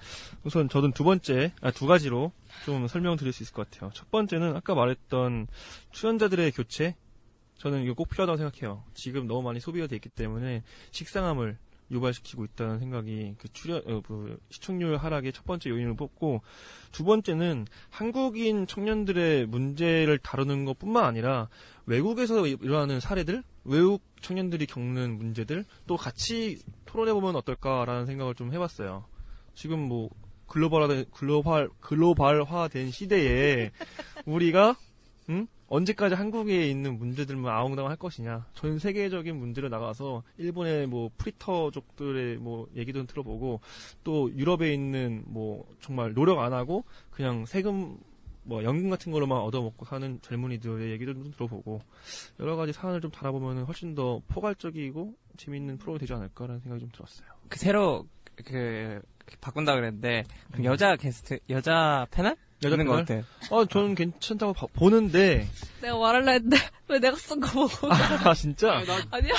우선 0.44 0.68
저는 0.68 0.92
두 0.92 1.02
번째, 1.02 1.52
아, 1.60 1.72
두 1.72 1.86
가지로 1.86 2.30
좀 2.64 2.86
설명드릴 2.86 3.32
수 3.32 3.42
있을 3.42 3.52
것 3.52 3.68
같아요. 3.68 3.90
첫 3.92 4.08
번째는 4.12 4.54
아까 4.54 4.74
말했던 4.76 5.48
출연자들의 5.90 6.52
교체. 6.52 6.94
저는 7.58 7.82
이거 7.82 7.94
꼭 7.94 8.08
필요하다고 8.08 8.36
생각해요. 8.36 8.84
지금 8.94 9.26
너무 9.26 9.42
많이 9.42 9.58
소비가 9.58 9.86
돼 9.88 9.96
있기 9.96 10.08
때문에 10.10 10.62
식상함을 10.92 11.56
유발시키고 11.90 12.44
있다는 12.44 12.78
생각이 12.78 13.34
그 13.38 13.52
출연, 13.52 13.82
어, 13.86 14.00
그 14.06 14.38
시청률 14.50 14.96
하락의 14.96 15.32
첫 15.32 15.44
번째 15.44 15.70
요인을 15.70 15.96
뽑고 15.96 16.42
두 16.92 17.04
번째는 17.04 17.66
한국인 17.90 18.66
청년들의 18.66 19.46
문제를 19.46 20.18
다루는 20.18 20.64
것 20.64 20.78
뿐만 20.78 21.04
아니라 21.04 21.48
외국에서 21.86 22.46
일어나는 22.46 23.00
사례들, 23.00 23.42
외국 23.64 24.02
청년들이 24.20 24.66
겪는 24.66 25.18
문제들 25.18 25.64
또 25.86 25.96
같이 25.96 26.62
토론해 26.86 27.12
보면 27.12 27.36
어떨까라는 27.36 28.06
생각을 28.06 28.34
좀 28.34 28.52
해봤어요. 28.52 29.04
지금 29.54 29.80
뭐 29.80 30.10
글로벌화, 30.46 31.04
글로벌, 31.12 31.70
글로벌화된 31.80 32.90
시대에 32.90 33.70
우리가, 34.24 34.76
응? 35.30 35.46
언제까지 35.68 36.14
한국에 36.14 36.68
있는 36.68 36.98
문제들만 36.98 37.54
아웅다웅 37.54 37.88
할 37.88 37.96
것이냐. 37.96 38.46
전 38.54 38.78
세계적인 38.78 39.36
문제를 39.36 39.70
나가서 39.70 40.22
일본의 40.38 40.86
뭐 40.86 41.10
프리터족들의 41.16 42.36
뭐 42.36 42.68
얘기도 42.76 43.04
들어보고 43.06 43.60
또 44.02 44.32
유럽에 44.34 44.72
있는 44.72 45.24
뭐 45.26 45.66
정말 45.80 46.14
노력 46.14 46.40
안 46.40 46.52
하고 46.52 46.84
그냥 47.10 47.46
세금 47.46 47.98
뭐 48.44 48.62
연금 48.62 48.90
같은 48.90 49.10
걸로만 49.10 49.38
얻어먹고 49.38 49.86
사는 49.86 50.20
젊은이들의 50.20 50.90
얘기도 50.92 51.14
좀 51.14 51.32
들어보고 51.32 51.80
여러 52.40 52.56
가지 52.56 52.72
사안을 52.72 53.00
좀 53.00 53.10
달아보면 53.10 53.64
훨씬 53.64 53.94
더 53.94 54.20
포괄적이고 54.28 55.14
재미있는 55.36 55.78
프로그램이 55.78 56.00
되지 56.00 56.12
않을까라는 56.12 56.60
생각이 56.60 56.80
좀 56.80 56.90
들었어요. 56.90 57.26
그 57.48 57.58
새로 57.58 58.06
그 58.44 59.00
바꾼다 59.40 59.74
그랬는데 59.74 60.24
그 60.52 60.64
여자 60.64 60.96
게스트 60.96 61.38
여자 61.48 62.06
패널 62.10 62.36
여자 62.64 62.74
있는 62.82 62.86
거 62.86 62.92
패널? 62.92 63.02
어때? 63.02 63.24
아, 63.54 63.66
저는 63.70 63.94
괜찮다고 63.94 64.52
봐- 64.52 64.66
보는데 64.72 65.48
내가 65.82 65.98
말할라 65.98 66.32
했는데 66.32 66.56
왜 66.88 66.98
내가 66.98 67.16
쓴 67.16 67.40
거 67.40 67.66
보고 67.66 67.92
아 67.92 68.34
진짜? 68.34 68.82
아니야? 69.10 69.32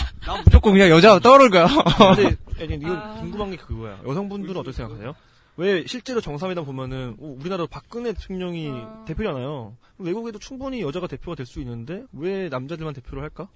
무조건 0.45 0.73
그냥 0.73 0.89
여자가 0.89 1.19
떠오를 1.19 1.49
거야. 1.49 1.67
근데 2.15 2.36
아니, 2.61 2.76
이거 2.82 2.93
아. 2.95 3.15
궁금한 3.19 3.51
게 3.51 3.57
그거야. 3.57 3.99
여성분들은 4.07 4.55
어떻게 4.57 4.76
생각하세요? 4.76 5.15
왜 5.57 5.86
실제로 5.88 6.19
정상회담 6.19 6.65
보면은 6.65 7.15
어, 7.19 7.36
우리나라 7.39 7.65
박근혜 7.65 8.11
대통령이 8.13 8.69
아. 8.73 9.05
대표잖아요. 9.07 9.78
외국에도 9.99 10.38
충분히 10.39 10.82
여자가 10.82 11.07
대표가 11.07 11.36
될 11.36 11.45
수 11.45 11.59
있는데 11.61 12.03
왜 12.11 12.49
남자들만 12.49 12.93
대표를 12.93 13.23
할까? 13.23 13.47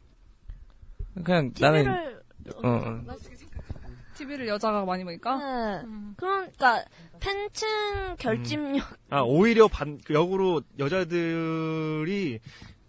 그냥 1.24 1.52
나는 1.60 1.84
TV를 1.84 2.20
어, 2.64 2.68
어. 2.70 3.02
TV를 4.20 4.48
여자가 4.48 4.84
많이 4.86 5.04
보니까 5.04 5.38
네. 5.38 5.88
그러니까 6.18 6.84
팬층 7.20 7.68
결집력 8.18 8.86
아 9.10 9.22
오히려 9.22 9.68
반그 9.68 10.14
역으로 10.14 10.62
여자들이 10.78 12.40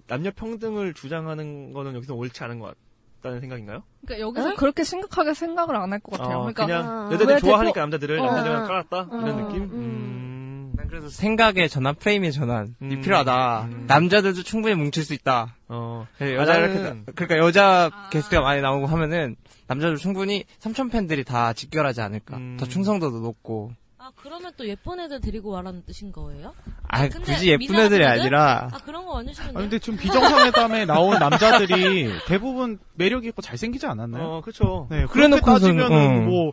남녀 0.09 0.31
평등을 0.33 0.93
주장하는 0.95 1.73
거는 1.73 1.95
여기서 1.95 2.15
옳지 2.15 2.43
않은 2.45 2.59
것 2.59 2.75
같다는 3.23 3.41
생각인가요? 3.41 3.83
그러니까 4.05 4.27
여기서 4.27 4.57
그렇게 4.57 4.83
심각하게 4.83 5.35
생각을 5.35 5.77
안 5.77 5.93
할 5.93 6.01
것 6.01 6.19
같아요. 6.19 6.39
어, 6.39 6.41
그러니까 6.43 6.67
그냥 6.67 7.09
왜 7.09 7.15
여자들이 7.15 7.35
대표- 7.37 7.47
좋아하니까 7.49 7.81
남자들을 7.81 8.19
어. 8.19 8.27
남자들만 8.27 8.67
깔았다 8.67 9.07
이런 9.13 9.31
어, 9.31 9.37
느낌? 9.49 9.63
음. 9.63 9.71
음. 9.73 10.73
난 10.77 10.89
그래서 10.89 11.09
생각의 11.11 11.69
전환, 11.69 11.95
프레임의 11.95 12.33
전환이 12.33 12.71
음. 12.83 13.01
필요하다. 13.03 13.63
음. 13.65 13.85
남자들도 13.87 14.43
충분히 14.43 14.75
뭉칠 14.75 15.05
수 15.05 15.15
있다. 15.15 15.55
어. 15.69 16.07
그 16.19 16.25
아, 16.25 16.33
여자 16.35 16.55
나는- 16.59 16.71
이렇게 17.05 17.13
그러니까 17.15 17.39
여자 17.39 17.91
게스트가 18.11 18.41
많이 18.43 18.61
나오고 18.63 18.87
하면은 18.87 19.37
남자들 19.71 19.99
충분히 19.99 20.45
삼촌 20.59 20.91
팬들이 20.91 21.23
다 21.23 21.53
직결하지 21.53 22.01
않을까. 22.01 22.37
음. 22.39 22.57
더 22.59 22.67
충성도도 22.67 23.21
높고. 23.21 23.71
아 23.99 24.11
그러면 24.17 24.51
또 24.57 24.67
예쁜 24.67 24.99
애들 24.99 25.21
데리고 25.21 25.51
와라는 25.51 25.85
뜻인 25.85 26.11
거예요? 26.11 26.55
아 26.89 27.09
근데 27.09 27.35
굳이 27.35 27.51
예쁜 27.51 27.77
애들이 27.77 28.05
아니라 28.05 28.69
아 28.73 28.79
그런 28.79 29.05
거 29.05 29.13
완전 29.13 29.33
싫은데. 29.33 29.57
아, 29.57 29.61
근데 29.61 29.79
좀 29.79 29.97
비정상회담에 29.97 30.87
나온 30.87 31.19
남자들이 31.21 32.11
대부분 32.27 32.79
매력 32.95 33.27
있고 33.27 33.43
잘생기지 33.43 33.87
않았나요? 33.87 34.25
어, 34.25 34.41
그쵸. 34.41 34.89
네, 34.91 34.97
그렇게 35.07 35.13
그래놓고서는, 35.13 35.77
따지면은 35.77 36.19
어. 36.19 36.21
뭐 36.23 36.53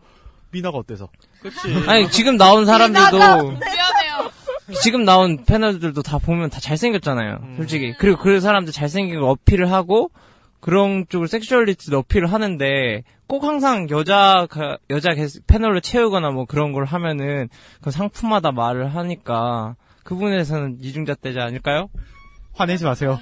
미나가 0.51 0.78
어때서? 0.78 1.09
그치. 1.41 1.74
아니 1.89 2.11
지금 2.11 2.38
나온 2.38 2.65
사람들도 2.68 3.18
미안해요. 3.18 4.32
지금 4.84 5.05
나온 5.05 5.43
패널들도 5.43 6.03
다 6.03 6.20
보면 6.20 6.51
다 6.51 6.59
잘생겼잖아요. 6.59 7.39
음. 7.41 7.53
솔직히. 7.57 7.95
그리고 7.97 8.18
그 8.22 8.39
사람들 8.41 8.74
잘생긴 8.74 9.15
걸 9.22 9.24
어필을 9.30 9.72
하고 9.72 10.11
그런 10.59 11.05
쪽으로 11.07 11.27
섹슈얼리티도 11.27 11.99
어필을 11.99 12.31
하는데 12.33 13.03
꼭 13.27 13.43
항상 13.43 13.89
여자 13.89 14.47
가- 14.49 14.77
여자 14.89 15.09
패널로 15.47 15.79
채우거나 15.81 16.31
뭐 16.31 16.45
그런 16.45 16.71
걸 16.71 16.85
하면은 16.85 17.49
그 17.81 17.91
상품화다 17.91 18.51
말을 18.51 18.95
하니까 18.95 19.75
그 20.03 20.15
부분에서는 20.15 20.77
이중잣대가 20.81 21.43
아닐까요? 21.43 21.89
화내지 22.53 22.85
마세요. 22.85 23.19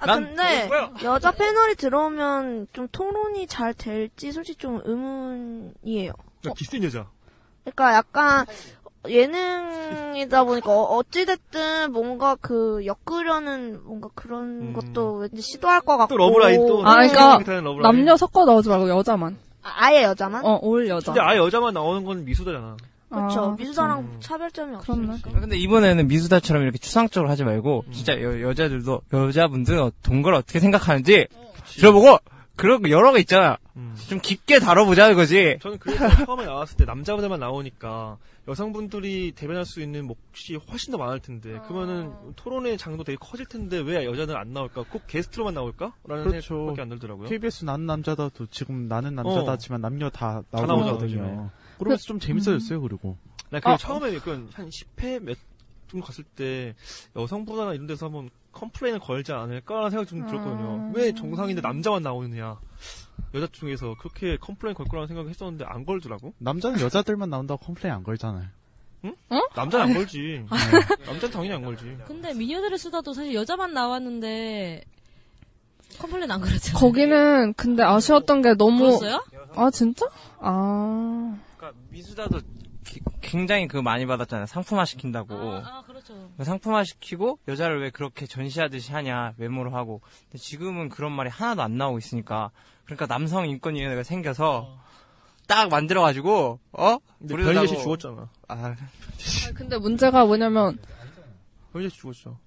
아 0.00 0.09
난 0.09 0.34
근데. 0.36 0.68
여자 1.02 1.30
패널이 1.30 1.76
들어오면 1.76 2.66
좀 2.74 2.88
토론이 2.92 3.46
잘 3.46 3.72
될지 3.72 4.32
솔직히 4.32 4.58
좀 4.58 4.82
의문이에요. 4.84 6.12
나 6.42 6.52
기 6.54 6.65
센 6.65 6.82
여자. 6.84 7.06
그러니까 7.64 7.94
약간 7.94 8.44
예능이다 9.08 10.44
보니까 10.44 10.70
어- 10.72 10.96
어찌됐든 10.98 11.92
뭔가 11.92 12.36
그 12.40 12.84
엮으려는 12.86 13.80
뭔가 13.84 14.08
그런 14.14 14.42
음. 14.60 14.72
것도 14.72 15.14
왠지 15.16 15.40
시도할 15.42 15.80
것 15.80 15.96
같고 15.96 16.14
또 16.14 16.18
love 16.18 16.42
line 16.42 16.66
또. 16.66 16.86
아, 16.86 16.94
그러니까 16.96 17.38
love 17.38 17.57
line. 17.57 17.80
남녀 17.82 18.16
섞어 18.16 18.44
넣지 18.44 18.68
말고 18.68 18.88
여자만. 18.88 19.36
아, 19.62 19.72
아예 19.76 20.02
여자만? 20.04 20.44
어, 20.44 20.58
올 20.62 20.88
여자. 20.88 21.12
근데 21.12 21.20
아예 21.26 21.38
여자만 21.38 21.74
나오는 21.74 22.04
건 22.04 22.24
미수다잖아. 22.24 22.76
그렇죠. 23.10 23.40
아, 23.40 23.56
미수다랑 23.58 23.98
음. 24.00 24.16
차별점이 24.20 24.76
그렇네. 24.78 25.08
없으니까. 25.12 25.40
근데 25.40 25.56
이번에는 25.56 26.06
미수다처럼 26.06 26.62
이렇게 26.62 26.78
추상적으로 26.78 27.28
하지 27.30 27.42
말고 27.44 27.84
진짜 27.92 28.20
여, 28.22 28.40
여자들도 28.40 29.00
여자분들 29.12 29.90
동걸 30.02 30.34
어떻게 30.34 30.60
생각하는지 30.60 31.26
들어보고 31.76 32.18
그런 32.56 32.82
거 32.82 32.90
여러 32.90 33.12
개 33.12 33.18
있잖아. 33.20 33.56
음. 33.76 33.96
좀 34.08 34.20
깊게 34.20 34.60
다뤄보자는 34.60 35.16
거지. 35.16 35.58
저는 35.62 35.78
그래서 35.78 36.08
처음에 36.24 36.44
나왔을 36.44 36.76
때 36.76 36.84
남자분들만 36.84 37.40
나오니까 37.40 38.18
여성분들이 38.50 39.32
대변할 39.32 39.64
수 39.64 39.80
있는 39.80 40.06
몫이 40.06 40.56
훨씬 40.56 40.90
더 40.90 40.98
많을 40.98 41.20
텐데 41.20 41.58
그러면은 41.66 42.12
토론의 42.36 42.78
장도 42.78 43.04
되게 43.04 43.16
커질 43.20 43.46
텐데 43.46 43.78
왜 43.78 44.04
여자는 44.04 44.34
안 44.36 44.52
나올까? 44.52 44.84
꼭 44.90 45.06
게스트로만 45.06 45.54
나올까? 45.54 45.94
라는 46.04 46.24
그렇죠. 46.24 46.48
생각밖에 46.54 46.82
안 46.82 46.88
들더라고요. 46.88 47.28
KBS 47.28 47.64
나는 47.64 47.86
남자다도 47.86 48.46
지금 48.46 48.88
나는 48.88 49.14
남자다지만 49.14 49.80
남녀 49.80 50.10
다. 50.10 50.42
요즘에. 50.52 51.38
그러면서 51.78 52.04
좀 52.04 52.18
재밌어졌어요, 52.18 52.80
그리고. 52.82 53.16
나 53.50 53.58
그 53.60 53.68
아, 53.68 53.76
처음에 53.76 54.18
그 54.18 54.33
한 54.33 54.48
10회 54.50 55.20
몇 55.22 55.36
좀 55.90 56.00
갔을 56.00 56.24
때 56.24 56.74
여성부나 57.16 57.74
이런 57.74 57.86
데서 57.86 58.06
한번 58.06 58.30
complain을 58.52 59.00
걸지 59.00 59.32
않을까라는 59.32 59.90
생각이 59.90 60.08
좀 60.08 60.26
들었거든요. 60.26 60.88
아. 60.88 60.92
왜 60.94 61.12
정상인데 61.12 61.60
남자만 61.60 62.02
나오느냐. 62.02 62.58
여자 63.34 63.46
중에서 63.52 63.96
그렇게 63.98 64.36
complain 64.38 64.74
걸 64.74 64.86
거라는 64.86 65.08
생각을 65.08 65.30
했었는데 65.30 65.64
안 65.66 65.84
걸더라고. 65.84 66.32
남자는 66.38 66.80
여자들만 66.80 67.30
나온다고 67.30 67.64
complain 67.64 67.94
안 67.94 68.02
걸잖아요. 68.02 68.46
남자는 69.54 69.86
안 69.86 69.94
걸지. 69.94 70.44
남자는 71.06 71.30
당연히 71.30 71.54
안 71.54 71.64
걸지. 71.64 71.96
근데 72.06 72.34
미녀들의 72.34 72.78
수다도 72.78 73.12
사실 73.12 73.34
여자만 73.34 73.72
나왔는데 73.72 74.84
complain 75.98 76.30
안 76.30 76.40
그랬잖아요. 76.40 76.78
거기는 76.78 77.54
근데 77.54 77.82
아쉬웠던 77.82 78.42
게 78.42 78.54
너무 78.54 78.98
그랬어요? 78.98 79.24
아 79.54 79.70
진짜? 79.70 80.06
아 80.38 81.38
그러니까 81.56 81.80
미수다도 81.90 82.40
기- 82.90 83.00
굉장히 83.20 83.68
그 83.68 83.76
많이 83.76 84.04
받았잖아요. 84.04 84.46
상품화 84.46 84.84
시킨다고. 84.84 85.34
아, 85.34 85.62
아, 85.64 85.82
그렇죠. 85.86 86.30
상품화 86.42 86.82
시키고 86.84 87.38
여자를 87.46 87.80
왜 87.80 87.90
그렇게 87.90 88.26
전시하듯이 88.26 88.92
하냐 88.92 89.34
외모로 89.38 89.70
하고. 89.70 90.00
근데 90.24 90.38
지금은 90.38 90.88
그런 90.88 91.12
말이 91.12 91.30
하나도 91.30 91.62
안 91.62 91.76
나오고 91.78 91.98
있으니까. 91.98 92.50
그러니까 92.84 93.06
남성 93.06 93.48
인권위원회가 93.48 94.02
생겨서 94.02 94.76
딱 95.46 95.68
만들어가지고 95.68 96.58
어? 96.72 96.96
근데 97.18 97.34
우리도 97.34 97.52
변희재 97.52 97.76
씨 97.76 97.82
죽었잖아. 97.82 98.28
아, 98.48 98.54
아니, 98.64 99.54
근데 99.54 99.78
문제가 99.78 100.24
뭐냐면 100.24 100.78
변희재 101.72 101.88
씨 101.94 101.98
죽었죠. 102.00 102.38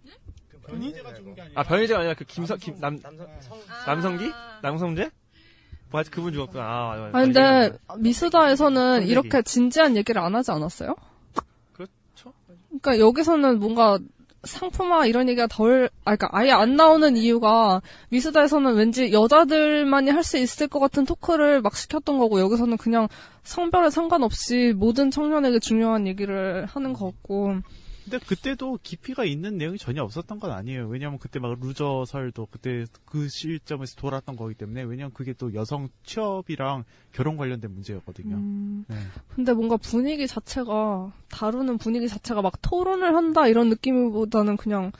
아 1.55 1.63
변희재가 1.63 1.99
아니라 1.99 2.13
그 2.15 2.25
김성 2.25 2.57
김남 2.57 2.99
남성기 3.85 4.31
남성재? 4.61 5.11
뭐 5.93 5.99
하여튼 5.99 6.11
그분 6.11 6.33
죽었구나. 6.33 6.63
아, 6.63 6.87
맞아, 6.89 7.01
맞아. 7.03 7.17
아니 7.19 7.25
근데 7.33 7.77
미수다에서는 7.99 9.03
얘기. 9.03 9.11
이렇게 9.11 9.43
진지한 9.43 9.95
얘기를 9.95 10.19
안 10.19 10.33
하지 10.33 10.49
않았어요? 10.49 10.95
그렇죠. 11.71 12.33
그러니까 12.67 12.97
여기서는 12.97 13.59
뭔가 13.59 13.99
상품화 14.43 15.05
이런 15.05 15.29
얘기가 15.29 15.45
덜, 15.47 15.91
아, 16.03 16.15
그니까 16.15 16.35
아예 16.35 16.49
안 16.51 16.75
나오는 16.75 17.15
이유가 17.15 17.79
미수다에서는 18.09 18.73
왠지 18.73 19.13
여자들만이 19.13 20.09
할 20.09 20.23
수 20.23 20.37
있을 20.39 20.67
것 20.67 20.79
같은 20.79 21.05
토크를 21.05 21.61
막 21.61 21.75
시켰던 21.77 22.17
거고 22.17 22.39
여기서는 22.39 22.77
그냥 22.77 23.07
성별에 23.43 23.91
상관없이 23.91 24.73
모든 24.75 25.11
청년에게 25.11 25.59
중요한 25.59 26.07
얘기를 26.07 26.65
하는 26.65 26.93
것 26.93 27.05
같고 27.05 27.57
근데 28.03 28.19
그때도 28.19 28.79
깊이가 28.83 29.23
있는 29.23 29.57
내용이 29.57 29.77
전혀 29.77 30.03
없었던 30.03 30.39
건 30.39 30.51
아니에요. 30.51 30.87
왜냐면 30.87 31.19
그때 31.19 31.39
막 31.39 31.57
루저설도 31.59 32.47
그때 32.51 32.85
그 33.05 33.29
시점에서 33.29 33.95
돌았던 33.95 34.35
거기 34.35 34.55
때문에 34.55 34.83
왜냐면 34.83 35.13
그게 35.13 35.33
또 35.33 35.53
여성 35.53 35.89
취업이랑 36.03 36.83
결혼 37.11 37.37
관련된 37.37 37.71
문제였거든요. 37.73 38.35
음. 38.35 38.85
네. 38.87 38.97
근데 39.35 39.53
뭔가 39.53 39.77
분위기 39.77 40.27
자체가 40.27 41.13
다루는 41.29 41.77
분위기 41.77 42.07
자체가 42.07 42.41
막 42.41 42.53
토론을 42.61 43.15
한다 43.15 43.47
이런 43.47 43.69
느낌보다는 43.69 44.57
그냥 44.57 44.91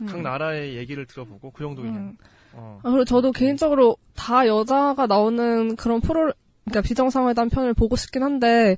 음. 0.00 0.06
각 0.06 0.20
나라의 0.20 0.76
얘기를 0.76 1.06
들어보고 1.06 1.52
그 1.52 1.62
정도 1.62 1.82
그냥. 1.82 1.96
음. 1.96 2.16
어. 2.54 2.80
아, 2.82 2.90
그리고 2.90 3.04
저도 3.04 3.32
개인적으로 3.32 3.96
다 4.14 4.46
여자가 4.46 5.06
나오는 5.06 5.74
그런 5.76 6.00
프로, 6.00 6.32
그러니까 6.64 6.82
비정상회담 6.82 7.48
편을 7.48 7.74
보고 7.74 7.96
싶긴 7.96 8.22
한데, 8.22 8.76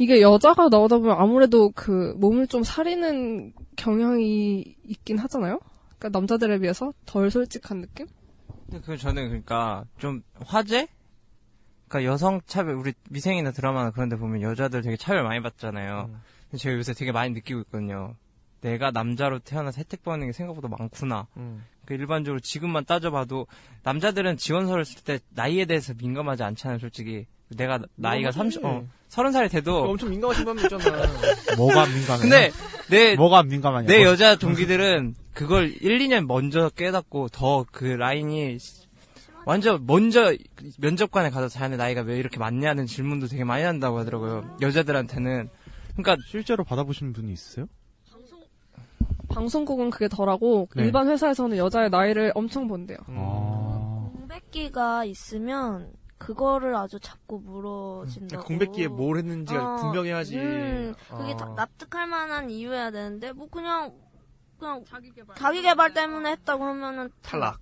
이게 0.00 0.22
여자가 0.22 0.70
나오다 0.70 0.96
보면 0.96 1.14
아무래도 1.18 1.70
그 1.72 2.14
몸을 2.16 2.46
좀 2.46 2.62
사리는 2.62 3.52
경향이 3.76 4.76
있긴 4.82 5.18
하잖아요? 5.18 5.60
그러니까 5.98 6.18
남자들에 6.18 6.58
비해서 6.58 6.94
덜 7.04 7.30
솔직한 7.30 7.82
느낌? 7.82 8.06
근데 8.64 8.80
그 8.80 8.96
저는 8.96 9.28
그러니까 9.28 9.84
좀 9.98 10.22
화제? 10.46 10.88
그러니까 11.86 12.10
여성 12.10 12.40
차별 12.46 12.76
우리 12.76 12.94
미생이나 13.10 13.50
드라마나 13.50 13.90
그런 13.90 14.08
데 14.08 14.16
보면 14.16 14.40
여자들 14.40 14.80
되게 14.80 14.96
차별 14.96 15.22
많이 15.22 15.42
받잖아요. 15.42 16.06
음. 16.08 16.22
근데 16.44 16.56
제가 16.56 16.76
요새 16.76 16.94
되게 16.94 17.12
많이 17.12 17.34
느끼고 17.34 17.60
있거든요. 17.60 18.14
내가 18.60 18.90
남자로 18.90 19.38
태어나서 19.40 19.78
혜택 19.78 20.02
받는 20.04 20.26
게 20.28 20.32
생각보다 20.32 20.68
많구나. 20.68 21.26
음. 21.36 21.64
그 21.86 21.94
일반적으로 21.94 22.40
지금만 22.40 22.84
따져봐도 22.84 23.46
남자들은 23.82 24.36
지원서를 24.36 24.84
쓸 24.84 25.02
때 25.02 25.18
나이에 25.30 25.64
대해서 25.64 25.92
민감하지 25.96 26.42
않잖아요, 26.42 26.78
솔직히. 26.78 27.26
내가 27.48 27.80
나이가 27.96 28.28
하지. 28.28 28.38
30, 28.38 28.64
어, 28.64 28.84
30살이 29.08 29.50
돼도 29.50 29.90
엄청 29.90 30.10
민감하신 30.10 30.44
분이 30.44 30.62
있잖아. 30.62 30.84
뭐가 31.56 31.82
안 31.82 31.92
민감해? 31.92 32.20
근데 32.20 32.50
내 32.90 33.16
뭐가 33.16 33.38
안 33.38 33.48
민감하냐? 33.48 33.88
내 33.88 34.04
여자 34.04 34.36
동기들은 34.36 35.16
그걸 35.34 35.72
1, 35.80 35.98
2년 35.98 36.26
먼저 36.26 36.68
깨닫고 36.70 37.28
더 37.30 37.64
그 37.72 37.84
라인이 37.86 38.58
완전 39.46 39.84
먼저 39.86 40.32
면접관에 40.78 41.30
가서 41.30 41.48
자네 41.48 41.76
나이가 41.76 42.02
왜 42.02 42.18
이렇게 42.18 42.38
많냐는 42.38 42.86
질문도 42.86 43.26
되게 43.26 43.42
많이 43.42 43.64
한다고 43.64 43.98
하더라고요. 43.98 44.58
여자들한테는. 44.60 45.48
그러니까 45.96 46.16
실제로 46.28 46.62
받아보시는 46.62 47.12
분이 47.12 47.32
있으세요? 47.32 47.66
방송국은 49.30 49.90
그게 49.90 50.08
덜하고, 50.08 50.68
네. 50.76 50.84
일반 50.84 51.08
회사에서는 51.08 51.56
여자의 51.56 51.90
나이를 51.90 52.32
엄청 52.34 52.68
본대요. 52.68 52.98
음. 53.08 53.16
아. 53.18 54.10
공백기가 54.12 55.04
있으면 55.04 55.92
그거를 56.18 56.76
아주 56.76 57.00
자꾸 57.00 57.40
물어진다고. 57.42 58.44
공백기에 58.44 58.88
뭘 58.88 59.16
했는지가 59.18 59.74
어, 59.74 59.76
분명해야지. 59.76 60.36
음, 60.36 60.94
그게 61.08 61.32
어. 61.32 61.36
다- 61.36 61.52
납득할 61.56 62.06
만한 62.06 62.50
이유여야 62.50 62.90
되는데 62.90 63.32
뭐 63.32 63.48
그냥 63.48 63.92
그냥 64.58 64.84
자기 64.86 65.10
개발, 65.62 65.94
때문에 65.94 66.32
했다 66.32 66.58
그러면은 66.58 67.08
탈락. 67.22 67.58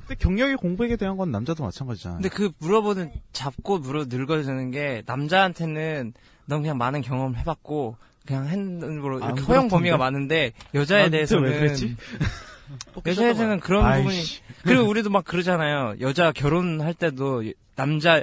근데 0.00 0.14
경력이 0.18 0.56
공백에 0.56 0.96
대한 0.96 1.16
건 1.16 1.30
남자도 1.30 1.62
마찬가지잖아요. 1.62 2.20
근데 2.20 2.28
그 2.28 2.50
물어보는 2.58 3.12
잡고 3.32 3.78
물어 3.78 4.06
늙어지는 4.08 4.72
게 4.72 5.04
남자한테는 5.06 6.14
넌 6.46 6.62
그냥 6.62 6.76
많은 6.78 7.02
경험을 7.02 7.38
해봤고 7.38 7.96
그냥 8.28 8.46
핸드로 8.46 9.22
안 9.24 9.30
이렇게 9.36 9.40
허용? 9.42 9.68
범위가 9.68 9.96
많은데 9.96 10.52
여자에 10.74 11.08
대해서는 11.08 11.50
왜 11.50 11.58
그랬지? 11.58 11.96
여자에 13.06 13.24
대해서는 13.24 13.60
그런 13.60 13.86
아이씨. 13.86 14.42
부분이 14.42 14.58
그리고 14.64 14.88
우리도 14.90 15.08
막 15.08 15.24
그러잖아요. 15.24 15.94
여자 16.00 16.30
결혼할 16.32 16.92
때도 16.92 17.42
남자 17.74 18.22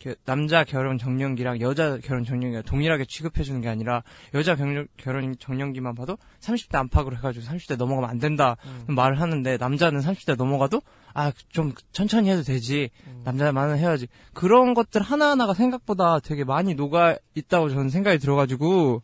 겨- 0.00 0.14
남자 0.24 0.64
결혼 0.64 0.98
정년기랑 0.98 1.60
여자 1.60 1.98
결혼 2.02 2.24
정년기가 2.24 2.62
동일하게 2.62 3.04
취급해 3.04 3.44
주는 3.44 3.60
게 3.60 3.68
아니라 3.68 4.02
여자 4.32 4.56
경력, 4.56 4.88
결혼 4.96 5.36
정년기만 5.38 5.94
봐도 5.94 6.18
30대 6.40 6.74
안팎으로 6.74 7.16
해가지고 7.18 7.44
30대 7.46 7.76
넘어가면 7.76 8.10
안 8.10 8.18
된다 8.18 8.56
음. 8.88 8.94
말을 8.94 9.20
하는데 9.20 9.56
남자는 9.58 10.00
30대 10.00 10.36
넘어가도 10.36 10.80
아 11.12 11.30
좀 11.52 11.72
천천히 11.92 12.30
해도 12.30 12.42
되지 12.42 12.90
음. 13.06 13.20
남자만은 13.24 13.78
해야지 13.78 14.08
그런 14.32 14.74
것들 14.74 15.00
하나 15.02 15.30
하나가 15.30 15.54
생각보다 15.54 16.18
되게 16.18 16.42
많이 16.42 16.74
녹아 16.74 17.16
있다고 17.36 17.68
저는 17.68 17.90
생각이 17.90 18.18
들어가지고 18.18 19.02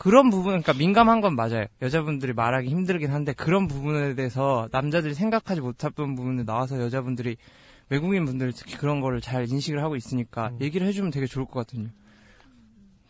그런 0.00 0.30
부분, 0.30 0.62
그러니까 0.62 0.72
민감한 0.72 1.20
건 1.20 1.36
맞아요. 1.36 1.66
여자분들이 1.82 2.32
말하기 2.32 2.70
힘들긴 2.70 3.10
한데 3.10 3.34
그런 3.34 3.68
부분에 3.68 4.14
대해서 4.14 4.66
남자들이 4.72 5.12
생각하지 5.12 5.60
못했던 5.60 6.14
부분에 6.14 6.44
나와서 6.44 6.80
여자분들이 6.80 7.36
외국인 7.90 8.24
분들 8.24 8.54
특히 8.54 8.78
그런 8.78 9.02
거를 9.02 9.20
잘 9.20 9.46
인식을 9.46 9.82
하고 9.82 9.96
있으니까 9.96 10.52
음. 10.54 10.58
얘기를 10.62 10.86
해주면 10.86 11.10
되게 11.10 11.26
좋을 11.26 11.44
것 11.44 11.66
같거든요. 11.66 11.90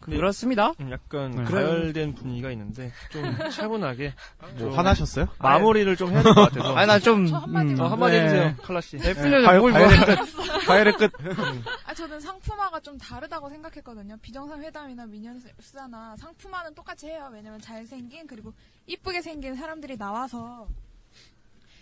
그렇습니다. 0.00 0.72
음, 0.80 0.90
약간 0.90 1.30
네. 1.30 1.44
가열된 1.44 2.14
분위기가 2.14 2.50
있는데 2.52 2.90
좀 3.10 3.22
차분하게 3.50 4.14
뭐좀 4.40 4.72
화나셨어요? 4.72 5.28
마무리를 5.38 5.94
좀 5.96 6.10
해야 6.12 6.22
될 6.22 6.34
것 6.34 6.48
같아서. 6.50 6.74
아니 6.74 6.86
나좀 6.86 7.26
저 7.26 7.36
한마디 7.36 7.80
어, 7.80 7.86
한마디 7.86 8.16
네. 8.16 8.22
해주세요, 8.24 8.56
칼라 8.62 8.80
씨. 8.80 8.96
애플려 8.96 9.58
뭘 9.60 9.72
가열의 9.72 9.96
뭐- 9.98 10.06
끝. 10.06 10.66
가열의 10.66 10.92
끝. 10.94 11.12
아, 11.86 11.94
저는 11.94 12.18
상품화가 12.20 12.80
좀 12.80 12.96
다르다고 12.98 13.50
생각했거든요. 13.50 14.16
비정상 14.22 14.62
회담이나 14.62 15.04
미니언수다나 15.06 16.16
상품화는 16.16 16.74
똑같이 16.74 17.06
해요. 17.08 17.28
왜냐면 17.32 17.60
잘생긴 17.60 18.26
그리고 18.26 18.52
이쁘게 18.86 19.20
생긴 19.22 19.54
사람들이 19.54 19.96
나와서 19.98 20.66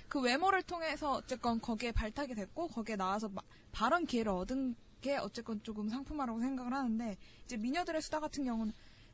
그 0.09 0.21
외모를 0.21 0.62
통해서 0.62 1.12
어쨌건 1.12 1.61
거기에 1.61 1.93
발탁이 1.93 2.35
됐고 2.35 2.69
거기에 2.69 2.97
나와서 2.97 3.29
마- 3.29 3.43
발언 3.73 4.07
기회를 4.07 4.33
얻은 4.33 4.75
게 5.01 5.16
어쨌건 5.16 5.61
조금 5.62 5.88
상품화라고 5.88 6.40
생각을 6.40 6.72
하는데 6.72 7.16
이제 7.44 7.57
미녀들의 7.57 8.03
수다 8.03 8.20
같은 8.20 8.44
경우는 8.44 8.72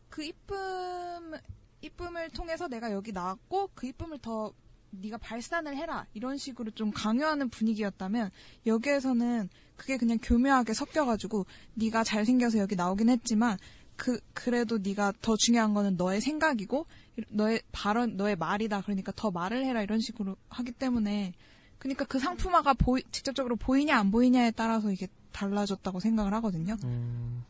그 0.09 0.23
이쁨 0.23 1.35
이쁨을 1.83 2.31
통해서 2.31 2.69
내가 2.69 2.93
여기 2.93 3.13
나왔고 3.13 3.71
그 3.75 3.87
이쁨을 3.87 4.19
더 4.19 4.53
네가 4.91 5.19
발산을 5.19 5.77
해라. 5.77 6.07
이런 6.15 6.39
식으로 6.39 6.71
좀 6.71 6.91
강요하는 6.91 7.49
분위기였다면 7.51 8.31
여기에서는 8.67 9.49
그게 9.77 9.97
그냥 9.97 10.19
교묘하게 10.23 10.73
섞여가지고 10.73 11.47
네가 11.75 12.05
잘생겨서 12.05 12.59
여기 12.59 12.77
나오긴 12.77 13.09
했지만 13.09 13.59
그 13.97 14.21
그래도 14.33 14.79
네가 14.79 15.13
더 15.21 15.37
중요한 15.37 15.75
거는 15.75 15.97
너의 15.97 16.21
생각이고 16.21 16.87
너의 17.29 17.63
발언 17.73 18.17
너의 18.17 18.37
말이다. 18.37 18.83
그러니까 18.83 19.13
더 19.15 19.31
말을 19.31 19.65
해라. 19.65 19.83
이런 19.83 20.01
식으로 20.01 20.37
하기 20.49 20.73
때문에. 20.73 21.33
그러니까 21.79 22.05
그 22.05 22.19
상품화가 22.19 22.75
보이, 22.75 23.03
직접적으로 23.11 23.57
보이냐 23.57 23.99
안 23.99 24.11
보이냐에 24.11 24.53
따라서 24.53 24.91
이게 24.91 25.07
달라졌다고 25.35 26.01
생각을 26.01 26.33
하거든요. 26.35 26.77
음, 26.85 27.45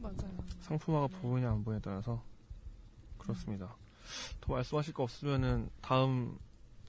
맞아요. 0.00 0.38
상품화가 0.60 1.08
보이냐 1.08 1.50
안 1.50 1.64
보이냐에 1.64 1.80
따라서 1.84 2.22
그렇습니다. 3.18 3.74
더 4.40 4.54
말씀하실 4.54 4.94
거 4.94 5.02
없으면은 5.02 5.68
다음 5.82 6.38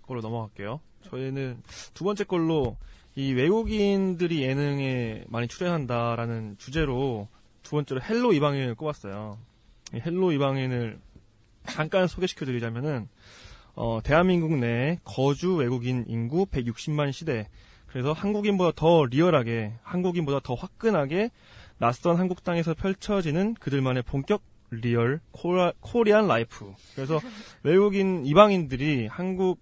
걸로 0.03 0.21
넘어갈게요. 0.21 0.79
저희는 1.09 1.61
두 1.93 2.03
번째 2.03 2.23
걸로 2.23 2.77
이 3.15 3.33
외국인들이 3.33 4.43
예능에 4.43 5.25
많이 5.27 5.47
출연한다라는 5.47 6.55
주제로 6.57 7.27
두 7.63 7.71
번째로 7.71 8.01
헬로 8.01 8.33
이방인을 8.33 8.75
꼽았어요. 8.75 9.37
이 9.93 9.99
헬로 9.99 10.31
이방인을 10.31 10.99
잠깐 11.67 12.07
소개시켜 12.07 12.45
드리자면은 12.45 13.09
어, 13.75 13.99
대한민국 14.03 14.57
내 14.57 14.99
거주 15.03 15.55
외국인 15.55 16.05
인구 16.07 16.45
160만 16.45 17.11
시대 17.13 17.49
그래서 17.91 18.13
한국인보다 18.13 18.71
더 18.75 19.05
리얼하게 19.05 19.73
한국인보다 19.83 20.39
더 20.43 20.53
화끈하게 20.53 21.31
낯선 21.77 22.17
한국 22.17 22.43
땅에서 22.43 22.73
펼쳐지는 22.73 23.55
그들만의 23.55 24.03
본격 24.03 24.43
리얼 24.71 25.19
코라, 25.31 25.73
Korean 25.79 26.27
life. 26.27 26.71
그래서 26.93 27.19
외국인 27.63 28.25
이방인들이 28.25 29.07
한국에 29.07 29.57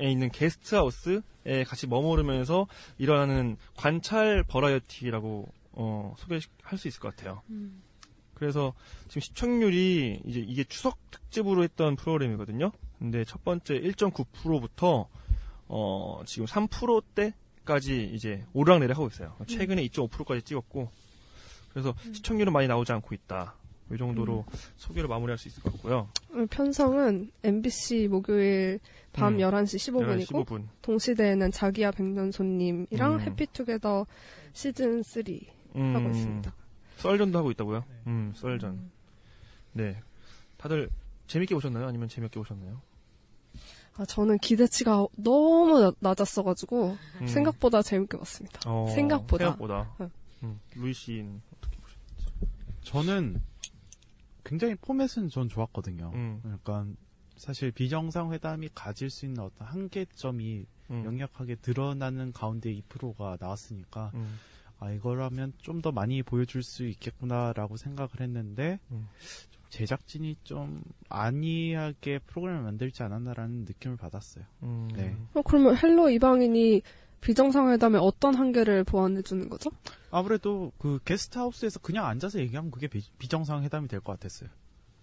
있는 0.00 0.30
게스트하우스에 0.30 1.64
같이 1.66 1.86
머무르면서 1.86 2.66
일어나는 2.98 3.56
관찰 3.76 4.44
버라이어티라고 4.44 5.48
어, 5.72 6.14
소개할 6.18 6.78
수 6.78 6.88
있을 6.88 7.00
것 7.00 7.14
같아요. 7.14 7.42
그래서 8.34 8.72
지금 9.08 9.20
시청률이 9.20 10.22
이제 10.24 10.40
이게 10.40 10.64
추석 10.64 10.98
특집으로 11.10 11.62
했던 11.62 11.96
프로그램이거든요. 11.96 12.72
근데 12.98 13.24
첫 13.24 13.44
번째 13.44 13.80
1.9%부터 13.80 15.08
어, 15.68 16.22
지금 16.26 16.46
3%대 16.46 17.34
까지 17.64 18.10
이제 18.12 18.44
오르락내리락 18.52 18.96
하고 18.98 19.08
있어요. 19.08 19.36
최근에 19.46 19.84
2.5%까지 19.86 20.42
찍었고 20.42 20.90
그래서 21.70 21.94
시청률은 22.12 22.52
많이 22.52 22.68
나오지 22.68 22.92
않고 22.92 23.14
있다. 23.14 23.54
이 23.92 23.98
정도로 23.98 24.44
소개를 24.76 25.08
마무리할 25.08 25.36
수 25.38 25.48
있을 25.48 25.62
것 25.62 25.72
같고요. 25.74 26.08
편성은 26.50 27.30
MBC 27.42 28.08
목요일 28.08 28.80
밤 29.12 29.34
음. 29.34 29.38
11시 29.38 29.92
11시 29.92 30.26
15분이고 30.26 30.46
15분. 30.46 30.66
동시대에는 30.80 31.50
자기야 31.50 31.90
백년손님이랑 31.90 33.14
음. 33.14 33.20
해피투게더 33.20 34.06
시즌 34.54 35.02
3 35.02 35.22
음, 35.76 35.96
하고 35.96 36.08
있습니다. 36.10 36.54
썰전도 36.96 37.38
하고 37.38 37.50
있다고요? 37.50 37.84
음, 38.06 38.32
썰전. 38.36 38.90
네. 39.72 40.00
다들 40.56 40.88
재밌게 41.26 41.54
보셨나요? 41.54 41.86
아니면 41.86 42.08
재미없게 42.08 42.38
보셨나요? 42.40 42.80
아, 43.96 44.04
저는 44.06 44.38
기대치가 44.38 45.06
너무 45.16 45.80
나- 45.80 45.92
낮았어가지고 46.00 46.96
음. 47.20 47.26
생각보다 47.26 47.82
재밌게 47.82 48.16
봤습니다. 48.18 48.60
어, 48.70 48.86
생각보다. 48.94 49.44
생각보다. 49.44 49.94
응. 50.00 50.10
음, 50.44 50.60
루이 50.74 50.92
씨는 50.94 51.40
어떻게 51.56 51.76
보셨나요? 51.78 52.50
저는 52.82 53.42
굉장히 54.44 54.74
포맷은 54.76 55.28
전 55.28 55.48
좋았거든요. 55.48 56.10
음. 56.14 56.40
그러니까 56.42 56.86
사실 57.36 57.70
비정상 57.70 58.32
회담이 58.32 58.70
가질 58.74 59.10
수 59.10 59.26
있는 59.26 59.42
어떤 59.44 59.66
한계점이 59.68 60.64
음. 60.90 61.02
명확하게 61.02 61.56
드러나는 61.56 62.32
가운데 62.32 62.72
2%가 62.74 63.36
나왔으니까 63.40 64.10
음. 64.14 64.38
아 64.78 64.90
이거라면 64.90 65.52
좀 65.58 65.80
더 65.80 65.92
많이 65.92 66.22
보여줄 66.22 66.62
수 66.64 66.84
있겠구나라고 66.86 67.76
생각을 67.76 68.10
했는데 68.20 68.80
음. 68.90 69.06
좀 69.50 69.51
제작진이 69.72 70.36
좀 70.44 70.82
안이하게 71.08 72.18
프로그램을 72.26 72.62
만들지 72.62 73.02
않았나라는 73.02 73.64
느낌을 73.64 73.96
받았어요. 73.96 74.44
음. 74.64 74.88
네. 74.94 75.16
어, 75.32 75.40
그러면 75.40 75.74
헬로 75.76 76.10
이방인이 76.10 76.82
비정상회담에 77.22 77.98
어떤 77.98 78.34
한계를 78.34 78.84
보완해 78.84 79.22
주는 79.22 79.48
거죠? 79.48 79.70
아무래도 80.10 80.72
그 80.78 80.98
게스트하우스에서 81.06 81.80
그냥 81.80 82.04
앉아서 82.06 82.38
얘기하면 82.40 82.70
그게 82.70 82.86
비, 82.86 83.02
정상 83.28 83.62
회담이 83.62 83.88
될 83.88 84.00
것 84.00 84.12
같았어요. 84.12 84.50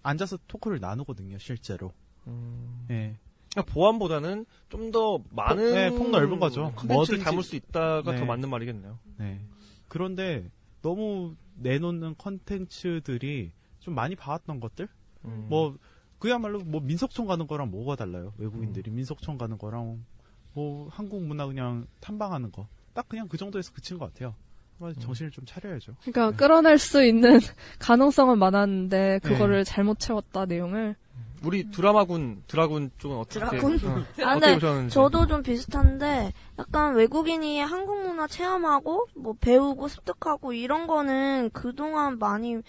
앉아서 0.04 0.38
토크를 0.46 0.78
나누거든요, 0.78 1.36
실제로. 1.38 1.92
음. 2.28 2.86
예. 2.90 3.16
그러니까 3.52 3.74
보안보다는 3.74 4.46
좀 4.68 4.92
더 4.92 5.18
많은 5.30 5.56
폭- 5.64 5.74
네, 5.74 5.90
폭 5.90 6.10
넓은 6.10 6.38
거죠. 6.38 6.72
컨텐츠를 6.76 7.20
담을 7.24 7.42
수 7.42 7.56
있다가 7.56 8.12
네. 8.12 8.18
더 8.18 8.24
맞는 8.24 8.48
말이겠네요. 8.48 8.98
네. 9.18 9.40
그런데 9.88 10.48
너무 10.82 11.34
내놓는 11.56 12.14
컨텐츠들이 12.18 13.50
좀 13.80 13.94
많이 13.94 14.14
봐왔던 14.14 14.60
것들? 14.60 14.88
음. 15.24 15.46
뭐, 15.48 15.76
그야말로 16.18 16.60
뭐 16.60 16.80
민속촌 16.80 17.26
가는 17.26 17.46
거랑 17.46 17.70
뭐가 17.70 17.96
달라요? 17.96 18.32
외국인들이 18.38 18.90
민속촌 18.90 19.38
가는 19.38 19.58
거랑 19.58 20.04
뭐 20.52 20.88
한국 20.90 21.22
문화 21.22 21.46
그냥 21.46 21.86
탐방하는 22.00 22.52
거. 22.52 22.68
딱 22.92 23.08
그냥 23.08 23.28
그 23.28 23.36
정도에서 23.36 23.72
그친 23.72 23.98
것 23.98 24.12
같아요. 24.12 24.34
정말 24.80 24.94
정신을 24.94 25.30
좀 25.30 25.44
차려야죠. 25.46 25.94
그러니까 26.02 26.30
끌어낼 26.36 26.78
수 26.78 27.04
있는 27.04 27.38
가능성은 27.78 28.38
많았는데 28.38 29.20
그거를 29.22 29.58
네. 29.58 29.64
잘못 29.64 29.98
채웠다 29.98 30.46
내용을. 30.46 30.96
우리 31.42 31.70
드라마군 31.70 32.42
드라군 32.46 32.90
쪽은 32.98 33.16
어떻게 33.16 33.40
드라군? 33.40 33.74
어, 33.84 34.04
아, 34.24 34.36
어떻게 34.36 34.46
네. 34.46 34.54
보셨는지 34.54 34.94
저도 34.94 35.26
좀 35.26 35.42
비슷한데 35.42 36.32
약간 36.58 36.94
외국인이 36.94 37.60
한국 37.60 38.02
문화 38.02 38.26
체험하고 38.26 39.06
뭐 39.16 39.34
배우고 39.40 39.88
습득하고 39.88 40.52
이런 40.52 40.86
거는 40.86 41.50
그동안 41.52 42.18
많이 42.18 42.60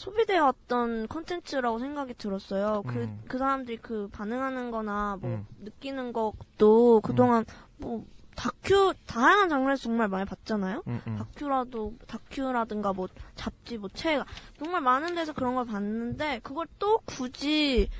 소비되어 0.00 0.44
왔던 0.46 1.08
컨텐츠라고 1.08 1.78
생각이 1.78 2.14
들었어요. 2.14 2.82
그, 2.86 2.94
음. 2.94 3.22
그 3.28 3.36
사람들이 3.36 3.76
그 3.76 4.08
반응하는 4.08 4.70
거나 4.70 5.18
뭐 5.20 5.30
음. 5.30 5.46
느끼는 5.60 6.14
것도 6.14 7.02
그동안 7.02 7.44
뭐 7.76 8.06
다큐, 8.34 8.94
다양한 9.06 9.50
장르에서 9.50 9.82
정말 9.82 10.08
많이 10.08 10.24
봤잖아요? 10.24 10.82
음, 10.86 11.00
음. 11.06 11.16
다큐라도, 11.16 11.92
다큐라든가 12.06 12.94
뭐 12.94 13.08
잡지, 13.34 13.76
뭐 13.76 13.90
책, 13.92 14.24
정말 14.58 14.80
많은 14.80 15.14
데서 15.14 15.34
그런 15.34 15.54
걸 15.54 15.66
봤는데 15.66 16.40
그걸 16.42 16.66
또 16.78 17.00
굳이 17.04 17.90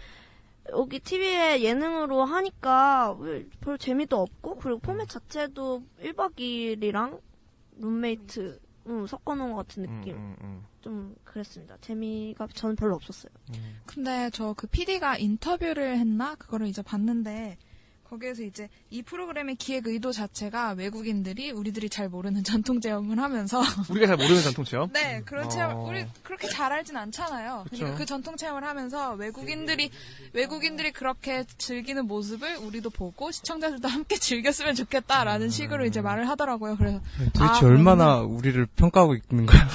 여기 0.71 1.01
TV에 1.01 1.61
예능으로 1.61 2.25
하니까 2.25 3.15
왜별 3.19 3.77
재미도 3.77 4.19
없고 4.19 4.57
그리고 4.57 4.79
포맷 4.79 5.11
자체도 5.11 5.83
1박 6.03 6.37
2일이랑 6.37 7.21
룸메이트 7.79 8.59
음, 8.87 9.07
섞어놓은 9.07 9.53
것 9.53 9.67
같은 9.69 9.83
느낌. 9.83 10.17
음, 10.17 10.37
음, 10.43 10.65
좀 10.81 11.15
그랬습니다. 11.25 11.77
재미가 11.81 12.49
저는 12.55 12.77
별로 12.77 12.95
없었어요. 12.97 13.31
음. 13.55 13.81
근데 13.87 14.31
저 14.31 14.55
그 14.57 14.67
PD가 14.67 15.17
인터뷰를 15.19 15.99
했나? 15.99 16.35
그거를 16.37 16.67
이제 16.67 16.83
봤는데 16.83 17.57
거기에서 18.11 18.43
이제 18.43 18.69
이 18.91 19.03
프로그램의 19.03 19.55
기획 19.55 19.87
의도 19.87 20.11
자체가 20.11 20.73
외국인들이 20.73 21.53
우리들이 21.53 21.89
잘 21.89 22.09
모르는 22.09 22.43
전통 22.45 22.81
체험을 22.81 23.21
하면서 23.21 23.63
우리가 23.89 24.09
잘 24.09 24.17
모르는 24.17 24.43
전통 24.43 24.65
체험? 24.65 24.93
네, 24.93 25.23
그런 25.25 25.49
체험 25.49 25.77
어. 25.77 25.89
우리 25.89 26.05
그렇게 26.25 26.49
잘 26.49 26.73
알진 26.73 26.97
않잖아요. 26.97 27.65
그쵸. 27.65 27.77
그러니까 27.77 27.99
그 27.99 28.07
전통 28.07 28.37
체험을 28.37 28.65
하면서 28.65 29.13
외국인들이 29.13 29.91
외국인들이 30.33 30.91
그렇게 30.91 31.45
즐기는 31.57 32.05
모습을 32.07 32.57
우리도 32.57 32.91
보고 32.91 33.31
시청자들도 33.31 33.87
함께 33.89 34.17
즐겼으면 34.17 34.75
좋겠다라는 34.75 35.51
식으로 35.51 35.87
이제 35.87 36.01
말을 36.01 36.29
하더라고요. 36.29 36.77
그래서 36.77 37.01
도대체 37.33 37.65
아, 37.65 37.69
얼마나 37.69 38.19
우리를 38.19 38.67
평가하고 38.67 39.15
있는 39.15 39.47
거야? 39.47 39.69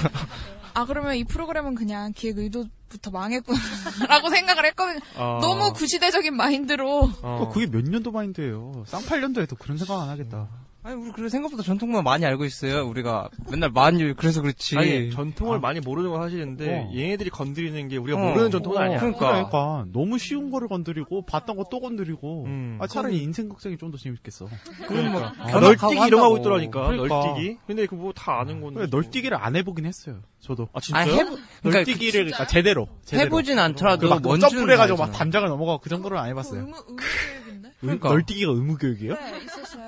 아 0.74 0.86
그러면 0.86 1.16
이 1.16 1.24
프로그램은 1.24 1.76
그냥 1.76 2.12
기획 2.14 2.38
의도 2.38 2.66
부터 2.96 3.12
망했구나라고 3.12 4.30
생각을 4.34 4.66
했거든요. 4.68 5.00
아. 5.18 5.40
너무 5.42 5.74
구시대적인 5.74 6.36
마인드로 6.36 7.10
어, 7.22 7.50
그게 7.54 7.68
몇 7.68 7.84
년도 7.84 8.12
마인드예요. 8.12 8.86
쌍팔년도에도 8.88 9.56
그런 9.58 9.78
생각 9.78 10.02
안 10.02 10.10
하겠다. 10.10 10.48
아니 10.86 11.02
우리 11.02 11.12
그래 11.14 11.30
생각보다 11.30 11.64
전통만 11.64 12.04
많이 12.04 12.26
알고 12.28 12.46
있어요. 12.46 12.86
우리가 12.88 13.30
맨날 13.50 13.72
많이 13.72 14.14
그래서 14.14 14.42
그렇지. 14.44 14.78
아니 14.78 15.10
전통을 15.10 15.58
아. 15.58 15.60
많이 15.60 15.80
모르는 15.80 16.12
건 16.12 16.22
사실인데 16.22 16.70
어. 16.78 16.92
얘네들이 16.94 17.32
건드리는 17.32 17.88
게 17.88 17.98
우리가 17.98 18.20
어. 18.20 18.30
모르는 18.30 18.52
전통은 18.52 18.78
아니야. 18.78 19.00
그러니까. 19.00 19.86
너무 19.92 20.20
쉬운 20.20 20.52
거를 20.52 20.68
건드리고 20.68 21.26
봤던 21.26 21.56
거 21.56 21.66
또 21.72 21.80
건드리고 21.82 22.44
음. 22.46 22.78
아 22.80 22.86
차라리 22.86 23.18
인생 23.24 23.50
극장이 23.50 23.78
좀 23.78 23.90
더 23.92 23.98
재밌겠어. 23.98 24.46
뭐 24.46 24.88
그러니까. 24.88 25.34
아, 25.40 25.60
널뛰기 25.60 25.94
이런 26.08 26.20
거 26.20 26.26
하고 26.26 26.38
있더라니까. 26.38 26.88
그러니까. 26.90 27.16
널뛰기. 27.16 27.58
근데 27.66 27.86
그거 27.88 28.14
다 28.16 28.40
아는 28.40 28.62
건데. 28.62 28.82
그래, 28.82 28.88
널뛰기를 28.92 29.36
안 29.38 29.56
해보긴 29.56 29.86
했어요. 29.88 30.22
저도. 30.40 30.70
아 30.74 30.80
진짜요? 30.80 31.02
아니, 31.04 31.12
해보- 31.14 31.38
그러니까 31.62 31.80
널뛰기를 31.80 32.26
그러니까 32.26 32.46
제대로, 32.46 32.88
제대로. 33.04 33.26
해보진 33.26 33.58
않더라도 33.58 34.08
그막 34.08 34.22
뭔지는 34.22 34.52
점프해가지고 34.52 35.00
막. 35.00 35.12
담장을 35.12 35.50
넘어가고 35.50 35.80
그 35.80 35.90
정도는 35.90 36.16
안 36.18 36.30
해봤어요. 36.30 36.60
의무 36.62 36.76
의무 36.78 36.96
교육인데. 36.96 37.68
의- 37.70 37.74
그러니까. 37.82 38.10
널뛰기가 38.10 38.52
의무 38.52 38.78
교육이에요? 38.78 39.14
네, 39.16 39.38
있었어요. 39.46 39.86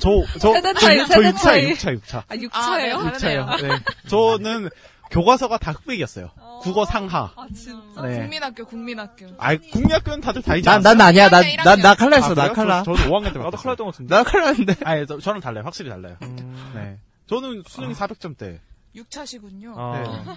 저, 0.00 0.38
저, 0.38 0.52
세대 0.54 0.72
저, 0.74 0.80
차이, 0.80 0.98
육- 0.98 1.06
저 1.06 1.14
세대 1.14 1.30
6차예요, 1.32 1.38
차이. 1.38 1.74
6차, 1.74 2.00
6차. 2.00 2.16
아, 2.28 2.34
6차예요? 2.36 2.52
아, 2.52 2.76
네, 2.78 3.18
다르네요. 3.18 3.46
6차요. 3.46 3.62
네. 3.62 3.84
저는 4.08 4.68
교과서가 5.10 5.58
다 5.58 5.72
흑백이었어요. 5.72 6.30
국어 6.62 6.84
상하. 6.84 7.32
아 7.36 7.46
진짜. 7.54 8.02
네. 8.02 8.18
국민학교 8.20 8.64
국민학교. 8.64 9.26
아, 9.38 9.56
국민학교는 9.56 10.20
다들 10.20 10.42
다이지 10.42 10.66
난, 10.66 10.82
난 10.82 11.00
아니야. 11.00 11.28
나, 11.28 11.40
나, 11.64 11.74
나 11.76 11.94
칼라였어. 11.94 12.34
나 12.34 12.52
칼라. 12.52 12.82
저, 12.84 12.92
는 12.92 13.00
5학년 13.08 13.32
때 13.32 13.38
나도. 13.38 13.56
칼라였던 13.56 13.86
것 13.86 13.92
같은데. 13.92 14.14
나 14.14 14.22
칼라인데. 14.22 14.76
아니, 14.84 15.06
저, 15.06 15.18
저는 15.18 15.40
달라요. 15.40 15.64
확실히 15.64 15.90
달라요. 15.90 16.16
음. 16.22 16.72
네. 16.74 16.98
저는 17.28 17.62
수능이 17.66 17.94
400점대. 17.94 18.58
6차시군요. 18.94 19.74
아. 19.76 20.02
네. 20.02 20.34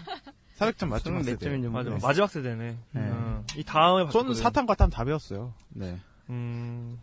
400점 0.60 0.88
맞죠? 0.88 1.04
저는 1.06 1.24
몇 1.26 1.40
점인지 1.40 1.68
맞아. 1.68 1.90
마지막 2.02 2.30
세대네. 2.32 2.56
네. 2.66 2.78
음. 3.02 3.44
이 3.58 3.64
다음에 3.64 4.04
저는 4.04 4.08
바꿨거든. 4.08 4.42
사탐 4.42 4.66
과 4.66 4.76
탐 4.76 4.90
다 4.90 5.04
배웠어요. 5.04 5.54
네. 5.70 5.98
음. 6.30 7.00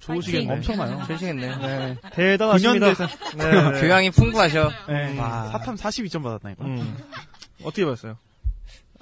파이팅. 0.00 0.14
좋으시겠네. 0.22 0.52
엄청나요. 0.54 1.06
되시겠네요. 1.06 1.56
네. 1.58 1.96
대단하십니다. 2.12 2.94
근현대에서 2.94 3.06
네, 3.36 3.70
네. 3.72 3.80
교양이 3.80 4.10
풍부하셔. 4.10 4.70
네. 4.88 5.18
와. 5.18 5.48
사탐 5.52 5.76
42점 5.76 6.22
받았다니까. 6.22 6.64
음. 6.64 6.96
어떻게 7.62 7.84
봤어요? 7.84 8.16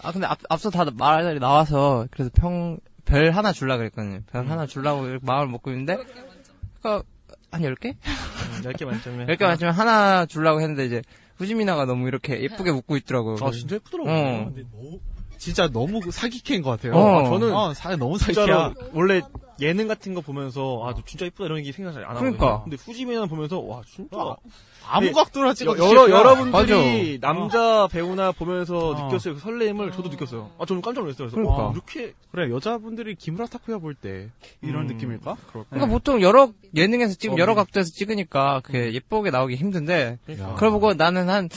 아, 0.03 0.13
근데 0.13 0.27
앞, 0.27 0.39
앞서 0.49 0.71
다 0.71 0.85
말이 0.93 1.39
나와서, 1.41 2.07
그래서 2.11 2.31
평, 2.35 2.79
별 3.05 3.31
하나 3.31 3.53
줄라 3.53 3.77
그랬거든요. 3.79 4.21
별 4.31 4.43
음. 4.43 4.51
하나 4.51 4.67
줄라고 4.67 5.07
이렇게 5.07 5.25
마음을 5.27 5.49
먹고 5.49 5.71
있는데, 5.71 5.97
그니까, 6.81 7.03
한 7.51 7.63
10개? 7.63 7.95
음, 7.95 8.63
10개 8.63 8.85
만점에. 8.85 9.27
10개 9.27 9.43
만점에 9.43 9.73
하나 9.73 10.27
줄라고 10.27 10.61
했는데, 10.61 10.85
이제, 10.87 11.03
후지미나가 11.37 11.85
너무 11.85 12.07
이렇게 12.09 12.41
예쁘게 12.43 12.71
웃고 12.71 12.97
있더라고요. 12.99 13.37
아, 13.41 13.51
진짜 13.51 13.77
예쁘더라고요. 13.77 14.13
어. 14.13 14.45
근데 14.47 14.63
너무, 14.73 15.01
진짜 15.39 15.69
너무 15.69 16.01
사기캐인 16.11 16.63
것 16.63 16.71
같아요. 16.71 16.93
어. 16.95 17.21
아, 17.21 17.25
저는, 17.31 17.55
어, 17.55 17.73
사, 17.75 17.95
너무 17.97 18.19
사기캐야. 18.19 18.75
원래 18.93 19.23
예능 19.61 19.89
같은 19.89 20.15
거 20.15 20.21
보면서 20.21 20.83
아, 20.85 20.93
너 20.95 21.03
진짜 21.07 21.27
이쁘다 21.27 21.47
이런 21.47 21.59
얘기 21.59 21.73
생각 21.73 21.93
잘 21.93 22.05
안 22.05 22.11
하거든요. 22.17 22.37
그러니까. 22.37 22.63
근데 22.65 22.77
후지미는 22.77 23.29
보면서 23.29 23.59
와, 23.61 23.81
진짜 23.91 24.17
아, 24.17 24.37
아무 24.91 25.07
네. 25.07 25.13
각도나 25.13 25.53
찍어 25.55 25.77
여- 25.77 25.85
여러 25.91 26.09
여러분들이 26.11 27.19
맞아. 27.19 27.33
남자 27.33 27.89
배우나 27.89 28.33
보면서 28.33 28.91
어. 28.91 29.05
느꼈어요. 29.07 29.35
그 29.35 29.41
설렘을 29.41 29.91
저도 29.93 30.09
느꼈어요. 30.09 30.51
아, 30.59 30.65
저는 30.65 30.81
깜짝 30.83 31.01
놀랐어요. 31.03 31.29
그래서 31.29 31.35
그러니까. 31.37 31.65
와, 31.67 31.73
이렇게 31.73 32.15
그래, 32.31 32.51
여자분들이 32.51 33.15
기무라 33.17 33.47
타쿠야 33.47 33.79
볼 33.79 33.95
때, 33.95 34.29
이런 34.63 34.83
음. 34.83 34.87
느낌일까? 34.89 35.37
그러니까 35.53 35.87
보통 35.87 36.23
여러, 36.23 36.53
예능에서 36.77 37.15
찍으면 37.15 37.39
어, 37.39 37.43
여러 37.43 37.53
네. 37.53 37.57
각도에서 37.57 37.91
찍으니까, 37.91 38.61
그게 38.63 38.93
예쁘게 38.93 39.31
나오기 39.31 39.57
힘든데, 39.57 40.19
그러니까. 40.25 40.55
그걸 40.55 40.71
보고 40.71 40.95
나는 40.95 41.29
한, 41.29 41.49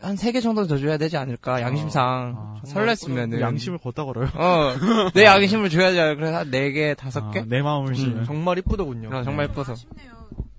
한 0.00 0.14
세 0.16 0.32
개 0.32 0.40
정도 0.40 0.66
더 0.66 0.76
줘야 0.78 0.96
되지 0.98 1.16
않을까, 1.16 1.60
양심상. 1.62 2.34
아. 2.36 2.60
설렜으면은. 2.66 3.40
양심을 3.40 3.78
걷다 3.78 4.04
걸어요. 4.04 4.28
어, 4.34 4.74
내 5.14 5.24
양심을 5.24 5.70
줘야지. 5.70 5.96
그래서 6.16 6.36
한 6.38 6.50
네 6.50 6.70
개, 6.72 6.94
다섯 6.94 7.30
개? 7.30 7.40
아, 7.40 7.44
내 7.46 7.62
마음을 7.62 7.94
실은. 7.94 8.18
음, 8.18 8.24
정말 8.24 8.58
이쁘더군요. 8.58 9.10
아, 9.14 9.22
정말 9.22 9.48
예뻐서. 9.48 9.72
아쉽네요. 9.72 10.12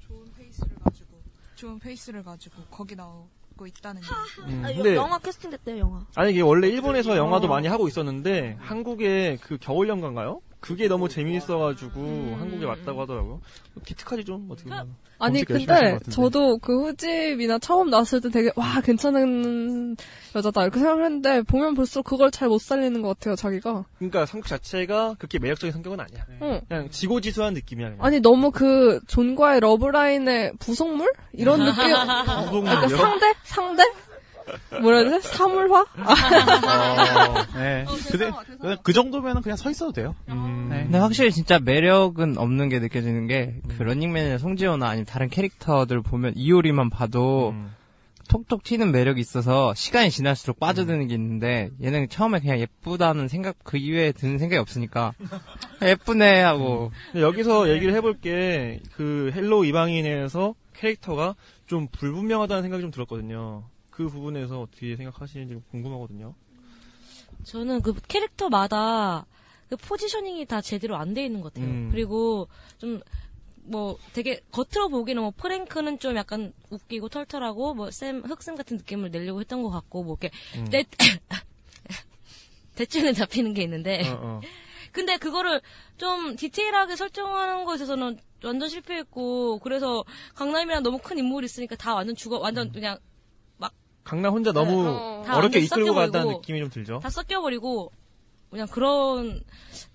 좋은 0.07 0.23
페이스를 0.37 0.75
가지고 0.83 1.07
좋은 1.55 1.79
페이스를 1.79 2.23
가지고 2.23 2.55
거기 2.71 2.95
나오 2.95 3.27
고 3.55 3.67
있다는 3.67 4.01
게. 4.01 4.07
음, 4.47 4.61
아, 4.65 4.71
여- 4.71 4.75
근데 4.75 4.95
영화 4.95 5.19
캐스팅 5.19 5.51
됐대요, 5.51 5.77
영화. 5.79 6.03
아니 6.15 6.31
이게 6.31 6.41
원래 6.41 6.67
일본에서 6.69 7.15
영화도 7.17 7.47
많이 7.47 7.67
하고 7.67 7.87
있었는데 7.87 8.57
한국에 8.59 9.37
그 9.41 9.57
겨울 9.61 9.87
연가인가요? 9.89 10.41
그게 10.63 10.87
너무 10.87 11.09
재미있어가지고 11.09 12.37
한국에 12.39 12.63
왔다고 12.65 13.01
하더라고요. 13.01 13.41
기특하지 13.85 14.23
좀 14.23 14.47
어떻게 14.49 14.69
보면. 14.69 14.95
아니 15.19 15.43
근데. 15.43 15.99
저도 16.09 16.57
그 16.59 16.85
후집이나 16.85 17.59
처음 17.59 17.89
나왔을 17.89 18.21
때 18.21 18.29
되게 18.29 18.49
와 18.55 18.79
괜찮은 18.79 19.97
여자다 20.33 20.63
이렇게 20.63 20.79
생각을 20.79 21.03
했는데 21.03 21.41
보면 21.41 21.73
볼수록 21.75 22.05
그걸 22.05 22.31
잘 22.31 22.47
못 22.47 22.61
살리는 22.61 23.01
것 23.01 23.09
같아요 23.09 23.35
자기가. 23.35 23.83
그러니까 23.97 24.25
성격 24.25 24.47
자체가 24.47 25.15
그렇게 25.17 25.37
매력적인 25.37 25.73
성격은 25.73 25.99
아니야. 25.99 26.25
응. 26.41 26.61
그냥 26.69 26.89
지고지수한 26.89 27.55
느낌이야. 27.55 27.89
그냥. 27.89 28.05
아니 28.05 28.21
너무 28.21 28.51
그 28.51 29.01
존과의 29.07 29.59
러브라인의 29.59 30.53
부속물 30.59 31.11
이런 31.33 31.59
느낌. 31.59 31.89
약간 31.91 32.87
상대 32.87 33.33
상대 33.43 33.83
뭐라 34.81 34.99
해야 34.99 35.09
되지 35.09 35.27
사물화? 35.29 35.81
어. 35.81 35.85
네. 37.55 37.85
근데 38.11 38.31
그냥 38.59 38.77
그 38.83 38.93
정도면은 38.93 39.41
그냥 39.41 39.57
서 39.57 39.69
있어도 39.69 39.91
돼요. 39.91 40.15
음. 40.29 40.67
네. 40.69 40.83
근데 40.83 40.97
확실히 40.97 41.31
진짜 41.31 41.59
매력은 41.59 42.37
없는 42.37 42.69
게 42.69 42.79
느껴지는 42.79 43.27
게 43.27 43.50
그 43.50 43.83
런닝맨의 43.83 44.39
송지효나 44.39 44.87
아니면 44.87 45.05
다른 45.05 45.29
캐릭터들 45.29 46.01
보면 46.01 46.33
이효리만 46.35 46.89
봐도 46.89 47.49
음. 47.49 47.71
톡톡 48.29 48.63
튀는 48.63 48.93
매력이 48.93 49.19
있어서 49.19 49.73
시간이 49.75 50.09
지날수록 50.09 50.57
빠져드는 50.57 51.09
게 51.09 51.15
있는데 51.15 51.69
얘는 51.83 52.07
처음에 52.07 52.39
그냥 52.39 52.57
예쁘다는 52.57 53.27
생각 53.27 53.57
그 53.63 53.77
이외에 53.77 54.13
드는 54.13 54.37
생각이 54.39 54.57
없으니까 54.59 55.11
예쁘네 55.81 56.41
하고 56.41 56.91
근데 57.11 57.21
여기서 57.21 57.69
얘기를 57.69 57.93
해볼 57.93 58.21
게 58.21 58.79
그 58.95 59.31
헬로 59.35 59.65
이방인에서 59.65 60.55
캐릭터가 60.73 61.35
좀 61.67 61.87
불분명하다는 61.91 62.63
생각이 62.63 62.81
좀 62.81 62.91
들었거든요. 62.91 63.63
그 63.95 64.07
부분에서 64.07 64.61
어떻게 64.61 64.95
생각하시는지 64.95 65.61
궁금하거든요. 65.71 66.35
저는 67.43 67.81
그 67.81 67.93
캐릭터마다 68.07 69.25
그 69.69 69.77
포지셔닝이 69.77 70.45
다 70.45 70.61
제대로 70.61 70.95
안 70.95 71.13
돼 71.13 71.25
있는 71.25 71.41
것 71.41 71.53
같아요. 71.53 71.69
음. 71.69 71.89
그리고 71.91 72.47
좀 72.77 73.01
뭐 73.65 73.97
되게 74.13 74.41
겉으로 74.51 74.89
보기에는 74.89 75.21
뭐 75.21 75.31
프랭크는 75.35 75.99
좀 75.99 76.15
약간 76.15 76.53
웃기고 76.69 77.09
털털하고 77.09 77.73
뭐쌤 77.73 78.23
흑쌤 78.23 78.55
같은 78.55 78.77
느낌을 78.77 79.11
내려고 79.11 79.39
했던 79.39 79.63
것 79.63 79.69
같고 79.69 80.03
뭐 80.03 80.17
이렇게 80.19 80.35
음. 80.57 80.69
대, 80.69 80.85
대충은 82.75 83.13
잡히는 83.13 83.53
게 83.53 83.63
있는데 83.63 84.09
어, 84.09 84.19
어. 84.21 84.41
근데 84.91 85.17
그거를 85.17 85.61
좀 85.97 86.35
디테일하게 86.35 86.95
설정하는 86.95 87.65
거에 87.65 87.75
있어서는 87.75 88.19
완전 88.43 88.69
실패했고 88.69 89.59
그래서 89.59 90.03
강남이랑 90.35 90.83
너무 90.83 90.99
큰 90.99 91.17
인물이 91.17 91.45
있으니까 91.45 91.75
다 91.75 91.95
완전 91.95 92.15
죽어 92.15 92.39
완전 92.39 92.71
그냥 92.71 92.97
강남 94.03 94.33
혼자 94.33 94.51
너무 94.51 94.83
네. 94.83 95.23
다 95.25 95.37
어렵게 95.37 95.59
완전 95.59 95.61
이끌고 95.63 95.93
간다는 95.93 96.33
느낌이 96.33 96.59
좀 96.59 96.69
들죠. 96.69 96.99
다 96.99 97.09
섞여버리고 97.09 97.91
그냥 98.49 98.67
그런 98.67 99.41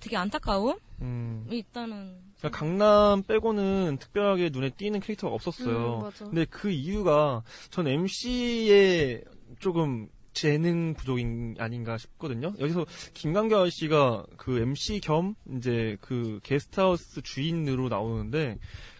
되게 0.00 0.16
안타까움이 0.16 0.74
음. 1.02 1.46
있다는 1.50 2.28
그러니까 2.38 2.58
강남 2.58 3.22
빼고는 3.22 3.98
특별하게 4.00 4.50
눈에 4.50 4.70
띄는 4.70 5.00
캐릭터가 5.00 5.34
없었어요. 5.34 6.04
음. 6.04 6.10
근데 6.18 6.44
그 6.46 6.70
이유가 6.70 7.42
전 7.70 7.86
MC의 7.86 9.24
조금 9.58 10.08
재능 10.32 10.94
부족인 10.94 11.56
아닌가 11.58 11.98
싶거든요. 11.98 12.54
여기서 12.60 12.86
김강겨 13.14 13.68
씨가 13.70 14.24
그 14.36 14.60
MC 14.60 15.00
겸 15.00 15.34
이제 15.56 15.96
그 16.00 16.38
게스트하우스 16.44 17.22
주인으로 17.22 17.88
나오는데 17.88 18.58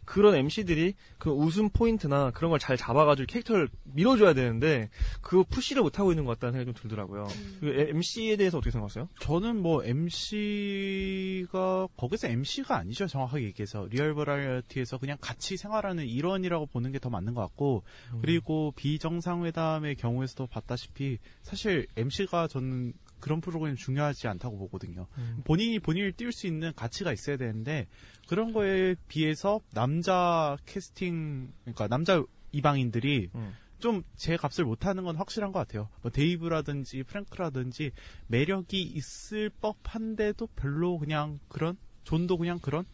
그런 0.08 0.34
MC들이 0.36 0.94
그 1.18 1.30
웃음 1.30 1.68
포인트나 1.68 2.30
그런 2.30 2.50
걸 2.50 2.58
잘 2.58 2.76
잡아가지고 2.76 3.26
캐릭터를 3.26 3.68
밀어줘야 3.84 4.32
되는데 4.34 4.90
그거 5.20 5.44
push를 5.48 5.82
못 5.82 5.98
하고 5.98 6.10
있는 6.12 6.24
것 6.24 6.32
같다는 6.32 6.58
생각이 6.58 6.78
좀 6.78 6.90
들더라고요. 6.90 7.28
그 7.60 7.86
MC에 7.90 8.36
대해서 8.36 8.58
어떻게 8.58 8.70
생각하세요? 8.72 9.08
저는 9.20 9.60
뭐 9.62 9.84
MC가 9.84 11.86
거기서 11.96 12.28
MC가 12.28 12.76
아니죠 12.78 13.06
정확하게 13.06 13.44
얘기해서 13.44 13.86
리얼 13.90 14.14
버라이어티에서 14.14 14.98
그냥 14.98 15.16
같이 15.20 15.56
생활하는 15.56 16.06
일원이라고 16.06 16.66
보는 16.66 16.92
게 16.92 16.98
더 16.98 17.10
맞는 17.10 17.34
것 17.34 17.42
같고 17.42 17.84
그리고 18.22 18.72
비정상회담의 18.74 19.94
경우에서도 19.94 20.48
봤다시피 20.48 21.18
사실 21.42 21.86
MC가 21.96 22.48
저는 22.48 22.92
그런 23.20 23.40
프로그램 23.40 23.76
중요하지 23.76 24.28
않다고 24.28 24.58
보거든요. 24.58 25.06
음. 25.18 25.42
본인이 25.44 25.78
본인을 25.78 26.12
띄울 26.12 26.32
수 26.32 26.46
있는 26.46 26.72
가치가 26.74 27.12
있어야 27.12 27.36
되는데 27.36 27.86
그런 28.28 28.52
거에 28.52 28.94
비해서 29.08 29.60
남자 29.72 30.56
캐스팅 30.66 31.52
그러니까 31.64 31.88
남자 31.88 32.22
이방인들이 32.52 33.30
음. 33.34 33.54
좀 33.78 34.13
제 34.13 34.36
값을 34.36 34.64
못하는 34.64 35.04
건 35.04 35.16
확실한 35.16 35.52
것 35.52 35.60
같아요. 35.60 35.88
뭐 36.02 36.10
데이브라든지 36.10 37.04
프랭크라든지 37.04 37.92
매력이 38.26 38.82
있을 38.82 39.50
법한데도 39.60 40.48
별로 40.56 40.98
그냥 40.98 41.38
그런 41.48 41.76
존도 42.04 42.38
그냥 42.38 42.58
그런. 42.58 42.84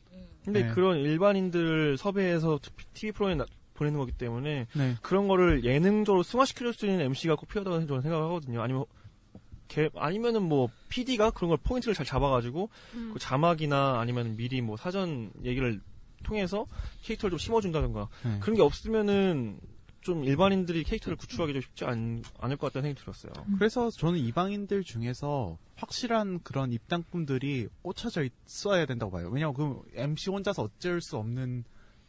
근데 0.44 0.64
네. 0.64 0.74
그런 0.74 0.98
일반인들 0.98 1.96
섭외해서 1.96 2.58
TV 2.92 3.12
프로그램에 3.12 3.38
나- 3.44 3.46
보내는 3.72 3.98
거기 3.98 4.12
때문에 4.12 4.66
네. 4.74 4.96
그런 5.02 5.26
거를 5.26 5.64
예능적으로 5.64 6.22
승화시켜줄 6.22 6.74
수 6.74 6.86
있는 6.86 7.00
MC가 7.06 7.34
꼭 7.34 7.48
필요하다고 7.48 7.86
저는 7.86 8.02
생각하거든요. 8.02 8.62
아니면 8.62 8.84
개- 9.68 9.90
아니면은 9.94 10.42
뭐 10.42 10.68
PD가 10.88 11.30
그런 11.30 11.48
걸 11.48 11.58
포인트를 11.62 11.94
잘 11.94 12.04
잡아가지고 12.06 12.68
음. 12.94 13.10
그 13.12 13.18
자막이나 13.18 13.98
아니면 14.00 14.36
미리 14.36 14.60
뭐 14.60 14.76
사전 14.76 15.30
얘기를 15.44 15.80
통해서 16.22 16.66
캐릭터를 17.02 17.32
좀 17.32 17.38
심어준다든가 17.38 18.08
네. 18.24 18.38
그런 18.40 18.56
게 18.56 18.62
없으면은 18.62 19.58
좀 20.00 20.22
일반인들이 20.24 20.84
캐릭터를 20.84 21.16
구축하기 21.16 21.52
좀 21.54 21.62
쉽지 21.62 21.84
않, 21.86 22.22
않을 22.38 22.56
것 22.58 22.66
같다는 22.66 22.88
생각이 22.90 23.00
들었어요. 23.02 23.32
그래서 23.58 23.90
저는 23.90 24.18
이방인들 24.18 24.84
중에서 24.84 25.56
확실한 25.76 26.40
그런 26.42 26.72
입당꾼들이 26.72 27.68
꽂혀져 27.82 28.22
있어야 28.46 28.84
된다고 28.84 29.12
봐요. 29.12 29.30
왜냐면 29.32 29.54
그 29.54 29.82
MC 29.94 30.28
혼자서 30.30 30.62
어쩔 30.64 31.00
수 31.00 31.16
없는 31.16 31.64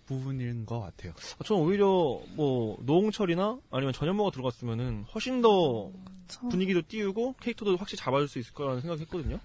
부분인 0.05 0.65
것 0.65 0.81
같아요. 0.81 1.13
아, 1.39 1.43
저는 1.45 1.63
오히려 1.63 2.21
뭐 2.35 2.77
노홍철이나 2.83 3.59
아니면 3.71 3.93
전현무가 3.93 4.29
들어갔으면은 4.31 5.05
훨씬 5.13 5.41
더 5.41 5.89
분위기도 6.49 6.82
띄우고 6.88 7.36
캐릭터도 7.41 7.78
확실히 7.78 7.97
잡아줄 8.01 8.28
수 8.28 8.39
있을 8.39 8.53
거라는 8.53 8.82
생각했거든요. 8.82 9.39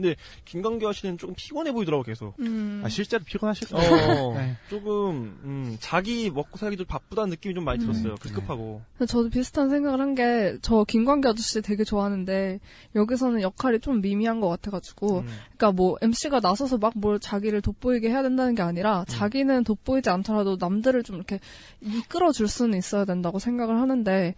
근데 0.00 0.16
김강규아 0.44 0.92
씨는 0.92 1.18
조금 1.18 1.34
피곤해 1.36 1.72
보이더라고 1.72 2.02
계속. 2.02 2.34
음. 2.40 2.82
아, 2.84 2.88
실제로 2.88 3.22
피곤하실 3.24 3.68
어, 3.74 3.78
거예요. 3.78 4.32
네. 4.38 4.56
조금 4.68 5.38
음, 5.44 5.76
자기 5.80 6.30
먹고 6.30 6.56
살기도 6.58 6.84
바쁘다는 6.84 7.30
느낌이 7.30 7.54
좀 7.54 7.64
많이 7.64 7.78
들었어요. 7.78 8.14
급급하고. 8.16 8.82
근데 8.98 9.06
저도 9.06 9.28
비슷한 9.30 9.70
생각을 9.70 10.00
한 10.00 10.14
게 10.14 10.58
저 10.62 10.84
김광기 10.84 11.28
아저씨 11.28 11.62
되게 11.62 11.84
좋아하는데 11.84 12.60
여기서는 12.94 13.40
역할이 13.42 13.80
좀 13.80 14.00
미미한 14.00 14.40
것 14.40 14.48
같아가지고 14.48 15.18
음. 15.20 15.26
그러니까 15.56 15.72
뭐 15.72 15.96
MC가 16.02 16.40
나서서 16.40 16.78
막 16.78 16.90
뭘 16.96 17.18
자기를 17.20 17.62
돋보이게 17.62 18.10
해야 18.10 18.22
된다는 18.22 18.54
게 18.54 18.62
아니라 18.62 19.04
자기는 19.06 19.64
돋보이지 19.64 20.10
않더라도 20.10 20.56
남들을 20.60 21.02
좀 21.04 21.16
이렇게 21.16 21.38
이끌어 21.80 22.32
줄 22.32 22.48
수는 22.48 22.76
있어야 22.76 23.04
된다고 23.04 23.38
생각을 23.38 23.80
하는데 23.80 24.34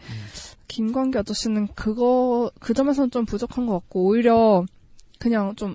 김광기 0.68 1.18
아저씨는 1.18 1.68
그거 1.74 2.50
그 2.60 2.74
점에서는 2.74 3.10
좀 3.10 3.24
부족한 3.24 3.66
것 3.66 3.72
같고 3.74 4.04
오히려 4.04 4.64
그냥 5.22 5.54
좀 5.56 5.74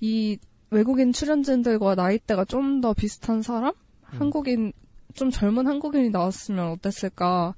이 0.00 0.38
외국인 0.70 1.12
출연진들과 1.12 1.94
나이대가 1.94 2.44
좀 2.44 2.80
더 2.80 2.92
비슷한 2.94 3.42
사람 3.42 3.72
한국인 4.18 4.72
좀 5.14 5.30
젊은 5.30 5.66
한국인이 5.66 6.10
나왔으면 6.10 6.70
어땠을까 6.72 7.54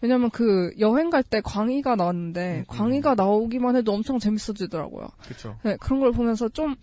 왜냐면 0.00 0.30
그 0.30 0.72
여행 0.78 1.10
갈 1.10 1.22
때 1.22 1.40
광희가 1.40 1.96
나왔는데 1.96 2.64
광희가 2.68 3.14
나오기만 3.16 3.74
해도 3.76 3.92
엄청 3.92 4.18
재밌어지더라고요. 4.18 5.08
그쵸. 5.26 5.56
네, 5.64 5.76
그런 5.80 5.98
걸 6.00 6.12
보면서 6.12 6.48
좀, 6.50 6.76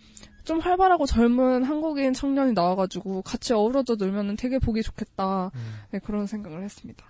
좀 0.44 0.58
활발하고 0.60 1.06
젊은 1.06 1.64
한국인 1.64 2.12
청년이 2.12 2.52
나와가지고 2.52 3.22
같이 3.22 3.54
어우러져 3.54 3.94
놀면은 3.94 4.36
되게 4.36 4.58
보기 4.58 4.82
좋겠다. 4.82 5.50
네, 5.92 5.98
그런 6.00 6.26
생각을 6.26 6.62
했습니다. 6.62 7.04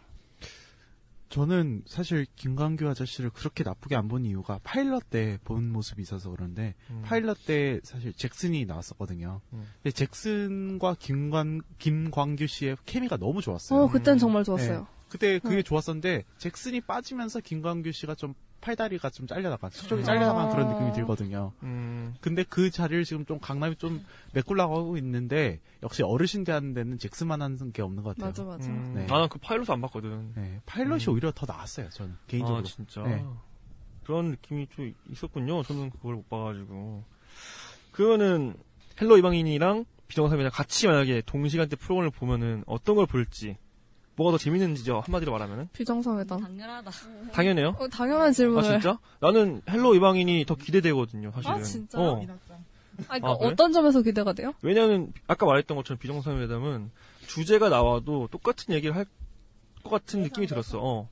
저는 1.36 1.82
사실 1.86 2.24
김광규 2.34 2.88
아저씨를 2.88 3.28
그렇게 3.28 3.62
나쁘게 3.62 3.94
안 3.94 4.08
본 4.08 4.24
이유가 4.24 4.58
파일럿 4.62 5.10
때 5.10 5.38
본 5.44 5.70
모습이 5.70 6.00
있어서 6.00 6.30
그런데 6.30 6.74
음. 6.90 7.02
파일럿 7.04 7.44
때 7.44 7.78
사실 7.84 8.14
잭슨이 8.14 8.64
나왔었거든요. 8.64 9.42
근데 9.50 9.90
잭슨과 9.90 10.96
김광 10.98 11.60
김광규 11.78 12.46
씨의 12.46 12.76
케미가 12.86 13.18
너무 13.18 13.42
좋았어요. 13.42 13.80
어, 13.82 13.88
그땐 13.90 14.16
정말 14.16 14.44
좋았어요. 14.44 14.78
네. 14.80 14.95
그때 15.08 15.38
그게 15.38 15.56
네. 15.56 15.62
좋았었는데 15.62 16.24
잭슨이 16.38 16.80
빠지면서 16.82 17.40
김광규 17.40 17.92
씨가 17.92 18.14
좀 18.14 18.34
팔다리가 18.60 19.10
좀 19.10 19.26
잘려나간 19.26 19.70
수족이 19.70 20.02
음. 20.02 20.04
잘려나간 20.04 20.46
아. 20.46 20.48
그런 20.48 20.68
느낌이 20.68 20.92
들거든요. 20.92 21.52
음. 21.62 22.14
근데 22.20 22.42
그 22.42 22.70
자리를 22.70 23.04
지금 23.04 23.24
좀 23.24 23.38
강남이 23.38 23.76
좀 23.76 24.04
메꿀라고 24.34 24.96
있는데 24.98 25.60
역시 25.82 26.02
어르신 26.02 26.44
대하는 26.44 26.74
데는 26.74 26.98
잭슨만 26.98 27.42
하는 27.42 27.72
게 27.72 27.82
없는 27.82 28.02
것 28.02 28.16
같아요. 28.16 28.30
맞아, 28.30 28.44
맞아. 28.44 28.68
음. 28.68 28.94
네. 28.94 29.06
아, 29.10 29.18
난 29.20 29.29
그 29.29 29.38
파일럿 29.38 29.70
안 29.70 29.80
봤거든. 29.82 30.32
네, 30.34 30.60
파일럿이 30.66 31.04
음. 31.04 31.12
오히려 31.12 31.32
더 31.32 31.46
나았어요. 31.46 31.90
저는 31.90 32.16
개인적으로. 32.26 32.58
아, 32.58 32.62
진짜. 32.64 33.02
네. 33.02 33.24
그런 34.04 34.30
느낌이 34.30 34.68
좀 34.70 34.92
있었군요. 35.10 35.62
저는 35.62 35.90
그걸 35.90 36.14
못 36.14 36.28
봐가지고. 36.28 37.04
그러면은 37.92 38.54
헬로 39.00 39.18
이방인이랑 39.18 39.84
비정상이랑 40.08 40.50
같이 40.52 40.86
만약에 40.86 41.22
동시간대 41.26 41.76
프로그램을 41.76 42.10
보면은 42.10 42.62
어떤 42.66 42.96
걸 42.96 43.06
볼지 43.06 43.56
뭐가 44.16 44.32
더 44.32 44.38
재밌는지 44.38 44.89
좀 44.89 45.00
한마디로 45.04 45.32
말하면은 45.32 45.68
비정상회담. 45.72 46.40
당연하다. 46.40 46.90
당연해요. 47.32 47.76
어, 47.78 47.88
당연한 47.88 48.32
질문을. 48.32 48.68
아 48.68 48.72
진짜? 48.72 48.98
나는 49.20 49.62
헬로 49.68 49.94
이방인이 49.94 50.44
더 50.46 50.54
기대되거든요 50.54 51.30
사실은. 51.32 51.54
아, 51.56 51.62
진짜요? 51.62 52.02
어. 52.02 52.16
아니, 52.16 52.26
그러니까 53.20 53.30
아, 53.30 53.36
그래? 53.36 53.48
어떤 53.50 53.72
점에서 53.72 54.00
기대가 54.02 54.32
돼요? 54.32 54.54
왜냐하면 54.62 55.12
아까 55.26 55.44
말했던 55.44 55.76
것처럼 55.76 55.98
비정상회담은 55.98 56.90
주제가 57.26 57.68
나와도 57.68 58.28
똑같은 58.30 58.74
얘기를 58.74 58.96
할 58.96 59.04
것 59.86 59.90
같은 59.90 60.22
느낌이 60.22 60.48
들었어. 60.48 60.80
어. 60.82 61.08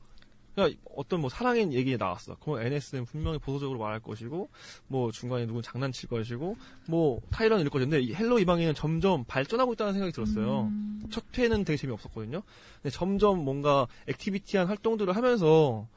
그러니까 0.55 0.81
어떤 0.97 1.21
뭐 1.21 1.31
사랑의 1.31 1.73
얘기 1.73 1.97
나왔어. 1.97 2.37
그럼 2.37 2.61
에네스는 2.61 3.05
분명히 3.07 3.39
보수적으로 3.39 3.79
말할 3.79 4.01
것이고, 4.01 4.49
뭐 4.87 5.13
중간에 5.13 5.47
누군 5.47 5.63
장난칠 5.63 6.09
것이고, 6.09 6.57
뭐 6.87 7.21
타일런 7.31 7.61
이럴 7.61 7.71
것인데 7.71 8.01
이 8.01 8.15
헬로 8.15 8.39
이방인은 8.39 8.75
점점 8.75 9.25
발전하고 9.25 9.73
있다는 9.73 9.93
생각이 9.93 10.13
들었어요. 10.13 10.71
첫 11.11 11.25
회는 11.37 11.65
되게 11.65 11.77
재미없었거든요. 11.77 12.43
근데 12.83 12.91
점점 12.91 13.45
뭔가 13.45 13.87
activity한 14.09 14.67
활동들을 14.69 15.15
하면서 15.15 15.89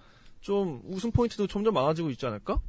좀 0.41 0.81
웃음 0.85 1.11
포인트도 1.11 1.47
점점 1.47 1.73
많아지고 1.73 2.09
있지 2.11 2.25
않을까? 2.25 2.59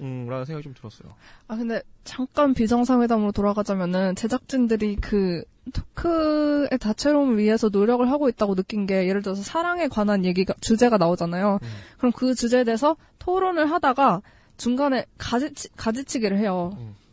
음, 0.00 0.26
라는 0.28 0.44
생각이 0.44 0.62
좀 0.64 0.74
들었어요. 0.74 1.14
아, 1.48 1.56
근데 1.56 1.82
잠깐 2.04 2.54
비정상회담으로 2.54 3.32
돌아가자면은 3.32 4.14
제작진들이 4.14 4.96
그 4.96 5.42
토크의 5.72 6.78
다채로움을 6.80 7.38
위해서 7.38 7.68
노력을 7.68 8.08
하고 8.10 8.28
있다고 8.28 8.54
느낀 8.54 8.86
게 8.86 9.06
예를 9.08 9.22
들어서 9.22 9.42
사랑에 9.42 9.88
관한 9.88 10.24
얘기가, 10.24 10.54
주제가 10.60 10.96
나오잖아요. 10.98 11.58
그럼 11.98 12.12
그 12.12 12.34
주제에 12.34 12.64
대해서 12.64 12.96
토론을 13.18 13.70
하다가 13.70 14.22
중간에 14.56 15.04
가지치, 15.18 15.68
가지치기를 15.76 16.38
해요. 16.38 16.70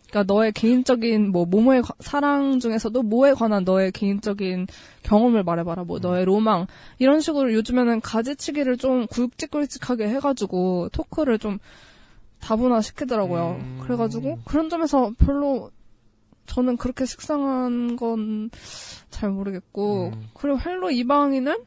그러니까 0.09 0.33
너의 0.33 0.51
개인적인 0.53 1.31
뭐 1.31 1.45
모모의 1.45 1.81
과- 1.81 1.93
사랑 1.99 2.59
중에서도 2.59 3.03
뭐에 3.03 3.33
관한 3.33 3.65
너의 3.65 3.91
개인적인 3.91 4.67
경험을 5.03 5.43
말해봐라. 5.43 5.83
뭐 5.83 5.99
너의 5.99 6.23
로망 6.25 6.67
이런 6.99 7.19
식으로 7.19 7.51
요즘에는 7.53 7.99
가지치기를 7.99 8.77
좀 8.77 9.07
굵직굵직하게 9.07 10.07
해가지고 10.09 10.89
토크를 10.93 11.37
좀 11.39 11.59
다변화 12.45 12.81
시키더라고요. 12.81 13.59
그래가지고 13.81 14.39
그런 14.45 14.69
점에서 14.69 15.11
별로 15.17 15.71
저는 16.45 16.77
그렇게 16.77 17.05
식상한 17.05 17.95
건 17.95 18.49
잘 19.09 19.29
모르겠고 19.29 20.11
그리고 20.33 20.59
헬로 20.59 20.91
이방인은 20.91 21.63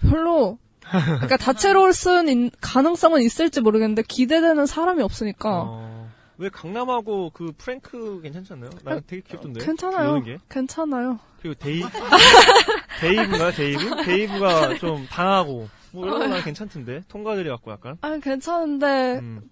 별로 0.00 0.56
그러니까 0.80 1.36
다채로울 1.36 1.92
수는 1.92 2.50
가능성은 2.62 3.20
있을지 3.20 3.60
모르겠는데 3.60 4.02
기대되는 4.08 4.64
사람이 4.64 5.02
없으니까 5.02 5.64
어, 5.66 6.10
왜 6.38 6.48
강남하고 6.48 7.30
그 7.34 7.52
프랭크 7.58 8.20
괜찮지 8.22 8.54
않나요? 8.54 8.70
나는 8.82 9.02
되게 9.06 9.20
귀엽던데. 9.28 9.62
괜찮아요. 9.62 10.22
괜찮아요. 10.48 11.18
그리고 11.42 11.54
데이 11.58 11.82
데이브인가요? 13.00 13.52
데이브? 13.52 14.04
데이브가 14.04 14.78
좀 14.78 15.06
당하고 15.10 15.68
뭐 15.92 16.06
이런 16.06 16.18
거 16.18 16.26
나는 16.28 16.42
괜찮던데. 16.44 17.04
통과들이 17.08 17.48
갖고 17.50 17.70
약간. 17.72 17.98
아 18.00 18.16
괜찮은데 18.16 19.18
음. 19.18 19.42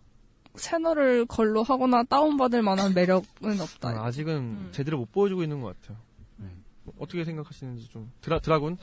채널을 0.57 1.27
걸로 1.27 1.63
하거나 1.63 2.03
다운받을 2.03 2.63
만한 2.63 2.95
매력은 2.95 3.61
없다. 3.61 3.91
아, 3.91 4.07
아직은 4.07 4.35
음. 4.35 4.69
제대로 4.73 4.99
못 4.99 5.13
보여주고 5.13 5.43
있는 5.43 5.61
것 5.61 5.81
같아요. 5.81 5.99
어떻게 6.99 7.25
생각하시는지 7.25 7.89
좀 7.89 8.13
드라 8.21 8.39
드라군? 8.39 8.77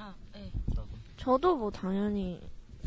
저도 1.17 1.55
뭐 1.55 1.71
당연히 1.71 2.41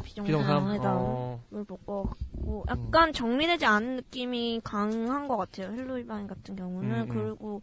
비정상? 0.04 0.24
비정상회담을 0.26 1.00
어. 1.00 1.42
볼것 1.50 1.86
같고 1.86 2.64
약간 2.68 3.12
정리되지 3.12 3.64
않은 3.64 3.96
느낌이 3.96 4.60
강한 4.62 5.26
것 5.26 5.36
같아요. 5.36 5.72
헬로이바인 5.72 6.26
같은 6.26 6.54
경우는 6.54 6.90
음, 6.90 7.00
음. 7.02 7.08
그리고 7.08 7.62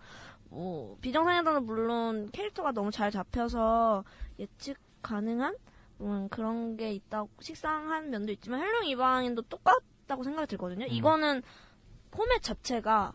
뭐 0.49 0.97
비정상회담은 1.01 1.65
물론 1.65 2.29
캐릭터가 2.31 2.71
너무 2.71 2.89
잘 2.89 3.11
잡혀서 3.11 4.03
예측 4.39 4.77
가능한 5.03 5.55
음, 6.01 6.27
그런 6.29 6.75
게 6.75 6.91
있다고 6.91 7.29
식상한 7.39 8.09
면도 8.09 8.31
있지만 8.31 8.61
헬로이바인도 8.61 9.43
똑같 9.43 9.77
다고 10.13 10.23
생각이 10.23 10.47
들거든요. 10.47 10.85
이거는 10.85 11.41
포맷 12.11 12.43
자체가 12.43 13.13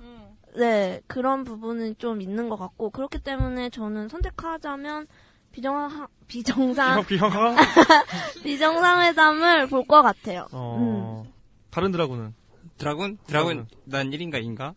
네 0.56 1.00
그런 1.06 1.44
부분은 1.44 1.96
좀 1.98 2.20
있는 2.20 2.48
것 2.48 2.56
같고 2.56 2.90
그렇기 2.90 3.20
때문에 3.20 3.70
저는 3.70 4.08
선택하자면 4.08 5.06
비정 5.52 6.08
비정상 6.26 7.04
비정상? 7.06 7.56
비정상 8.42 9.02
회담을 9.02 9.68
볼 9.68 9.84
것 9.86 10.02
같아요. 10.02 10.48
어. 10.50 11.24
다른 11.70 11.92
드라군은? 11.92 12.34
드라군? 12.78 13.18
드라군 13.26 13.66
난 13.84 14.10
1인가 14.10 14.42
2인가? 14.42 14.74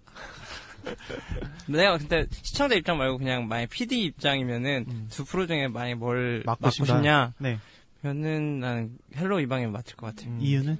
내가 1.67 1.97
근데 1.97 2.25
시청자 2.31 2.75
입장 2.75 2.97
말고 2.99 3.17
그냥 3.17 3.47
만약 3.47 3.69
PD 3.69 4.03
입장이면은 4.05 5.07
두 5.09 5.25
프로 5.25 5.47
중에 5.47 5.67
만약 5.67 5.97
뭘 5.97 6.43
맡고. 6.45 6.69
싶냐? 6.69 7.33
네. 7.39 7.57
면은 8.01 8.59
나는 8.59 8.97
헬로 9.15 9.39
이방인 9.41 9.67
맡을 9.67 9.95
것 9.95 10.15
같아요. 10.15 10.35
이유는? 10.39 10.77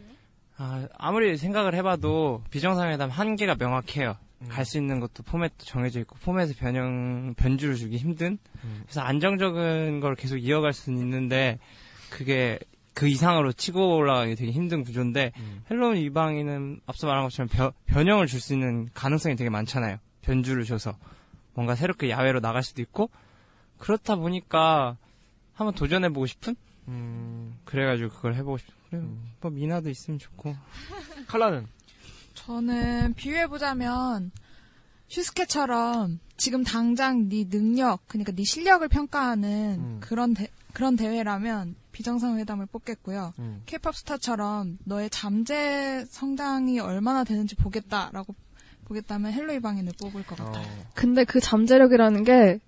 아, 0.64 0.88
아무리 1.00 1.38
생각을 1.38 1.74
해봐도 1.74 2.44
비정상회담 2.52 3.10
한계가 3.10 3.56
명확해요. 3.58 4.16
갈수 4.48 4.78
있는 4.78 5.00
것도 5.00 5.24
포맷도 5.24 5.66
정해져 5.66 6.00
있고 6.02 6.16
포맷에 6.24 6.54
변형 6.58 7.34
변주를 7.36 7.76
주기 7.76 7.98
힘든. 7.98 8.38
그래서 8.84 9.02
안정적인 9.02 10.00
걸 10.02 10.16
계속 10.16 10.38
이어갈 10.38 10.72
수는 10.74 11.00
있는데 11.00 11.58
그게 12.12 12.60
그 12.94 13.08
이상으로 13.08 13.54
치고 13.54 13.96
올라가기 13.98 14.36
되게 14.36 14.52
힘든 14.52 14.84
구조인데 14.84 15.32
헬로 15.70 15.96
이방인은 15.96 16.82
앞서 16.86 17.08
말한 17.08 17.24
것처럼 17.24 17.48
변, 17.50 17.72
변형을 17.88 18.28
줄 18.28 18.40
수 18.40 18.54
있는 18.54 18.90
가능성이 18.94 19.36
되게 19.36 19.50
많잖아요. 19.50 19.98
변주를 20.22 20.66
줘서 20.66 20.96
뭔가 21.54 21.76
새롭게 21.76 22.10
야외로 22.10 22.40
나갈 22.40 22.62
수도 22.64 22.82
있고 22.84 23.10
그렇다 23.80 24.16
보니까 24.16 24.98
한번 25.54 25.74
도전해보고 25.76 26.26
싶은? 26.28 26.56
그래가지고 27.66 28.10
그걸 28.10 28.36
해보고 28.36 28.58
싶어. 28.58 28.74
그래, 28.92 29.02
뭐 29.40 29.50
미나도 29.50 29.90
있으면 29.90 30.20
좋고. 30.20 30.54
칼라는? 31.28 31.66
저는 32.34 33.14
비유해보자면 33.14 34.32
슈스케처럼 35.08 36.20
지금 36.36 36.64
당장 36.64 37.30
네 37.30 37.48
능력, 37.48 38.02
그러니까 38.08 38.34
네 38.34 38.44
실력을 38.44 38.86
평가하는 38.88 40.00
그런 40.02 40.34
대, 40.34 40.48
그런 40.74 40.96
대회라면 40.96 41.76
비정상회담을 41.92 42.66
뽑겠고요. 42.66 43.34
음. 43.40 43.62
케이팝 43.66 43.96
스타처럼 43.96 44.78
너의 44.86 45.10
잠재 45.10 46.06
성장이 46.10 46.80
얼마나 46.80 47.24
되는지 47.24 47.56
보겠다라고 47.56 48.36
보겠다면 48.86 49.32
헬로 49.32 49.54
이방인을 49.54 49.94
뽑을 50.00 50.26
것 50.26 50.38
같아요. 50.38 50.66
근데 50.96 51.24
그 51.24 51.40
잠재력이라는 51.40 52.24
게 52.24 52.60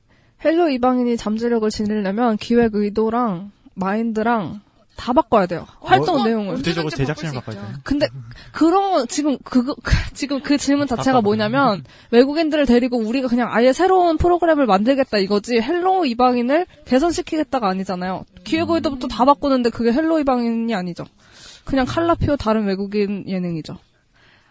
헬로 0.44 0.70
이방인이 0.70 1.18
잠재력을 1.18 1.70
지니려면 1.70 2.38
기획 2.38 2.76
의도랑 2.76 3.52
마인드랑 3.76 4.62
다 4.96 5.12
바꿔야 5.12 5.46
돼요. 5.48 5.68
활동 5.82 6.22
어, 6.22 6.24
내용을. 6.24 6.56
구체적으로 6.56 6.90
제작진을 6.90 7.34
바꿔야 7.34 7.56
돼요. 7.56 7.74
근데 7.84 8.08
그런 8.52 8.92
건 8.92 9.08
지금 9.08 9.38
그거 9.44 9.76
지금 10.14 10.42
그 10.42 10.58
질문 10.58 10.88
자체가 10.88 11.22
뭐냐면 11.22 11.84
외국인들을 12.12 12.66
데리고 12.66 12.98
우리가 12.98 13.28
그냥 13.28 13.50
아예 13.52 13.74
새로운 13.74 14.18
프로그램을 14.18 14.66
만들겠다 14.66 15.18
이거지 15.18 15.60
헬로 15.60 16.06
이방인을 16.06 16.68
개선시키겠다가 16.86 17.68
아니잖아요. 17.68 18.26
기획 18.44 18.70
의도부터 18.70 19.08
다 19.08 19.26
바꾸는데 19.26 19.72
그게 19.72 19.92
헬로 19.92 20.20
이방인이 20.20 20.74
아니죠. 20.74 21.06
그냥 21.66 21.86
칼라피오 21.86 22.36
다른 22.36 22.66
외국인 22.66 23.26
예능이죠. 23.28 23.78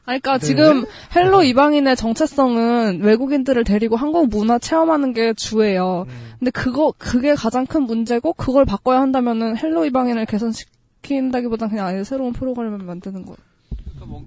아니, 0.05 0.21
그러니까 0.21 0.39
네. 0.39 0.47
지금 0.47 0.85
헬로 1.15 1.45
이방인의 1.45 1.97
정체성은 1.97 3.01
외국인들을 3.03 3.63
데리고 3.65 3.97
한국 3.97 4.29
문화 4.29 4.59
체험하는 4.59 5.13
게 5.13 5.33
주예요. 5.35 6.07
근데 6.39 6.51
그거 6.51 6.93
그게 6.99 7.35
가장 7.35 7.67
큰 7.67 7.83
문제고 7.83 8.33
그걸 8.33 8.65
바꿔야 8.65 9.01
한다면은 9.01 9.57
헬로 9.57 9.85
이방인을 9.87 10.27
개선시킨다기보단 10.27 11.69
그냥 11.69 11.87
아예 11.87 12.03
새로운 12.03 12.33
프로그램을 12.33 12.79
만드는 12.79 13.25
거. 13.25 13.37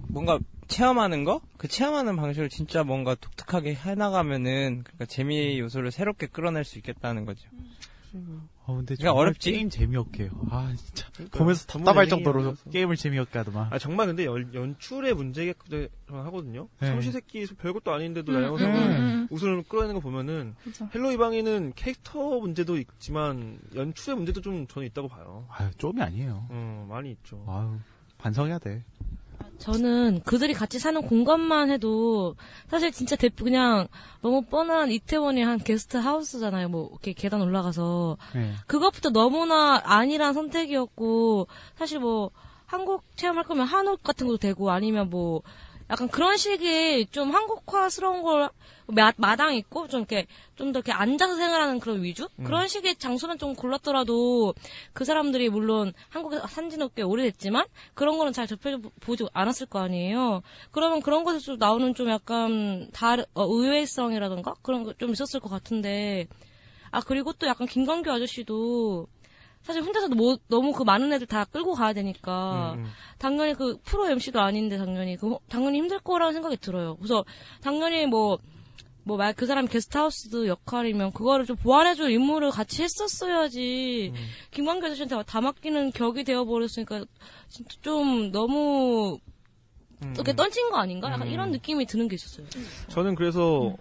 뭔가 0.08 0.38
체험하는 0.68 1.24
거? 1.24 1.40
그 1.58 1.68
체험하는 1.68 2.16
방식을 2.16 2.48
진짜 2.48 2.82
뭔가 2.82 3.14
독특하게 3.14 3.74
해나가면은 3.74 4.82
그러니까 4.82 5.04
재미 5.04 5.58
요소를 5.58 5.90
새롭게 5.92 6.26
끌어낼 6.26 6.64
수 6.64 6.78
있겠다는 6.78 7.26
거죠. 7.26 7.48
어, 8.66 8.74
근데 8.74 8.96
그러니까 8.96 9.10
정말 9.10 9.26
어렵지? 9.28 9.52
게임 9.52 9.70
재미없게 9.70 10.24
해요. 10.24 10.30
아, 10.50 10.72
진짜. 10.76 11.08
그러니까요. 11.12 11.38
보면서 11.38 11.66
답답할 11.66 12.08
정도로 12.08 12.40
아니라서. 12.40 12.70
게임을 12.70 12.96
재미없게 12.96 13.38
하더만. 13.38 13.68
아 13.72 13.78
정말 13.78 14.08
근데 14.08 14.24
연, 14.24 14.52
연출의 14.52 15.14
문제겠거든 15.14 15.88
하거든요. 16.08 16.68
네. 16.80 16.88
삼시세끼 16.88 17.46
별것도 17.46 17.92
아닌데도 17.92 18.32
음, 18.32 18.40
나영석은 18.40 18.74
음, 18.74 18.90
음. 18.90 19.28
웃음을 19.30 19.62
끌어내는 19.62 19.94
거 19.94 20.00
보면은 20.00 20.54
그죠. 20.64 20.88
헬로 20.94 21.12
이방인은 21.12 21.74
캐릭터 21.76 22.40
문제도 22.40 22.76
있지만 22.76 23.58
연출의 23.74 24.16
문제도 24.16 24.40
좀 24.40 24.66
저는 24.66 24.88
있다고 24.88 25.08
봐요. 25.08 25.46
아유, 25.48 25.70
좀이 25.78 26.02
아니에요. 26.02 26.48
음, 26.50 26.86
많이 26.88 27.12
있죠. 27.12 27.44
아유, 27.46 27.78
반성해야 28.18 28.58
돼. 28.58 28.84
저는 29.58 30.20
그들이 30.24 30.52
같이 30.54 30.78
사는 30.78 31.00
공간만 31.02 31.70
해도 31.70 32.36
사실 32.68 32.92
진짜 32.92 33.16
대 33.16 33.28
그냥 33.28 33.88
너무 34.22 34.42
뻔한 34.42 34.90
이태원이 34.90 35.42
한 35.42 35.58
게스트 35.58 35.96
하우스잖아요. 35.96 36.68
뭐 36.68 36.88
이렇게 36.92 37.12
계단 37.12 37.40
올라가서 37.40 38.16
네. 38.34 38.52
그것부터 38.66 39.10
너무나 39.10 39.80
아니란 39.84 40.34
선택이었고 40.34 41.48
사실 41.76 42.00
뭐 42.00 42.30
한국 42.66 43.04
체험할 43.16 43.44
거면 43.44 43.66
한옥 43.66 44.02
같은 44.02 44.26
것도 44.26 44.38
되고 44.38 44.70
아니면 44.70 45.08
뭐 45.08 45.42
약간 45.90 46.08
그런 46.08 46.36
식의 46.36 47.06
좀 47.06 47.30
한국화스러운 47.30 48.22
걸 48.22 48.50
마, 48.88 49.12
마당 49.16 49.54
있고 49.54 49.88
좀 49.88 50.00
이렇게 50.00 50.26
좀 50.56 50.72
더 50.72 50.78
이렇게 50.78 50.90
앉아서 50.92 51.36
생활하는 51.36 51.80
그런 51.80 52.02
위주 52.02 52.28
음. 52.38 52.44
그런 52.44 52.66
식의 52.66 52.96
장소만 52.96 53.38
좀 53.38 53.54
골랐더라도 53.54 54.54
그 54.92 55.04
사람들이 55.04 55.48
물론 55.50 55.92
한국에 56.08 56.38
산지 56.48 56.76
는 56.78 56.88
꽤 56.94 57.02
오래됐지만 57.02 57.66
그런 57.94 58.16
거는 58.18 58.32
잘 58.32 58.46
접해보지 58.46 59.26
않았을 59.32 59.66
거 59.66 59.80
아니에요. 59.80 60.42
그러면 60.70 61.02
그런 61.02 61.24
곳에서 61.24 61.44
좀 61.44 61.58
나오는 61.58 61.94
좀 61.94 62.08
약간 62.10 62.88
다른 62.92 63.24
어, 63.34 63.44
의외성이라던가 63.44 64.54
그런 64.62 64.82
거 64.84 64.92
좀 64.98 65.10
있었을 65.12 65.40
것 65.40 65.50
같은데 65.50 66.26
아 66.90 67.00
그리고 67.00 67.32
또 67.34 67.46
약간 67.46 67.66
김광규 67.66 68.10
아저씨도 68.10 69.06
사실 69.66 69.82
혼자서도 69.82 70.14
뭐, 70.14 70.38
너무 70.46 70.72
그 70.72 70.84
많은 70.84 71.12
애들 71.12 71.26
다 71.26 71.44
끌고 71.44 71.72
가야 71.72 71.92
되니까 71.92 72.74
음, 72.74 72.84
음. 72.84 72.86
당연히 73.18 73.52
그 73.52 73.76
프로 73.82 74.08
MC도 74.08 74.38
아닌데 74.38 74.78
당연히 74.78 75.16
그 75.16 75.38
당연히 75.48 75.78
힘들 75.78 75.98
거라는 75.98 76.34
생각이 76.34 76.56
들어요. 76.58 76.94
그래서 76.98 77.24
당연히 77.62 78.06
뭐뭐말그 78.06 79.44
사람 79.46 79.66
게스트하우스 79.66 80.46
역할이면 80.46 81.12
그거를 81.12 81.46
좀 81.46 81.56
보완해줄 81.56 82.12
임무를 82.12 82.52
같이 82.52 82.84
했었어야지 82.84 84.12
김광규 84.52 84.86
아저씨한테 84.86 85.20
다 85.24 85.40
맡기는 85.40 85.90
격이 85.90 86.22
되어버렸으니까 86.22 87.04
진짜 87.48 87.76
좀 87.82 88.30
너무 88.30 89.18
이렇게 90.14 90.32
던진 90.32 90.70
거 90.70 90.76
아닌가? 90.76 91.10
약간 91.10 91.26
음. 91.26 91.32
이런 91.32 91.50
느낌이 91.50 91.86
드는 91.86 92.06
게 92.06 92.14
있었어요. 92.14 92.46
저는 92.86 93.16
그래서 93.16 93.76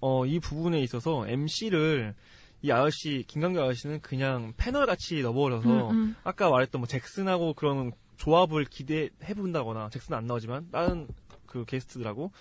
어, 0.00 0.26
이 0.26 0.40
부분에 0.40 0.80
있어서 0.80 1.28
MC를 1.28 2.16
이 2.62 2.70
아저씨 2.70 3.24
김강규 3.26 3.60
아저씨는 3.60 4.00
그냥 4.00 4.52
패널 4.56 4.86
같이 4.86 5.22
넣어버려서 5.22 5.90
음, 5.90 5.96
음. 5.96 6.16
아까 6.24 6.50
말했던 6.50 6.80
뭐 6.80 6.86
잭슨하고 6.86 7.54
그런 7.54 7.92
조합을 8.16 8.66
기대해 8.66 9.34
본다거나 9.34 9.88
잭슨 9.90 10.14
안 10.14 10.26
나오지만 10.26 10.70
다른 10.70 11.08
그 11.46 11.64
게스트들하고 11.64 12.32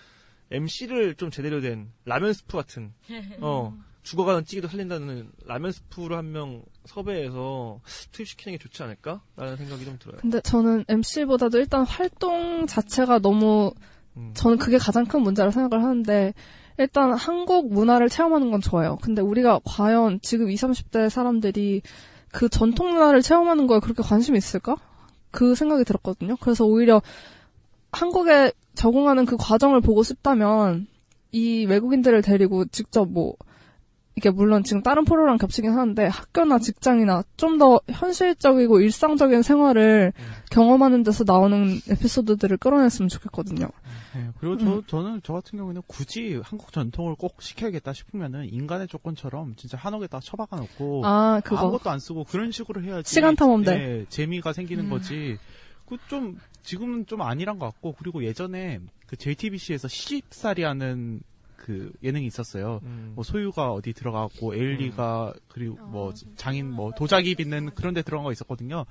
MC를 0.52 1.16
좀 1.16 1.32
제대로 1.32 1.62
된 1.62 1.92
라면 2.06 2.34
스프 2.34 2.58
같은 2.58 2.94
어 3.40 3.74
죽어가는 4.04 4.46
찌개도 4.46 4.68
살린다는 4.68 5.32
라면 5.46 5.72
스프를 5.72 6.18
한 6.18 6.32
명 6.32 6.64
섭외해서 6.86 7.80
투입시키는 8.12 8.58
게 8.58 8.62
좋지 8.64 8.82
않을까라는 8.84 9.58
생각이 9.58 9.86
좀 9.86 9.98
들어요. 10.00 10.18
근데 10.20 10.42
저는 10.42 10.86
MC보다도 10.88 11.60
일단 11.60 11.86
활동 11.86 12.66
자체가 12.68 13.20
너무 13.20 13.72
음. 14.18 14.32
저는 14.34 14.58
그게 14.58 14.78
가장 14.78 15.06
큰 15.06 15.22
문제라고 15.22 15.52
생각을 15.52 15.84
하는데 15.84 16.34
일단 16.80 17.12
한국 17.14 17.72
문화를 17.74 18.08
체험하는 18.08 18.52
건 18.52 18.62
좋아요. 18.62 18.98
근데 19.02 19.22
우리가 19.22 19.60
과연 19.66 20.20
지금 20.22 20.50
20, 20.50 20.70
30대 20.70 21.10
사람들이 21.10 21.82
그 22.32 22.48
전통 22.48 22.94
문화를 22.94 23.22
체험하는 23.22 23.68
거에 23.68 23.80
그렇게 23.80 24.02
관심이 24.02 24.38
있을까? 24.38 24.78
그 25.30 25.56
생각이 25.56 25.84
들었거든요. 25.84 26.38
그래서 26.40 26.66
오히려 26.66 27.02
한국에 27.92 28.54
적응하는 28.76 29.26
그 29.26 29.36
과정을 29.38 29.82
보고 29.82 30.04
싶다면 30.04 30.88
이 31.34 31.66
외국인들을 31.66 32.22
데리고 32.22 32.64
직접 32.66 33.10
뭐 33.10 33.36
이게 34.20 34.30
물론 34.30 34.64
지금 34.66 34.84
다른 34.84 35.06
프로랑 35.06 35.38
겹치긴 35.38 35.72
하는데 35.72 36.06
학교나 36.06 36.60
직장이나 36.60 37.24
좀 37.38 37.60
더 37.60 37.82
현실적이고 37.90 38.80
일상적인 38.80 39.42
생활을 39.42 40.14
경험하는 40.50 41.04
데서 41.04 41.26
나오는 41.28 41.78
에피소드들을 41.90 42.56
끌어냈으면 42.58 43.10
좋겠거든요. 43.10 43.68
네, 44.16 44.30
그리고 44.40 44.58
저, 44.58 44.82
저는 44.88 45.20
저 45.24 45.34
같은 45.34 45.58
경우에는 45.58 45.82
굳이 45.88 46.40
한국 46.44 46.72
전통을 46.72 47.16
꼭 47.16 47.42
시켜야겠다 47.42 47.92
싶으면은 47.94 48.46
인간의 48.54 48.88
조건처럼 48.88 49.56
진짜 49.58 49.78
한옥에다 49.78 50.20
처박아 50.22 50.56
놓고 50.58 51.02
아, 51.06 51.42
그거. 51.44 51.58
아무것도 51.58 51.90
안 51.90 52.00
쓰고 52.00 52.24
그런 52.24 52.52
식으로 52.52 52.82
해야지 52.82 53.14
시간 53.14 53.36
탐험대. 53.36 53.78
네, 53.78 54.06
재미가 54.08 54.54
생기는 54.54 54.86
음. 54.86 54.90
거지. 54.90 55.38
그 55.86 55.98
좀 56.08 56.38
지금은 56.64 57.08
좀 57.08 57.22
아니란 57.22 57.58
것 57.60 57.66
같고 57.66 57.96
그리고 57.98 58.24
예전에 58.24 58.80
그 59.08 59.18
JTBC에서 59.18 59.88
시집살이 59.88 60.64
하는 60.64 61.22
그 61.70 61.92
예능이 62.02 62.26
있었어요. 62.26 62.80
음. 62.82 63.12
뭐 63.14 63.24
소유가 63.24 63.72
어디 63.72 63.94
들어가고 63.94 64.56
에일리가 64.56 65.36
그리고 65.50 65.76
뭐 65.86 66.12
장인 66.36 66.68
뭐 66.72 66.92
도자기 66.98 67.36
빚는 67.36 67.76
그런 67.76 67.94
데 67.94 68.02
들어간 68.02 68.24
거 68.24 68.32
있었거든요. 68.32 68.88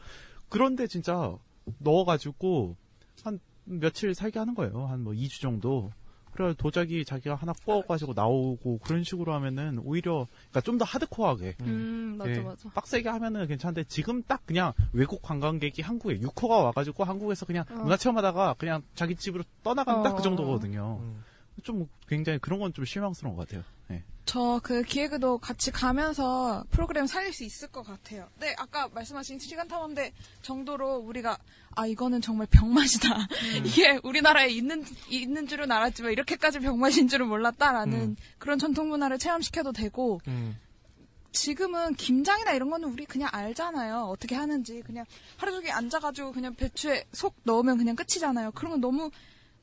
그런데 0.48 0.86
진짜 0.86 1.34
넣어가지고 1.78 2.76
한 3.24 3.40
며칠 3.64 4.14
살게 4.14 4.38
하는 4.38 4.54
거예요. 4.54 4.86
한 4.86 5.00
뭐 5.02 5.12
2주 5.12 5.40
정도. 5.40 5.90
그래 6.32 6.54
도자기 6.56 7.04
자기가 7.04 7.34
하나 7.34 7.52
구워가지고 7.52 8.12
나오고 8.14 8.78
그런 8.84 9.02
식으로 9.02 9.34
하면은 9.34 9.80
오히려 9.82 10.28
그러니까 10.50 10.60
좀 10.60 10.78
더 10.78 10.84
하드코어하게 10.84 11.56
음, 11.62 12.14
맞아, 12.16 12.30
예, 12.30 12.38
맞아. 12.38 12.68
빡세게 12.70 13.08
하면은 13.08 13.48
괜찮은데 13.48 13.82
지금 13.88 14.22
딱 14.22 14.46
그냥 14.46 14.72
외국 14.92 15.20
관광객이 15.20 15.82
한국에 15.82 16.20
6호가 16.20 16.62
와가지고 16.62 17.02
한국에서 17.02 17.44
그냥 17.44 17.64
어. 17.70 17.74
문화체험하다가 17.74 18.54
그냥 18.56 18.82
자기 18.94 19.16
집으로 19.16 19.42
떠나가는 19.64 20.04
딱 20.04 20.12
어. 20.12 20.14
그 20.14 20.22
정도거든요. 20.22 21.00
음. 21.02 21.24
좀 21.62 21.88
굉장히 22.06 22.38
그런 22.38 22.58
건 22.60 22.72
좀 22.72 22.84
실망스러운 22.84 23.36
것 23.36 23.46
같아요. 23.48 23.64
예. 23.90 24.02
저그 24.24 24.82
기획도 24.82 25.38
같이 25.38 25.70
가면서 25.70 26.62
프로그램 26.70 27.06
살릴 27.06 27.32
수 27.32 27.44
있을 27.44 27.68
것 27.68 27.82
같아요. 27.82 28.28
네, 28.38 28.54
아까 28.58 28.88
말씀하신 28.88 29.38
시간 29.38 29.66
탐험대 29.68 30.12
정도로 30.42 30.96
우리가 30.98 31.38
아 31.74 31.86
이거는 31.86 32.20
정말 32.20 32.46
병맛이다. 32.50 33.08
이게 33.64 33.98
우리나라에 34.02 34.48
있는 34.50 34.84
있는 35.08 35.46
줄은 35.46 35.72
알았지만 35.72 36.12
이렇게까지 36.12 36.58
병맛인 36.60 37.08
줄은 37.08 37.26
몰랐다라는 37.28 37.98
음. 38.00 38.16
그런 38.38 38.58
전통 38.58 38.90
문화를 38.90 39.18
체험시켜도 39.18 39.72
되고 39.72 40.20
음. 40.28 40.58
지금은 41.32 41.94
김장이나 41.94 42.52
이런 42.52 42.68
거는 42.70 42.88
우리 42.88 43.04
그냥 43.06 43.28
알잖아요. 43.32 44.06
어떻게 44.10 44.34
하는지 44.34 44.82
그냥 44.82 45.04
하루 45.36 45.52
종일 45.52 45.70
앉아가지고 45.72 46.32
그냥 46.32 46.54
배추에 46.54 47.04
속 47.12 47.34
넣으면 47.44 47.78
그냥 47.78 47.94
끝이잖아요. 47.96 48.50
그런 48.52 48.72
건 48.72 48.80
너무 48.80 49.10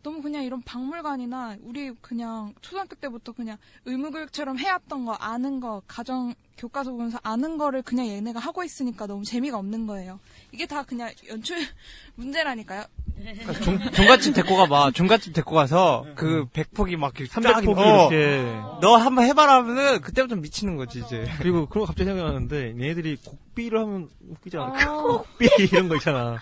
너무 0.05 0.21
그냥 0.21 0.43
이런 0.43 0.61
박물관이나 0.61 1.57
우리 1.63 1.91
그냥 1.99 2.53
초등학교 2.61 2.95
때부터 2.95 3.31
그냥 3.31 3.57
의무교육처럼 3.85 4.59
해왔던 4.59 5.03
거 5.03 5.13
아는 5.13 5.59
거 5.59 5.81
가정 5.87 6.35
교과서 6.59 6.91
보면서 6.91 7.19
아는 7.23 7.57
거를 7.57 7.81
그냥 7.81 8.05
얘네가 8.05 8.39
하고 8.39 8.63
있으니까 8.63 9.07
너무 9.07 9.23
재미가 9.23 9.57
없는 9.57 9.87
거예요. 9.87 10.19
이게 10.51 10.67
다 10.67 10.83
그냥 10.83 11.11
연출 11.27 11.57
문제라니까요. 12.17 12.83
그러니까 13.18 13.53
종, 13.53 13.80
종갓집 13.91 14.34
데리고 14.36 14.55
가봐. 14.57 14.91
종갓집 14.91 15.34
데리고 15.34 15.55
가서 15.55 16.05
그 16.16 16.45
백폭이 16.53 16.95
막 16.97 17.13
이렇게 17.20 17.32
300폭이 17.34 17.76
쫙, 17.76 17.82
어, 17.82 18.09
이렇게. 18.11 18.43
너 18.82 18.97
한번 18.97 19.26
해봐라 19.26 19.55
하면은 19.57 20.01
그때부터 20.01 20.36
미치는 20.36 20.76
거지 20.76 20.99
이제. 20.99 21.26
그리고 21.39 21.66
그런 21.68 21.84
거 21.84 21.88
갑자기 21.88 22.09
생각나는데 22.09 22.76
얘네들이 22.80 23.18
곡비를 23.24 23.80
하면 23.80 24.09
웃기지 24.30 24.57
않을까? 24.57 24.91
곡비 25.01 25.47
이런 25.72 25.88
거 25.89 25.95
있잖아. 25.95 26.38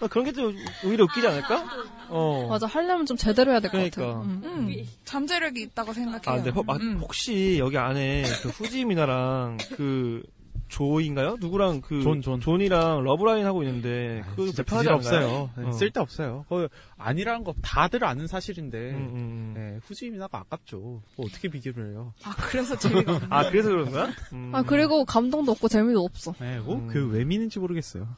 아, 0.00 0.06
그런 0.08 0.24
게 0.24 0.32
좀 0.32 0.54
오히려 0.84 1.04
웃기지 1.04 1.26
않을까? 1.26 1.64
어. 2.08 2.46
맞아, 2.50 2.66
하려면 2.66 3.06
좀 3.06 3.16
제대로 3.16 3.52
해야 3.52 3.60
될것 3.60 3.72
그러니까. 3.92 4.00
같아요. 4.02 4.22
음. 4.22 4.42
음, 4.44 4.74
잠재력이 5.04 5.62
있다고 5.62 5.92
생각해요. 5.92 6.20
아, 6.26 6.34
근데 6.36 6.50
혹- 6.50 6.68
아, 6.68 6.74
음. 6.76 6.98
혹시 7.00 7.56
여기 7.58 7.78
안에 7.78 8.24
그 8.42 8.48
후지 8.50 8.86
미나랑 8.86 9.58
그 9.76 10.22
조인가요? 10.68 11.36
누구랑 11.40 11.80
그 11.80 12.02
존, 12.02 12.20
존. 12.22 12.40
존이랑 12.40 13.04
러브라인 13.04 13.46
하고 13.46 13.62
있는데 13.62 14.22
그 14.34 14.46
진짜 14.46 14.62
불편하지 14.62 14.88
부질 14.88 15.14
않나요? 15.14 15.28
없어요. 15.28 15.50
네, 15.56 15.68
어. 15.68 15.72
쓸데 15.72 16.00
없어요. 16.00 16.44
그 16.48 16.68
아니라는 16.96 17.44
거 17.44 17.54
다들 17.62 18.04
아는 18.04 18.26
사실인데 18.26 18.90
음, 18.90 18.96
음, 18.96 19.14
음. 19.14 19.52
네, 19.56 19.80
후지 19.84 20.10
미나가 20.10 20.38
아깝죠. 20.38 20.78
뭐 20.78 21.26
어떻게 21.26 21.48
비교를 21.48 21.92
해요? 21.92 22.12
아 22.24 22.34
그래서 22.36 22.76
재미가 22.76 23.20
아 23.30 23.48
그래서 23.50 23.68
그런 23.70 23.90
거야? 23.90 24.08
음. 24.32 24.52
아, 24.54 24.62
그리고 24.62 25.04
감동도 25.04 25.52
없고 25.52 25.68
재미도 25.68 26.02
없어. 26.04 26.34
네, 26.40 26.58
뭐 26.58 26.76
음. 26.76 26.88
그 26.88 27.08
왜 27.10 27.23
미는지 27.23 27.58
모르겠어요. 27.58 28.08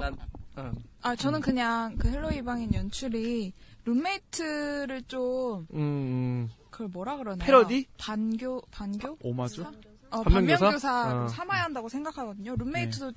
난, 0.00 0.16
어. 0.56 0.72
아 1.02 1.14
저는 1.16 1.40
그냥 1.40 1.96
그 1.98 2.08
헬로 2.08 2.30
이방인 2.32 2.72
연출이 2.74 3.52
룸메이트를 3.84 5.02
좀 5.02 5.66
음, 5.74 5.78
음. 5.78 6.50
그걸 6.70 6.88
뭐라 6.88 7.16
그러나요? 7.16 7.46
패러디? 7.46 7.86
반교 7.98 8.62
반교? 8.70 9.18
오마주? 9.22 9.64
어, 10.10 10.22
반면교사? 10.22 11.24
어. 11.24 11.28
삼아야 11.28 11.64
한다고 11.64 11.88
생각하거든요. 11.88 12.56
룸메이트도 12.56 13.12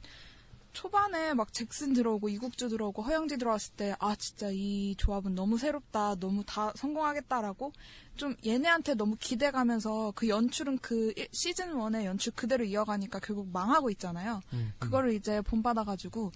초반에 0.72 1.34
막 1.34 1.52
잭슨 1.52 1.94
들어오고 1.94 2.30
이국주 2.30 2.70
들어오고 2.70 3.02
허영지 3.02 3.38
들어왔을 3.38 3.74
때 3.76 3.96
아 4.00 4.16
진짜 4.16 4.50
이 4.52 4.94
조합은 4.98 5.34
너무 5.34 5.58
새롭다 5.58 6.16
너무 6.16 6.44
다 6.46 6.72
성공하겠다라고 6.76 7.74
좀 8.16 8.36
얘네한테 8.46 8.94
너무 8.94 9.16
기대가면서 9.20 10.14
그 10.16 10.30
연출은 10.30 10.78
그 10.78 11.12
일- 11.16 11.28
시즌 11.32 11.74
1의 11.74 12.06
연출 12.06 12.34
그대로 12.36 12.64
이어가니까 12.64 13.20
결국 13.20 13.50
망하고 13.52 13.90
있잖아요. 13.92 14.42
음, 14.54 14.72
그거를 14.78 15.14
이제 15.14 15.42
본받아가지고 15.42 16.32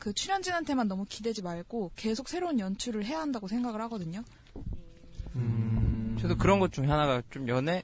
그 0.00 0.12
출연진한테만 0.12 0.88
너무 0.88 1.04
기대지 1.08 1.42
말고 1.42 1.92
계속 1.94 2.28
새로운 2.28 2.58
연출을 2.58 3.04
해야 3.04 3.20
한다고 3.20 3.46
생각을 3.46 3.80
하거든요. 3.82 4.22
저도 6.20 6.36
그런 6.36 6.58
것 6.58 6.72
중에 6.72 6.86
하나가 6.86 7.22
좀 7.30 7.46
연애, 7.48 7.82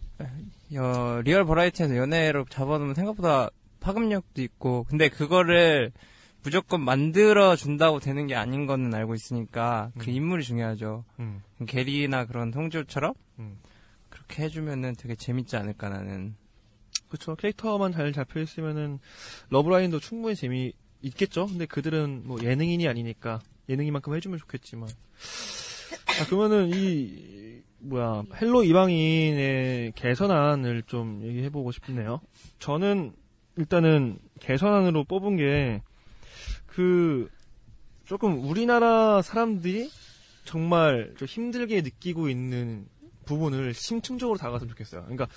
여, 0.74 1.22
리얼 1.24 1.44
버라이어티에서 1.44 1.96
연애로 1.96 2.44
잡아놓으면 2.48 2.94
생각보다 2.94 3.50
파급력도 3.80 4.42
있고, 4.42 4.84
근데 4.84 5.08
그거를 5.08 5.92
무조건 6.42 6.82
만들어 6.82 7.56
준다고 7.56 8.00
되는 8.00 8.26
게 8.26 8.34
아닌 8.34 8.66
거는 8.66 8.92
알고 8.94 9.14
있으니까 9.14 9.90
그 9.98 10.10
인물이 10.10 10.44
중요하죠. 10.44 11.04
음. 11.18 11.42
게리나 11.66 12.26
그런 12.26 12.52
홍조처럼 12.52 13.14
음. 13.38 13.58
그렇게 14.10 14.44
해주면은 14.44 14.94
되게 14.96 15.14
재밌지 15.14 15.56
않을까 15.56 15.88
나는. 15.88 16.34
그쵸. 17.08 17.34
캐릭터만 17.34 17.92
잘 17.92 18.12
잡혀 18.12 18.40
있으면은 18.40 18.98
러브라인도 19.48 20.00
충분히 20.00 20.34
재미 20.34 20.72
있겠죠. 21.00 21.46
근데 21.46 21.64
그들은 21.64 22.22
뭐 22.24 22.42
예능인이 22.42 22.86
아니니까 22.88 23.40
예능인만큼 23.68 24.14
해주면 24.14 24.38
좋겠지만 24.38 24.88
아, 24.88 26.26
그러면은 26.26 26.70
이 26.74 27.43
뭐야 27.84 28.24
헬로 28.40 28.64
이방인의 28.64 29.92
개선안을 29.94 30.82
좀 30.86 31.22
얘기해보고 31.22 31.72
싶네요. 31.72 32.20
저는 32.58 33.12
일단은 33.56 34.18
개선안으로 34.40 35.04
뽑은 35.04 35.36
게 35.36 35.80
그 36.74 37.30
조금 38.04 38.42
우리나라 38.44 39.22
사람들이 39.22 39.90
정말 40.44 41.14
좀 41.16 41.26
힘들게 41.26 41.82
느끼고 41.82 42.28
있는 42.28 42.86
부분을 43.26 43.72
심층적으로 43.74 44.36
다가갔으면 44.38 44.70
좋겠어요. 44.70 45.02
그러니까 45.02 45.28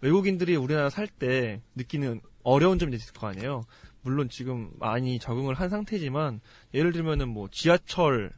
외국인들이 0.00 0.56
우리나라 0.56 0.88
살 0.88 1.06
때 1.06 1.60
느끼는 1.74 2.22
어려운 2.42 2.78
점이 2.78 2.96
있을 2.96 3.12
거 3.12 3.26
아니에요. 3.26 3.64
물론 4.00 4.30
지금 4.30 4.70
많이 4.78 5.18
적응을 5.18 5.54
한 5.54 5.68
상태지만 5.68 6.40
예를 6.72 6.92
들면은 6.92 7.28
뭐 7.28 7.48
지하철 7.52 8.32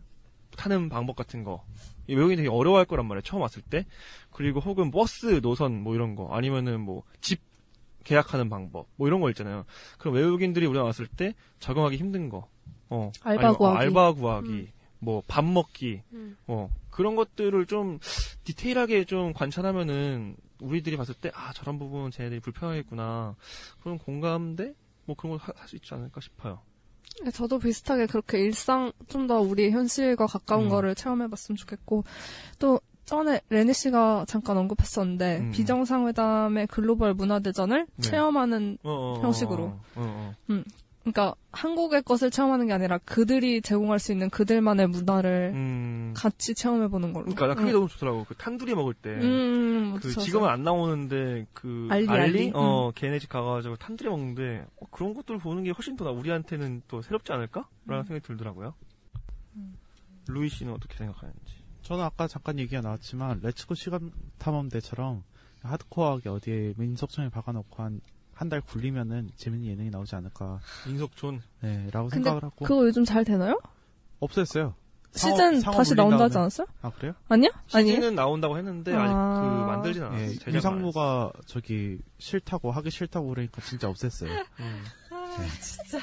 타는 0.56 0.88
방법 0.88 1.14
같은 1.14 1.44
거이 1.44 1.58
외국인이 2.08 2.36
되게 2.36 2.48
어려워할 2.48 2.84
거란 2.86 3.06
말이에요. 3.06 3.22
처음 3.22 3.42
왔을 3.42 3.62
때. 3.62 3.86
그리고 4.30 4.60
혹은 4.60 4.90
버스 4.90 5.40
노선 5.40 5.82
뭐 5.82 5.94
이런 5.94 6.14
거 6.16 6.28
아니면은 6.34 6.80
뭐 6.80 7.02
집 7.20 7.40
계약하는 8.04 8.48
방법 8.48 8.86
뭐 8.96 9.06
이런 9.08 9.20
거 9.20 9.28
있잖아요. 9.30 9.64
그럼 9.98 10.14
외국인들이 10.14 10.64
우리나라 10.66 10.86
왔을 10.86 11.06
때 11.06 11.34
적응하기 11.58 11.96
힘든 11.96 12.28
거. 12.30 12.48
어. 12.88 13.12
알바 13.22 13.40
아니면 13.40 13.56
구하기. 13.56 13.78
알바 13.78 14.12
구하기. 14.14 14.48
음. 14.48 14.68
뭐밥 15.00 15.44
먹기. 15.44 16.02
음. 16.12 16.36
어. 16.46 16.70
그런 16.90 17.14
것들을 17.16 17.66
좀 17.66 17.98
디테일하게 18.44 19.04
좀 19.04 19.32
관찰하면은 19.32 20.36
우리들이 20.60 20.96
봤을 20.96 21.14
때 21.14 21.30
아 21.34 21.52
저런 21.52 21.78
부분 21.78 22.10
쟤네들이 22.10 22.40
불편하겠구나. 22.40 23.36
그런 23.82 23.98
공감대 23.98 24.74
뭐 25.04 25.14
그런 25.16 25.36
걸 25.38 25.54
할 25.54 25.68
수 25.68 25.76
있지 25.76 25.92
않을까 25.94 26.20
싶어요. 26.20 26.60
네, 27.24 27.30
저도 27.30 27.58
비슷하게 27.58 28.06
그렇게 28.06 28.38
일상 28.40 28.92
좀 29.08 29.26
더 29.26 29.40
우리 29.40 29.70
현실과 29.70 30.26
가까운 30.26 30.64
음. 30.64 30.68
거를 30.70 30.94
체험해봤으면 30.94 31.56
좋겠고 31.56 32.04
또 32.58 32.80
전에 33.04 33.40
레니 33.48 33.74
씨가 33.74 34.24
잠깐 34.28 34.56
언급했었는데 34.56 35.38
음. 35.38 35.50
비정상회담의 35.50 36.68
글로벌 36.68 37.12
문화 37.14 37.38
대전을 37.40 37.86
네. 37.96 38.02
체험하는 38.08 38.78
어, 38.82 38.90
어, 38.90 39.18
어, 39.18 39.22
형식으로. 39.22 39.64
어, 39.64 39.80
어. 39.96 40.34
음, 40.50 40.64
그러니까 41.12 41.34
한국의 41.52 42.02
것을 42.02 42.30
체험하는 42.30 42.66
게 42.68 42.72
아니라 42.72 42.98
그들이 42.98 43.60
제공할 43.62 43.98
수 43.98 44.12
있는 44.12 44.30
그들만의 44.30 44.86
문화를 44.88 45.52
음. 45.54 46.14
같이 46.16 46.54
체험해 46.54 46.88
보는 46.88 47.12
걸로. 47.12 47.24
그러니까 47.26 47.46
나 47.48 47.54
그게 47.54 47.70
음. 47.70 47.74
너무 47.74 47.88
좋더라고. 47.88 48.24
그 48.24 48.34
탄두리 48.34 48.74
먹을 48.74 48.94
때. 48.94 49.10
음, 49.10 49.94
그 49.96 50.08
그쵸, 50.08 50.20
지금은 50.20 50.44
그쵸. 50.46 50.50
안 50.52 50.62
나오는데 50.62 51.46
그 51.52 51.88
알리, 51.90 52.08
알리, 52.08 52.20
알리? 52.22 52.52
어 52.54 52.88
음. 52.88 52.92
걔네 52.94 53.18
집 53.18 53.28
가가지고 53.28 53.76
탄두리 53.76 54.08
먹는데 54.08 54.66
어, 54.80 54.86
그런 54.90 55.14
것들 55.14 55.38
보는 55.38 55.64
게 55.64 55.70
훨씬 55.70 55.96
더 55.96 56.04
나- 56.04 56.10
우리한테는 56.10 56.82
또 56.88 57.02
새롭지 57.02 57.32
않을까? 57.32 57.68
라는 57.86 58.04
음. 58.04 58.06
생각이 58.06 58.26
들더라고요. 58.26 58.74
루이 60.28 60.48
씨는 60.48 60.72
어떻게 60.72 60.96
생각하는지. 60.96 61.40
저는 61.82 62.04
아까 62.04 62.28
잠깐 62.28 62.58
얘기가 62.58 62.80
나왔지만 62.82 63.40
레츠고 63.42 63.74
시간 63.74 64.12
탐험대처럼 64.38 65.24
하드코어하게 65.62 66.28
어디에 66.28 66.74
민속촌에 66.76 67.30
박아놓고 67.30 67.82
한 67.82 68.00
한 68.40 68.48
달 68.48 68.62
굴리면은 68.62 69.30
재밌는 69.36 69.68
예능이 69.68 69.90
나오지 69.90 70.16
않을까. 70.16 70.60
민속촌. 70.86 71.42
네 71.60 71.88
라고 71.92 72.08
근데 72.08 72.14
생각을 72.24 72.42
하고 72.42 72.64
그거 72.64 72.86
요즘 72.86 73.04
잘 73.04 73.22
되나요? 73.22 73.60
없앴어요. 74.20 74.72
시즌 75.12 75.60
상어 75.60 75.76
다시 75.76 75.94
나온다 75.94 76.24
하지. 76.24 76.38
않았어요? 76.38 76.66
아 76.80 76.90
그래요? 76.90 77.12
아니야? 77.28 77.50
아니에요? 77.74 77.96
시즌은 77.96 78.14
나온다고 78.14 78.56
했는데 78.56 78.94
아직 78.94 79.12
아. 79.14 79.40
그 79.66 79.70
만들진 79.70 80.02
않았어요. 80.04 80.30
예, 80.48 80.52
유상무가 80.54 81.32
저기 81.46 81.98
싫다고 82.18 82.70
하기 82.72 82.90
싫다고 82.90 83.28
그러니까 83.28 83.60
진짜 83.60 83.90
없앴어요. 83.92 84.30
음. 84.60 84.84
진짜. 85.60 85.98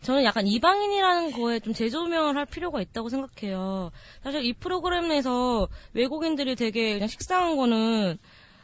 저는 0.00 0.24
약간 0.24 0.46
이방인이라는 0.48 1.30
거에 1.32 1.60
좀 1.60 1.72
재조명을 1.74 2.36
할 2.36 2.46
필요가 2.46 2.80
있다고 2.80 3.08
생각해요. 3.08 3.90
사실 4.22 4.44
이 4.44 4.52
프로그램 4.54 5.08
내에서 5.08 5.68
외국인들이 5.92 6.56
되게 6.56 6.94
그냥 6.94 7.06
식상한 7.06 7.56
거는 7.56 8.18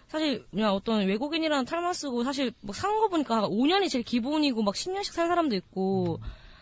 사실 0.08 0.44
그냥 0.50 0.74
어떤 0.74 1.06
외국인이라는 1.06 1.64
탈만 1.64 1.92
쓰고 1.92 2.24
사실 2.24 2.52
뭐 2.62 2.74
사는 2.74 2.98
거 2.98 3.08
보니까 3.08 3.48
5년이 3.48 3.90
제일 3.90 4.04
기본이고 4.04 4.62
막 4.62 4.74
10년씩 4.74 5.12
산 5.12 5.28
사람도 5.28 5.54
있고 5.56 6.18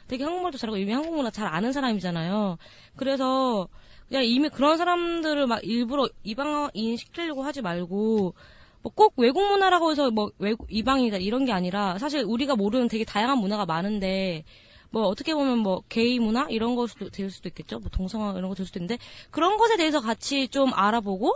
되게 0.09 0.25
한국말도 0.25 0.59
잘하고 0.59 0.77
이미 0.79 0.93
한국 0.93 1.15
문화 1.17 1.31
잘 1.31 1.47
아는 1.47 1.73
사람이잖아요. 1.73 2.59
그래서 2.97 3.69
그냥 4.09 4.25
이미 4.25 4.49
그런 4.49 4.77
사람들을 4.77 5.47
막 5.47 5.61
일부러 5.65 6.09
이방인 6.23 6.97
시키려고 6.97 7.43
하지 7.43 7.63
말고 7.63 8.35
뭐 8.83 8.93
꼭 8.95 9.15
외국 9.17 9.43
문화라고 9.49 9.91
해서 9.91 10.11
뭐 10.13 10.31
외국 10.39 10.69
이방이다 10.71 11.17
이런 11.17 11.45
게 11.45 11.53
아니라 11.53 11.99
사실 11.99 12.23
우리가 12.25 12.55
모르는 12.55 12.87
되게 12.89 13.05
다양한 13.05 13.39
문화가 13.39 13.67
많은데 13.67 14.45
뭐 14.91 15.03
어떻게 15.09 15.35
보면 15.35 15.59
뭐 15.59 15.83
게이 15.89 16.21
문화 16.21 16.47
이런 16.49 16.77
거 16.77 16.87
수도 16.87 17.11
될 17.11 17.29
수도 17.31 17.49
있겠죠. 17.49 17.81
뭐 17.81 17.91
동성화 17.91 18.35
이런 18.39 18.49
거 18.49 18.55
될 18.55 18.65
수도 18.65 18.79
있는데 18.79 18.99
그런 19.31 19.57
것에 19.57 19.77
대해서 19.77 20.01
같이 20.01 20.47
좀 20.49 20.73
알아보고 20.73 21.35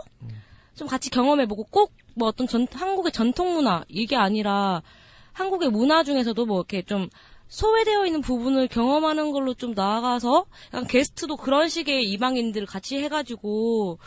좀 0.75 0.87
같이 0.87 1.09
경험해보고 1.09 1.65
꼭 1.65 1.91
뭐 2.15 2.27
어떤 2.27 2.47
전 2.47 2.67
한국의 2.71 3.11
전통 3.11 3.53
문화 3.53 3.83
이게 3.87 4.15
아니라 4.15 4.81
한국의 5.33 5.69
문화 5.69 6.03
중에서도 6.03 6.45
뭐 6.45 6.57
이렇게 6.59 6.81
좀 6.83 7.09
소외되어 7.47 8.05
있는 8.05 8.21
부분을 8.21 8.69
경험하는 8.69 9.31
걸로 9.33 9.53
좀 9.53 9.73
나아가서 9.73 10.45
약간 10.67 10.87
게스트도 10.87 11.35
그런 11.35 11.67
식의 11.67 12.09
이방인들 12.11 12.65
같이 12.65 12.97
해가지고 13.03 13.99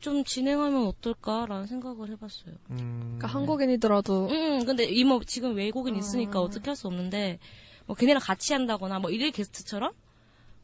좀 0.00 0.22
진행하면 0.22 0.86
어떨까라는 0.86 1.66
생각을 1.66 2.10
해봤어요. 2.10 2.54
그러니까 2.68 3.26
한국인이더라도. 3.26 4.28
응, 4.30 4.64
근데 4.66 4.84
이모 4.84 5.22
지금 5.24 5.54
외국인 5.56 5.96
있으니까 5.96 6.40
어떻게 6.40 6.68
할 6.70 6.76
수 6.76 6.88
없는데 6.88 7.38
뭐 7.86 7.96
걔네랑 7.96 8.20
같이 8.22 8.52
한다거나 8.52 8.98
뭐 8.98 9.10
일일 9.10 9.30
게스트처럼 9.32 9.92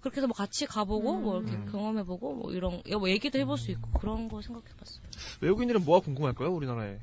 그렇게 0.07 0.19
해서 0.19 0.29
뭐 0.29 0.35
같이 0.35 0.67
가보고 0.67 1.17
뭐 1.17 1.41
이렇게 1.41 1.59
경험해보고 1.73 2.35
뭐 2.35 2.53
이런 2.53 2.81
뭐 2.97 3.11
얘기도 3.11 3.41
해볼 3.41 3.59
수 3.59 3.73
있고 3.73 3.91
그런 3.99 4.29
거 4.29 4.41
생각해봤어요. 4.41 5.05
외국인들은 5.41 5.85
뭐가 5.85 6.05
궁금할까요? 6.05 6.53
우리나라에. 6.55 6.99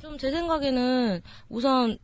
좀제 0.00 0.30
생각에는 0.30 1.20
우선 1.50 1.98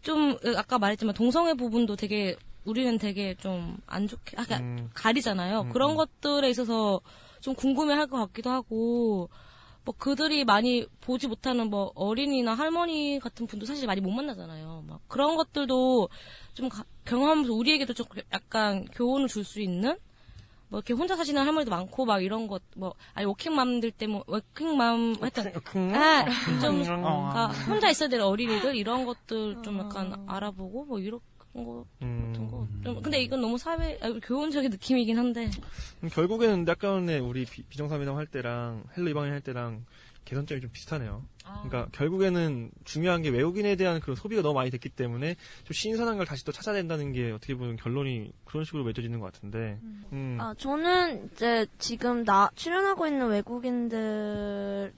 좀 0.00 0.38
아까 0.56 0.78
말했지만 0.78 1.14
동성애 1.14 1.52
부분도 1.52 1.96
되게 1.96 2.34
우리는 2.64 2.96
되게 2.96 3.34
좀 3.34 3.76
안 3.86 4.08
좋게 4.08 4.36
아, 4.38 4.44
그러니까 4.44 4.66
음. 4.82 4.90
가리잖아요. 4.94 5.60
음, 5.62 5.68
그런 5.70 5.90
음. 5.90 5.96
것들에 5.96 6.48
있어서 6.48 7.02
좀 7.42 7.54
궁금해할 7.54 8.06
것 8.06 8.16
같기도 8.16 8.48
하고 8.48 9.28
뭐 9.84 9.94
그들이 9.98 10.46
많이 10.46 10.86
보지 11.02 11.28
못하는 11.28 11.68
뭐 11.68 11.92
어린이나 11.94 12.54
할머니 12.54 13.18
같은 13.18 13.46
분도 13.46 13.66
사실 13.66 13.86
많이 13.86 14.00
못 14.00 14.10
만나잖아요. 14.12 14.84
막 14.86 15.00
그런 15.08 15.36
것들도 15.36 16.08
좀 16.54 16.70
가- 16.70 16.86
경험하면서 17.04 17.52
우리에게도 17.52 17.92
좀 17.94 18.06
약간 18.32 18.84
교훈을 18.86 19.28
줄 19.28 19.44
수 19.44 19.60
있는? 19.60 19.96
뭐 20.68 20.78
이렇게 20.80 20.94
혼자 20.94 21.14
사시는 21.16 21.42
할머니도 21.42 21.70
많고 21.70 22.04
막 22.04 22.22
이런 22.22 22.46
것 22.48 22.62
뭐 22.76 22.94
아니 23.14 23.26
워킹맘들 23.26 23.90
때문에 23.92 24.22
워킹맘 24.26 25.16
하여튼 25.20 25.52
아, 25.94 26.24
좀 26.60 26.82
그러니까 26.82 27.46
혼자 27.68 27.90
있어야 27.90 28.08
될 28.08 28.20
어린이들 28.20 28.74
이런 28.74 29.04
것들 29.04 29.62
좀 29.62 29.78
약간 29.78 30.24
알아보고 30.26 30.84
뭐 30.86 30.98
이런 30.98 31.20
거 31.52 31.84
같은 32.26 32.50
거. 32.50 32.66
좀 32.82 33.00
근데 33.02 33.22
이건 33.22 33.40
너무 33.40 33.58
사회 33.58 33.96
아, 34.02 34.10
교훈적인 34.22 34.70
느낌이긴 34.70 35.16
한데. 35.18 35.50
음, 36.02 36.08
결국에는 36.08 36.68
아까는 36.68 37.20
우리 37.20 37.44
비, 37.44 37.62
비정상회담 37.62 38.16
할 38.16 38.26
때랑 38.26 38.82
헬로 38.96 39.10
이방인 39.10 39.32
할 39.32 39.40
때랑 39.40 39.84
개선점이 40.24 40.60
좀 40.62 40.70
비슷하네요. 40.72 41.22
그러니까 41.44 41.86
결국에는 41.92 42.70
중요한 42.84 43.22
게 43.22 43.28
외국인에 43.28 43.76
대한 43.76 44.00
그런 44.00 44.16
소비가 44.16 44.42
너무 44.42 44.54
많이 44.54 44.70
됐기 44.70 44.88
때문에 44.88 45.36
좀 45.64 45.74
신선한 45.74 46.16
걸 46.16 46.26
다시 46.26 46.44
또 46.44 46.52
찾아야 46.52 46.74
된다는 46.74 47.12
게 47.12 47.30
어떻게 47.32 47.54
보면 47.54 47.76
결론이 47.76 48.32
그런 48.44 48.64
식으로 48.64 48.84
맺어지는 48.84 49.20
것 49.20 49.32
같은데. 49.32 49.78
음. 50.12 50.38
아, 50.40 50.54
저는 50.56 51.30
이제 51.32 51.66
지금 51.78 52.24
나 52.24 52.50
출연하고 52.54 53.06
있는 53.06 53.28
외국인들의 53.28 54.92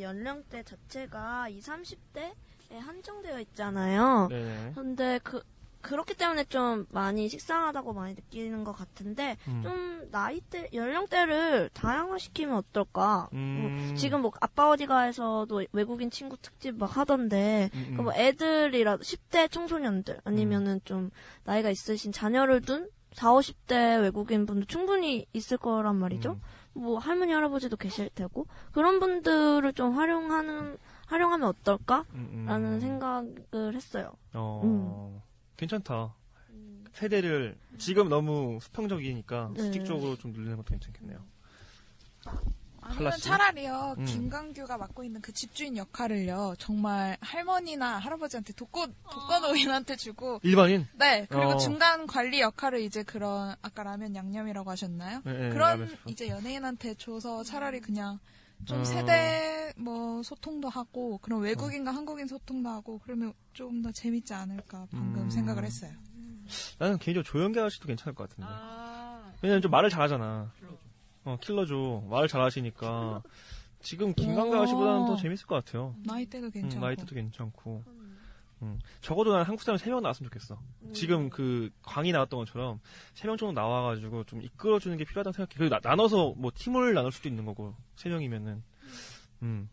연령대 0.00 0.62
자체가 0.62 1.48
20, 1.48 1.72
30대에 1.72 2.78
한정되어 2.78 3.40
있잖아요. 3.40 4.28
네네. 4.30 4.72
근데 4.74 5.18
그 5.22 5.42
그렇기 5.80 6.14
때문에 6.14 6.44
좀 6.44 6.86
많이 6.90 7.28
식상하다고 7.28 7.92
많이 7.92 8.14
느끼는 8.14 8.64
것 8.64 8.72
같은데 8.72 9.36
음. 9.48 9.60
좀 9.62 10.08
나이대 10.10 10.70
연령대를 10.72 11.70
다양화시키면 11.72 12.56
어떨까? 12.56 13.28
음. 13.32 13.86
뭐 13.88 13.96
지금 13.96 14.22
뭐 14.22 14.32
아빠 14.40 14.68
어디가에서도 14.70 15.64
외국인 15.72 16.10
친구 16.10 16.36
특집 16.36 16.76
막 16.76 16.96
하던데 16.96 17.70
음, 17.74 17.86
음. 17.90 17.96
그뭐 17.96 18.12
애들이라도 18.14 19.02
10대 19.02 19.50
청소년들 19.50 20.20
아니면은 20.24 20.80
좀 20.84 21.10
나이가 21.44 21.70
있으신 21.70 22.12
자녀를 22.12 22.60
둔 22.60 22.90
4, 23.12 23.32
50대 23.32 24.02
외국인 24.02 24.46
분도 24.46 24.66
충분히 24.66 25.26
있을 25.32 25.56
거란 25.56 25.96
말이죠. 25.96 26.32
음. 26.32 26.40
뭐 26.72 26.98
할머니 26.98 27.32
할아버지도 27.32 27.76
계실 27.76 28.08
테고 28.14 28.46
그런 28.72 29.00
분들을 29.00 29.72
좀 29.72 29.94
활용하는 29.94 30.78
활용하면 31.06 31.48
어떨까라는 31.48 32.06
음. 32.14 32.80
생각을 32.80 33.74
했어요. 33.74 34.12
어, 34.34 34.60
음. 34.62 35.20
괜찮다. 35.60 36.14
세대를 36.94 37.56
지금 37.78 38.08
너무 38.08 38.58
수평적이니까 38.60 39.52
네. 39.54 39.62
수직적으로 39.62 40.16
좀 40.16 40.32
늘리는 40.32 40.56
것도 40.56 40.70
괜찮겠네요. 40.70 41.18
아니면? 42.82 43.12
차라리요 43.18 43.94
음. 43.98 44.04
김강규가 44.04 44.76
맡고 44.78 45.04
있는 45.04 45.20
그 45.20 45.32
집주인 45.32 45.76
역할을요 45.76 46.54
정말 46.58 47.16
할머니나 47.20 47.98
할아버지한테 47.98 48.52
독거 48.54 48.88
독거노인한테 49.10 49.96
주고 49.96 50.40
일반인? 50.42 50.88
네 50.94 51.26
그리고 51.28 51.52
어. 51.52 51.56
중간 51.58 52.06
관리 52.06 52.40
역할을 52.40 52.80
이제 52.80 53.02
그런 53.02 53.54
아까 53.62 53.82
라면 53.82 54.16
양념이라고 54.16 54.70
하셨나요? 54.70 55.20
네, 55.24 55.32
네, 55.32 55.48
그런 55.50 55.70
라면 55.70 55.88
슈퍼. 55.90 56.10
이제 56.10 56.28
연예인한테 56.28 56.94
줘서 56.94 57.44
차라리 57.44 57.80
그냥 57.80 58.18
좀 58.64 58.80
어. 58.80 58.84
세대 58.84 59.72
뭐 59.76 60.22
소통도 60.22 60.68
하고 60.68 61.18
그런 61.18 61.40
외국인과 61.40 61.90
한국인 61.92 62.26
소통도 62.26 62.68
하고 62.68 63.00
그러면 63.02 63.32
조금 63.52 63.82
더 63.82 63.90
재밌지 63.90 64.34
않을까 64.34 64.86
방금 64.90 65.22
음. 65.22 65.30
생각을 65.30 65.64
했어요. 65.64 65.92
나는 66.78 66.98
개인적으로 66.98 67.22
조영기 67.22 67.58
아저씨도 67.58 67.86
괜찮을 67.86 68.14
것 68.14 68.28
같은데. 68.28 68.48
아. 68.50 69.32
왜냐면 69.42 69.62
좀 69.62 69.70
말을 69.70 69.88
잘하잖아. 69.88 70.52
어, 71.24 71.38
킬러죠. 71.40 72.06
말을 72.10 72.28
잘하시니까. 72.28 73.22
지금 73.82 74.12
김강가 74.14 74.58
오. 74.58 74.62
아저씨보다는 74.62 75.06
더 75.06 75.16
재밌을 75.16 75.46
것 75.46 75.64
같아요. 75.64 75.94
나이대도 76.04 76.46
음, 76.46 76.50
괜찮고. 76.50 76.84
나이대도 76.84 77.14
괜찮고. 77.14 77.82
음. 78.62 78.78
적어도 79.00 79.32
난 79.32 79.44
한국 79.44 79.62
사람 79.62 79.78
3명 79.78 80.00
나왔으면 80.02 80.28
좋겠어. 80.30 80.58
지금 80.92 81.30
그 81.30 81.70
광이 81.82 82.12
나왔던 82.12 82.38
것처럼 82.40 82.80
3명 83.14 83.38
정도 83.38 83.52
나와가지고 83.52 84.24
좀 84.24 84.42
이끌어주는 84.42 84.96
게 84.98 85.04
필요하다고 85.04 85.32
생각해. 85.32 85.54
그리고 85.56 85.74
나, 85.74 85.80
나눠서 85.82 86.34
뭐 86.36 86.50
팀을 86.54 86.92
나눌 86.94 87.10
수도 87.12 87.28
있는 87.28 87.44
거고, 87.46 87.74
3명이면은. 87.96 88.60
음. 89.42 89.68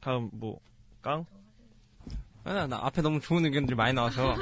다음 0.00 0.28
뭐, 0.32 0.60
깡? 1.02 1.24
나, 2.44 2.66
나 2.66 2.78
앞에 2.84 3.00
너무 3.02 3.20
좋은 3.20 3.44
의견들이 3.44 3.76
많이 3.76 3.92
나와서. 3.94 4.32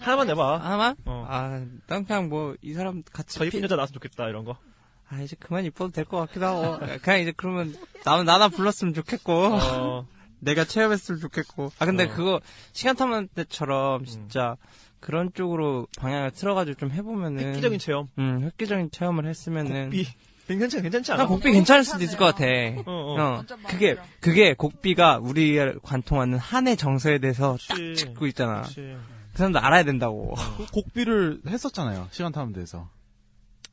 하나만 0.00 0.26
내봐. 0.28 0.58
하나만? 0.58 0.96
어. 1.04 1.26
아, 1.28 1.64
난 1.86 2.04
그냥 2.04 2.28
뭐, 2.28 2.56
이 2.62 2.72
사람 2.72 3.02
같이. 3.12 3.38
더 3.38 3.44
이쁜 3.44 3.60
피- 3.60 3.64
여자 3.64 3.76
나왔으면 3.76 3.94
좋겠다, 3.94 4.28
이런 4.28 4.44
거. 4.44 4.56
아, 5.08 5.20
이제 5.20 5.36
그만 5.38 5.64
이뻐도 5.64 5.92
될 5.92 6.04
것 6.06 6.18
같기도 6.18 6.46
하고. 6.46 6.78
그냥 7.02 7.20
이제 7.20 7.32
그러면, 7.36 7.74
나는 8.04 8.24
나나 8.24 8.48
불렀으면 8.48 8.94
좋겠고. 8.94 9.32
어. 9.32 10.06
내가 10.42 10.64
체험했으면 10.64 11.20
좋겠고. 11.20 11.72
아, 11.78 11.86
근데 11.86 12.04
어. 12.04 12.08
그거, 12.08 12.40
시간 12.72 12.96
타면 12.96 13.28
때처럼, 13.28 14.04
진짜, 14.04 14.56
그런 15.00 15.32
쪽으로 15.32 15.86
방향을 15.98 16.32
틀어가지고 16.32 16.78
좀 16.78 16.90
해보면은. 16.90 17.42
획기적인 17.42 17.78
체험. 17.78 18.08
음, 18.18 18.42
획기적인 18.42 18.90
체험을 18.90 19.26
했으면은. 19.26 19.84
곡비. 19.84 20.06
괜찮지, 20.48 20.82
괜찮지 20.82 21.12
않아? 21.12 21.22
아, 21.22 21.26
곡비 21.26 21.52
괜찮을 21.52 21.84
수도 21.84 22.02
있을 22.02 22.18
것 22.18 22.24
같아. 22.26 22.44
어, 22.44 22.82
어. 22.86 23.14
완전 23.36 23.62
그게, 23.62 23.96
그게 24.20 24.54
곡비가 24.54 25.18
우리를 25.18 25.78
관통하는 25.82 26.38
한의 26.38 26.76
정서에 26.76 27.18
대해서 27.18 27.56
딱. 27.68 27.76
짚고 27.76 28.26
있잖아. 28.26 28.62
그치. 28.62 28.96
그 29.32 29.38
사람도 29.38 29.60
알아야 29.60 29.84
된다고. 29.84 30.34
그 30.58 30.66
곡비를 30.66 31.42
했었잖아요. 31.46 32.08
시간 32.10 32.32
타면 32.32 32.52
돼서. 32.52 32.88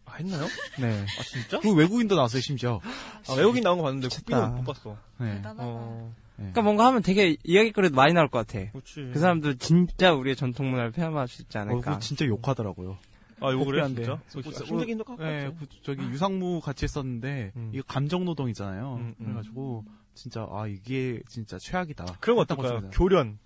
아, 0.06 0.14
했나요? 0.14 0.48
네. 0.80 1.06
아, 1.20 1.24
진짜? 1.24 1.60
그 1.60 1.74
외국인도 1.74 2.16
나왔어요, 2.16 2.42
심지어. 2.42 2.80
아, 3.28 3.34
외국인 3.34 3.64
나온 3.64 3.78
거 3.80 3.84
봤는데 3.84 4.06
미쳤다. 4.06 4.40
곡비는 4.40 4.56
못 4.56 4.64
봤어. 4.64 4.96
네. 5.18 5.36
대단하다. 5.36 5.64
어, 5.64 6.14
그러니까 6.40 6.62
뭔가 6.62 6.86
하면 6.88 7.02
되게 7.02 7.38
이야기거리도 7.44 7.96
많이 7.96 8.14
나올 8.14 8.28
것 8.30 8.46
같아. 8.46 8.72
그렇지. 8.72 9.12
그 9.14 9.20
사람도 9.20 9.56
진짜 9.56 10.14
우리의 10.14 10.36
전통 10.36 10.72
문화를 10.72 10.92
표현할 10.92 11.28
수 11.28 11.42
있지 11.42 11.58
어, 11.58 11.62
않을까. 11.62 11.82
그거 11.82 12.00
진짜 12.00 12.26
욕하더라고요. 12.26 12.98
아, 13.42 13.52
욕을 13.52 13.60
해, 13.60 13.82
곡비한데. 13.82 14.04
진짜? 14.04 14.22
그, 14.34 14.42
진짜 14.42 14.66
힘들긴 14.66 14.94
힘들 14.94 15.06
것 15.06 15.18
같아. 15.18 15.30
네, 15.30 15.56
그, 15.58 15.66
저기 15.82 16.02
유상무 16.04 16.60
같이 16.60 16.84
했었는데, 16.84 17.52
음. 17.56 17.72
이거 17.74 17.84
감정노동이잖아요. 17.88 18.96
음, 18.96 19.16
음. 19.20 19.26
그래가지고, 19.26 19.86
진짜, 20.14 20.46
아, 20.52 20.68
이게 20.68 21.22
진짜 21.30 21.58
최악이다. 21.58 22.18
그런 22.20 22.36
거 22.36 22.42
했던 22.42 22.58
어떨까요? 22.58 22.82
거잖아요. 22.82 22.92
교련. 22.92 23.40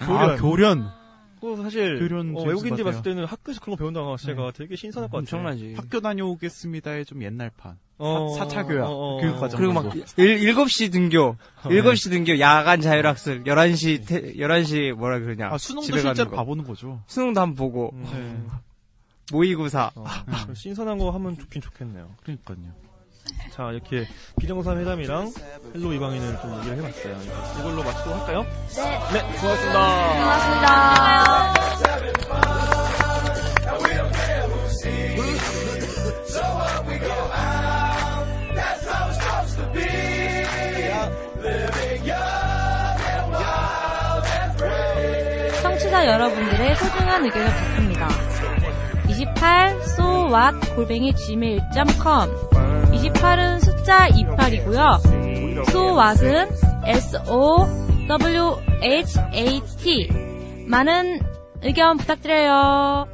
아, 0.00 0.36
교련. 0.36 0.90
그거 1.42 1.60
사실 1.60 1.98
어, 2.36 2.44
것 2.84 2.84
봤을. 2.84 3.02
때는 3.02 3.24
학교에서 3.24 3.60
그런 3.60 3.76
거 3.76 3.80
배운다고 3.80 4.16
제가 4.16 4.52
되게 4.52 4.76
신선할 4.76 5.10
것 5.10 5.16
같아요. 5.16 5.40
엄청나지. 5.40 5.74
학교 5.74 6.00
다녀오겠습니다의 6.00 7.04
좀 7.04 7.20
옛날판. 7.24 7.78
어, 7.98 8.28
사, 8.38 8.46
차 8.46 8.62
교양. 8.64 8.86
어, 8.86 8.90
어, 8.90 9.20
교육 9.20 9.34
어. 9.34 9.40
과정. 9.40 9.58
그리고 9.58 9.72
막. 9.72 9.92
일, 10.18 10.38
7시 10.54 10.92
등교, 10.92 11.20
어, 11.20 11.36
7시 11.64 12.10
등교, 12.10 12.38
야간 12.38 12.80
자율학습, 12.80 13.42
11시, 13.42 14.06
태, 14.06 14.34
11시, 14.34 14.92
뭐라 14.92 15.18
그러냐. 15.18 15.48
아, 15.48 15.58
수능도 15.58 15.98
실제로 15.98 16.30
거. 16.30 16.36
봐보는 16.36 16.62
거죠. 16.62 17.02
수능도 17.08 17.40
한번 17.40 17.56
보고, 17.56 17.90
음, 17.92 18.48
모의고사. 19.32 19.90
어, 19.96 20.04
신선한 20.54 20.96
거 20.98 21.10
하면 21.10 21.36
좋긴 21.38 21.60
좋겠네요. 21.60 22.08
그러니까요. 22.22 22.91
자, 23.52 23.70
이렇게 23.70 24.06
비정상 24.40 24.78
회담이랑 24.78 25.30
헬로 25.74 25.92
이방인을 25.92 26.40
좀 26.40 26.56
얘기를 26.58 26.78
해봤어요. 26.78 27.16
이걸로 27.60 27.82
마치도록 27.82 28.20
할까요? 28.20 28.46
네. 28.76 28.98
네, 29.12 29.22
고맙습니다. 29.38 30.12
고맙습니다. 30.14 31.52
청취자 45.62 46.06
여러분들의 46.06 46.76
소중한 46.76 47.24
의견을 47.24 47.46
받습니다. 47.48 48.31
28 49.22 49.82
so 49.84 50.26
what 50.26 50.74
골뱅이 50.74 51.12
gmail.com 51.14 52.28
28은 52.90 53.64
숫자 53.64 54.08
28이고요. 54.08 55.68
so 55.68 55.96
what은 55.96 56.48
s 56.84 57.16
o 57.28 57.66
w 58.08 58.56
h 58.82 59.20
a 59.32 59.60
t 59.78 60.08
많은 60.66 61.20
의견 61.62 61.96
부탁드려요. 61.98 63.06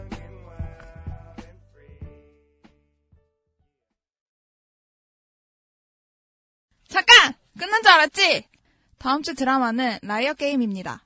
잠깐! 6.89 7.35
끝난 7.59 7.83
줄 7.83 7.93
알았지? 7.93 8.45
다음 8.99 9.23
주 9.23 9.35
드라마는 9.35 9.99
라이어 10.03 10.33
게임입니다. 10.33 11.03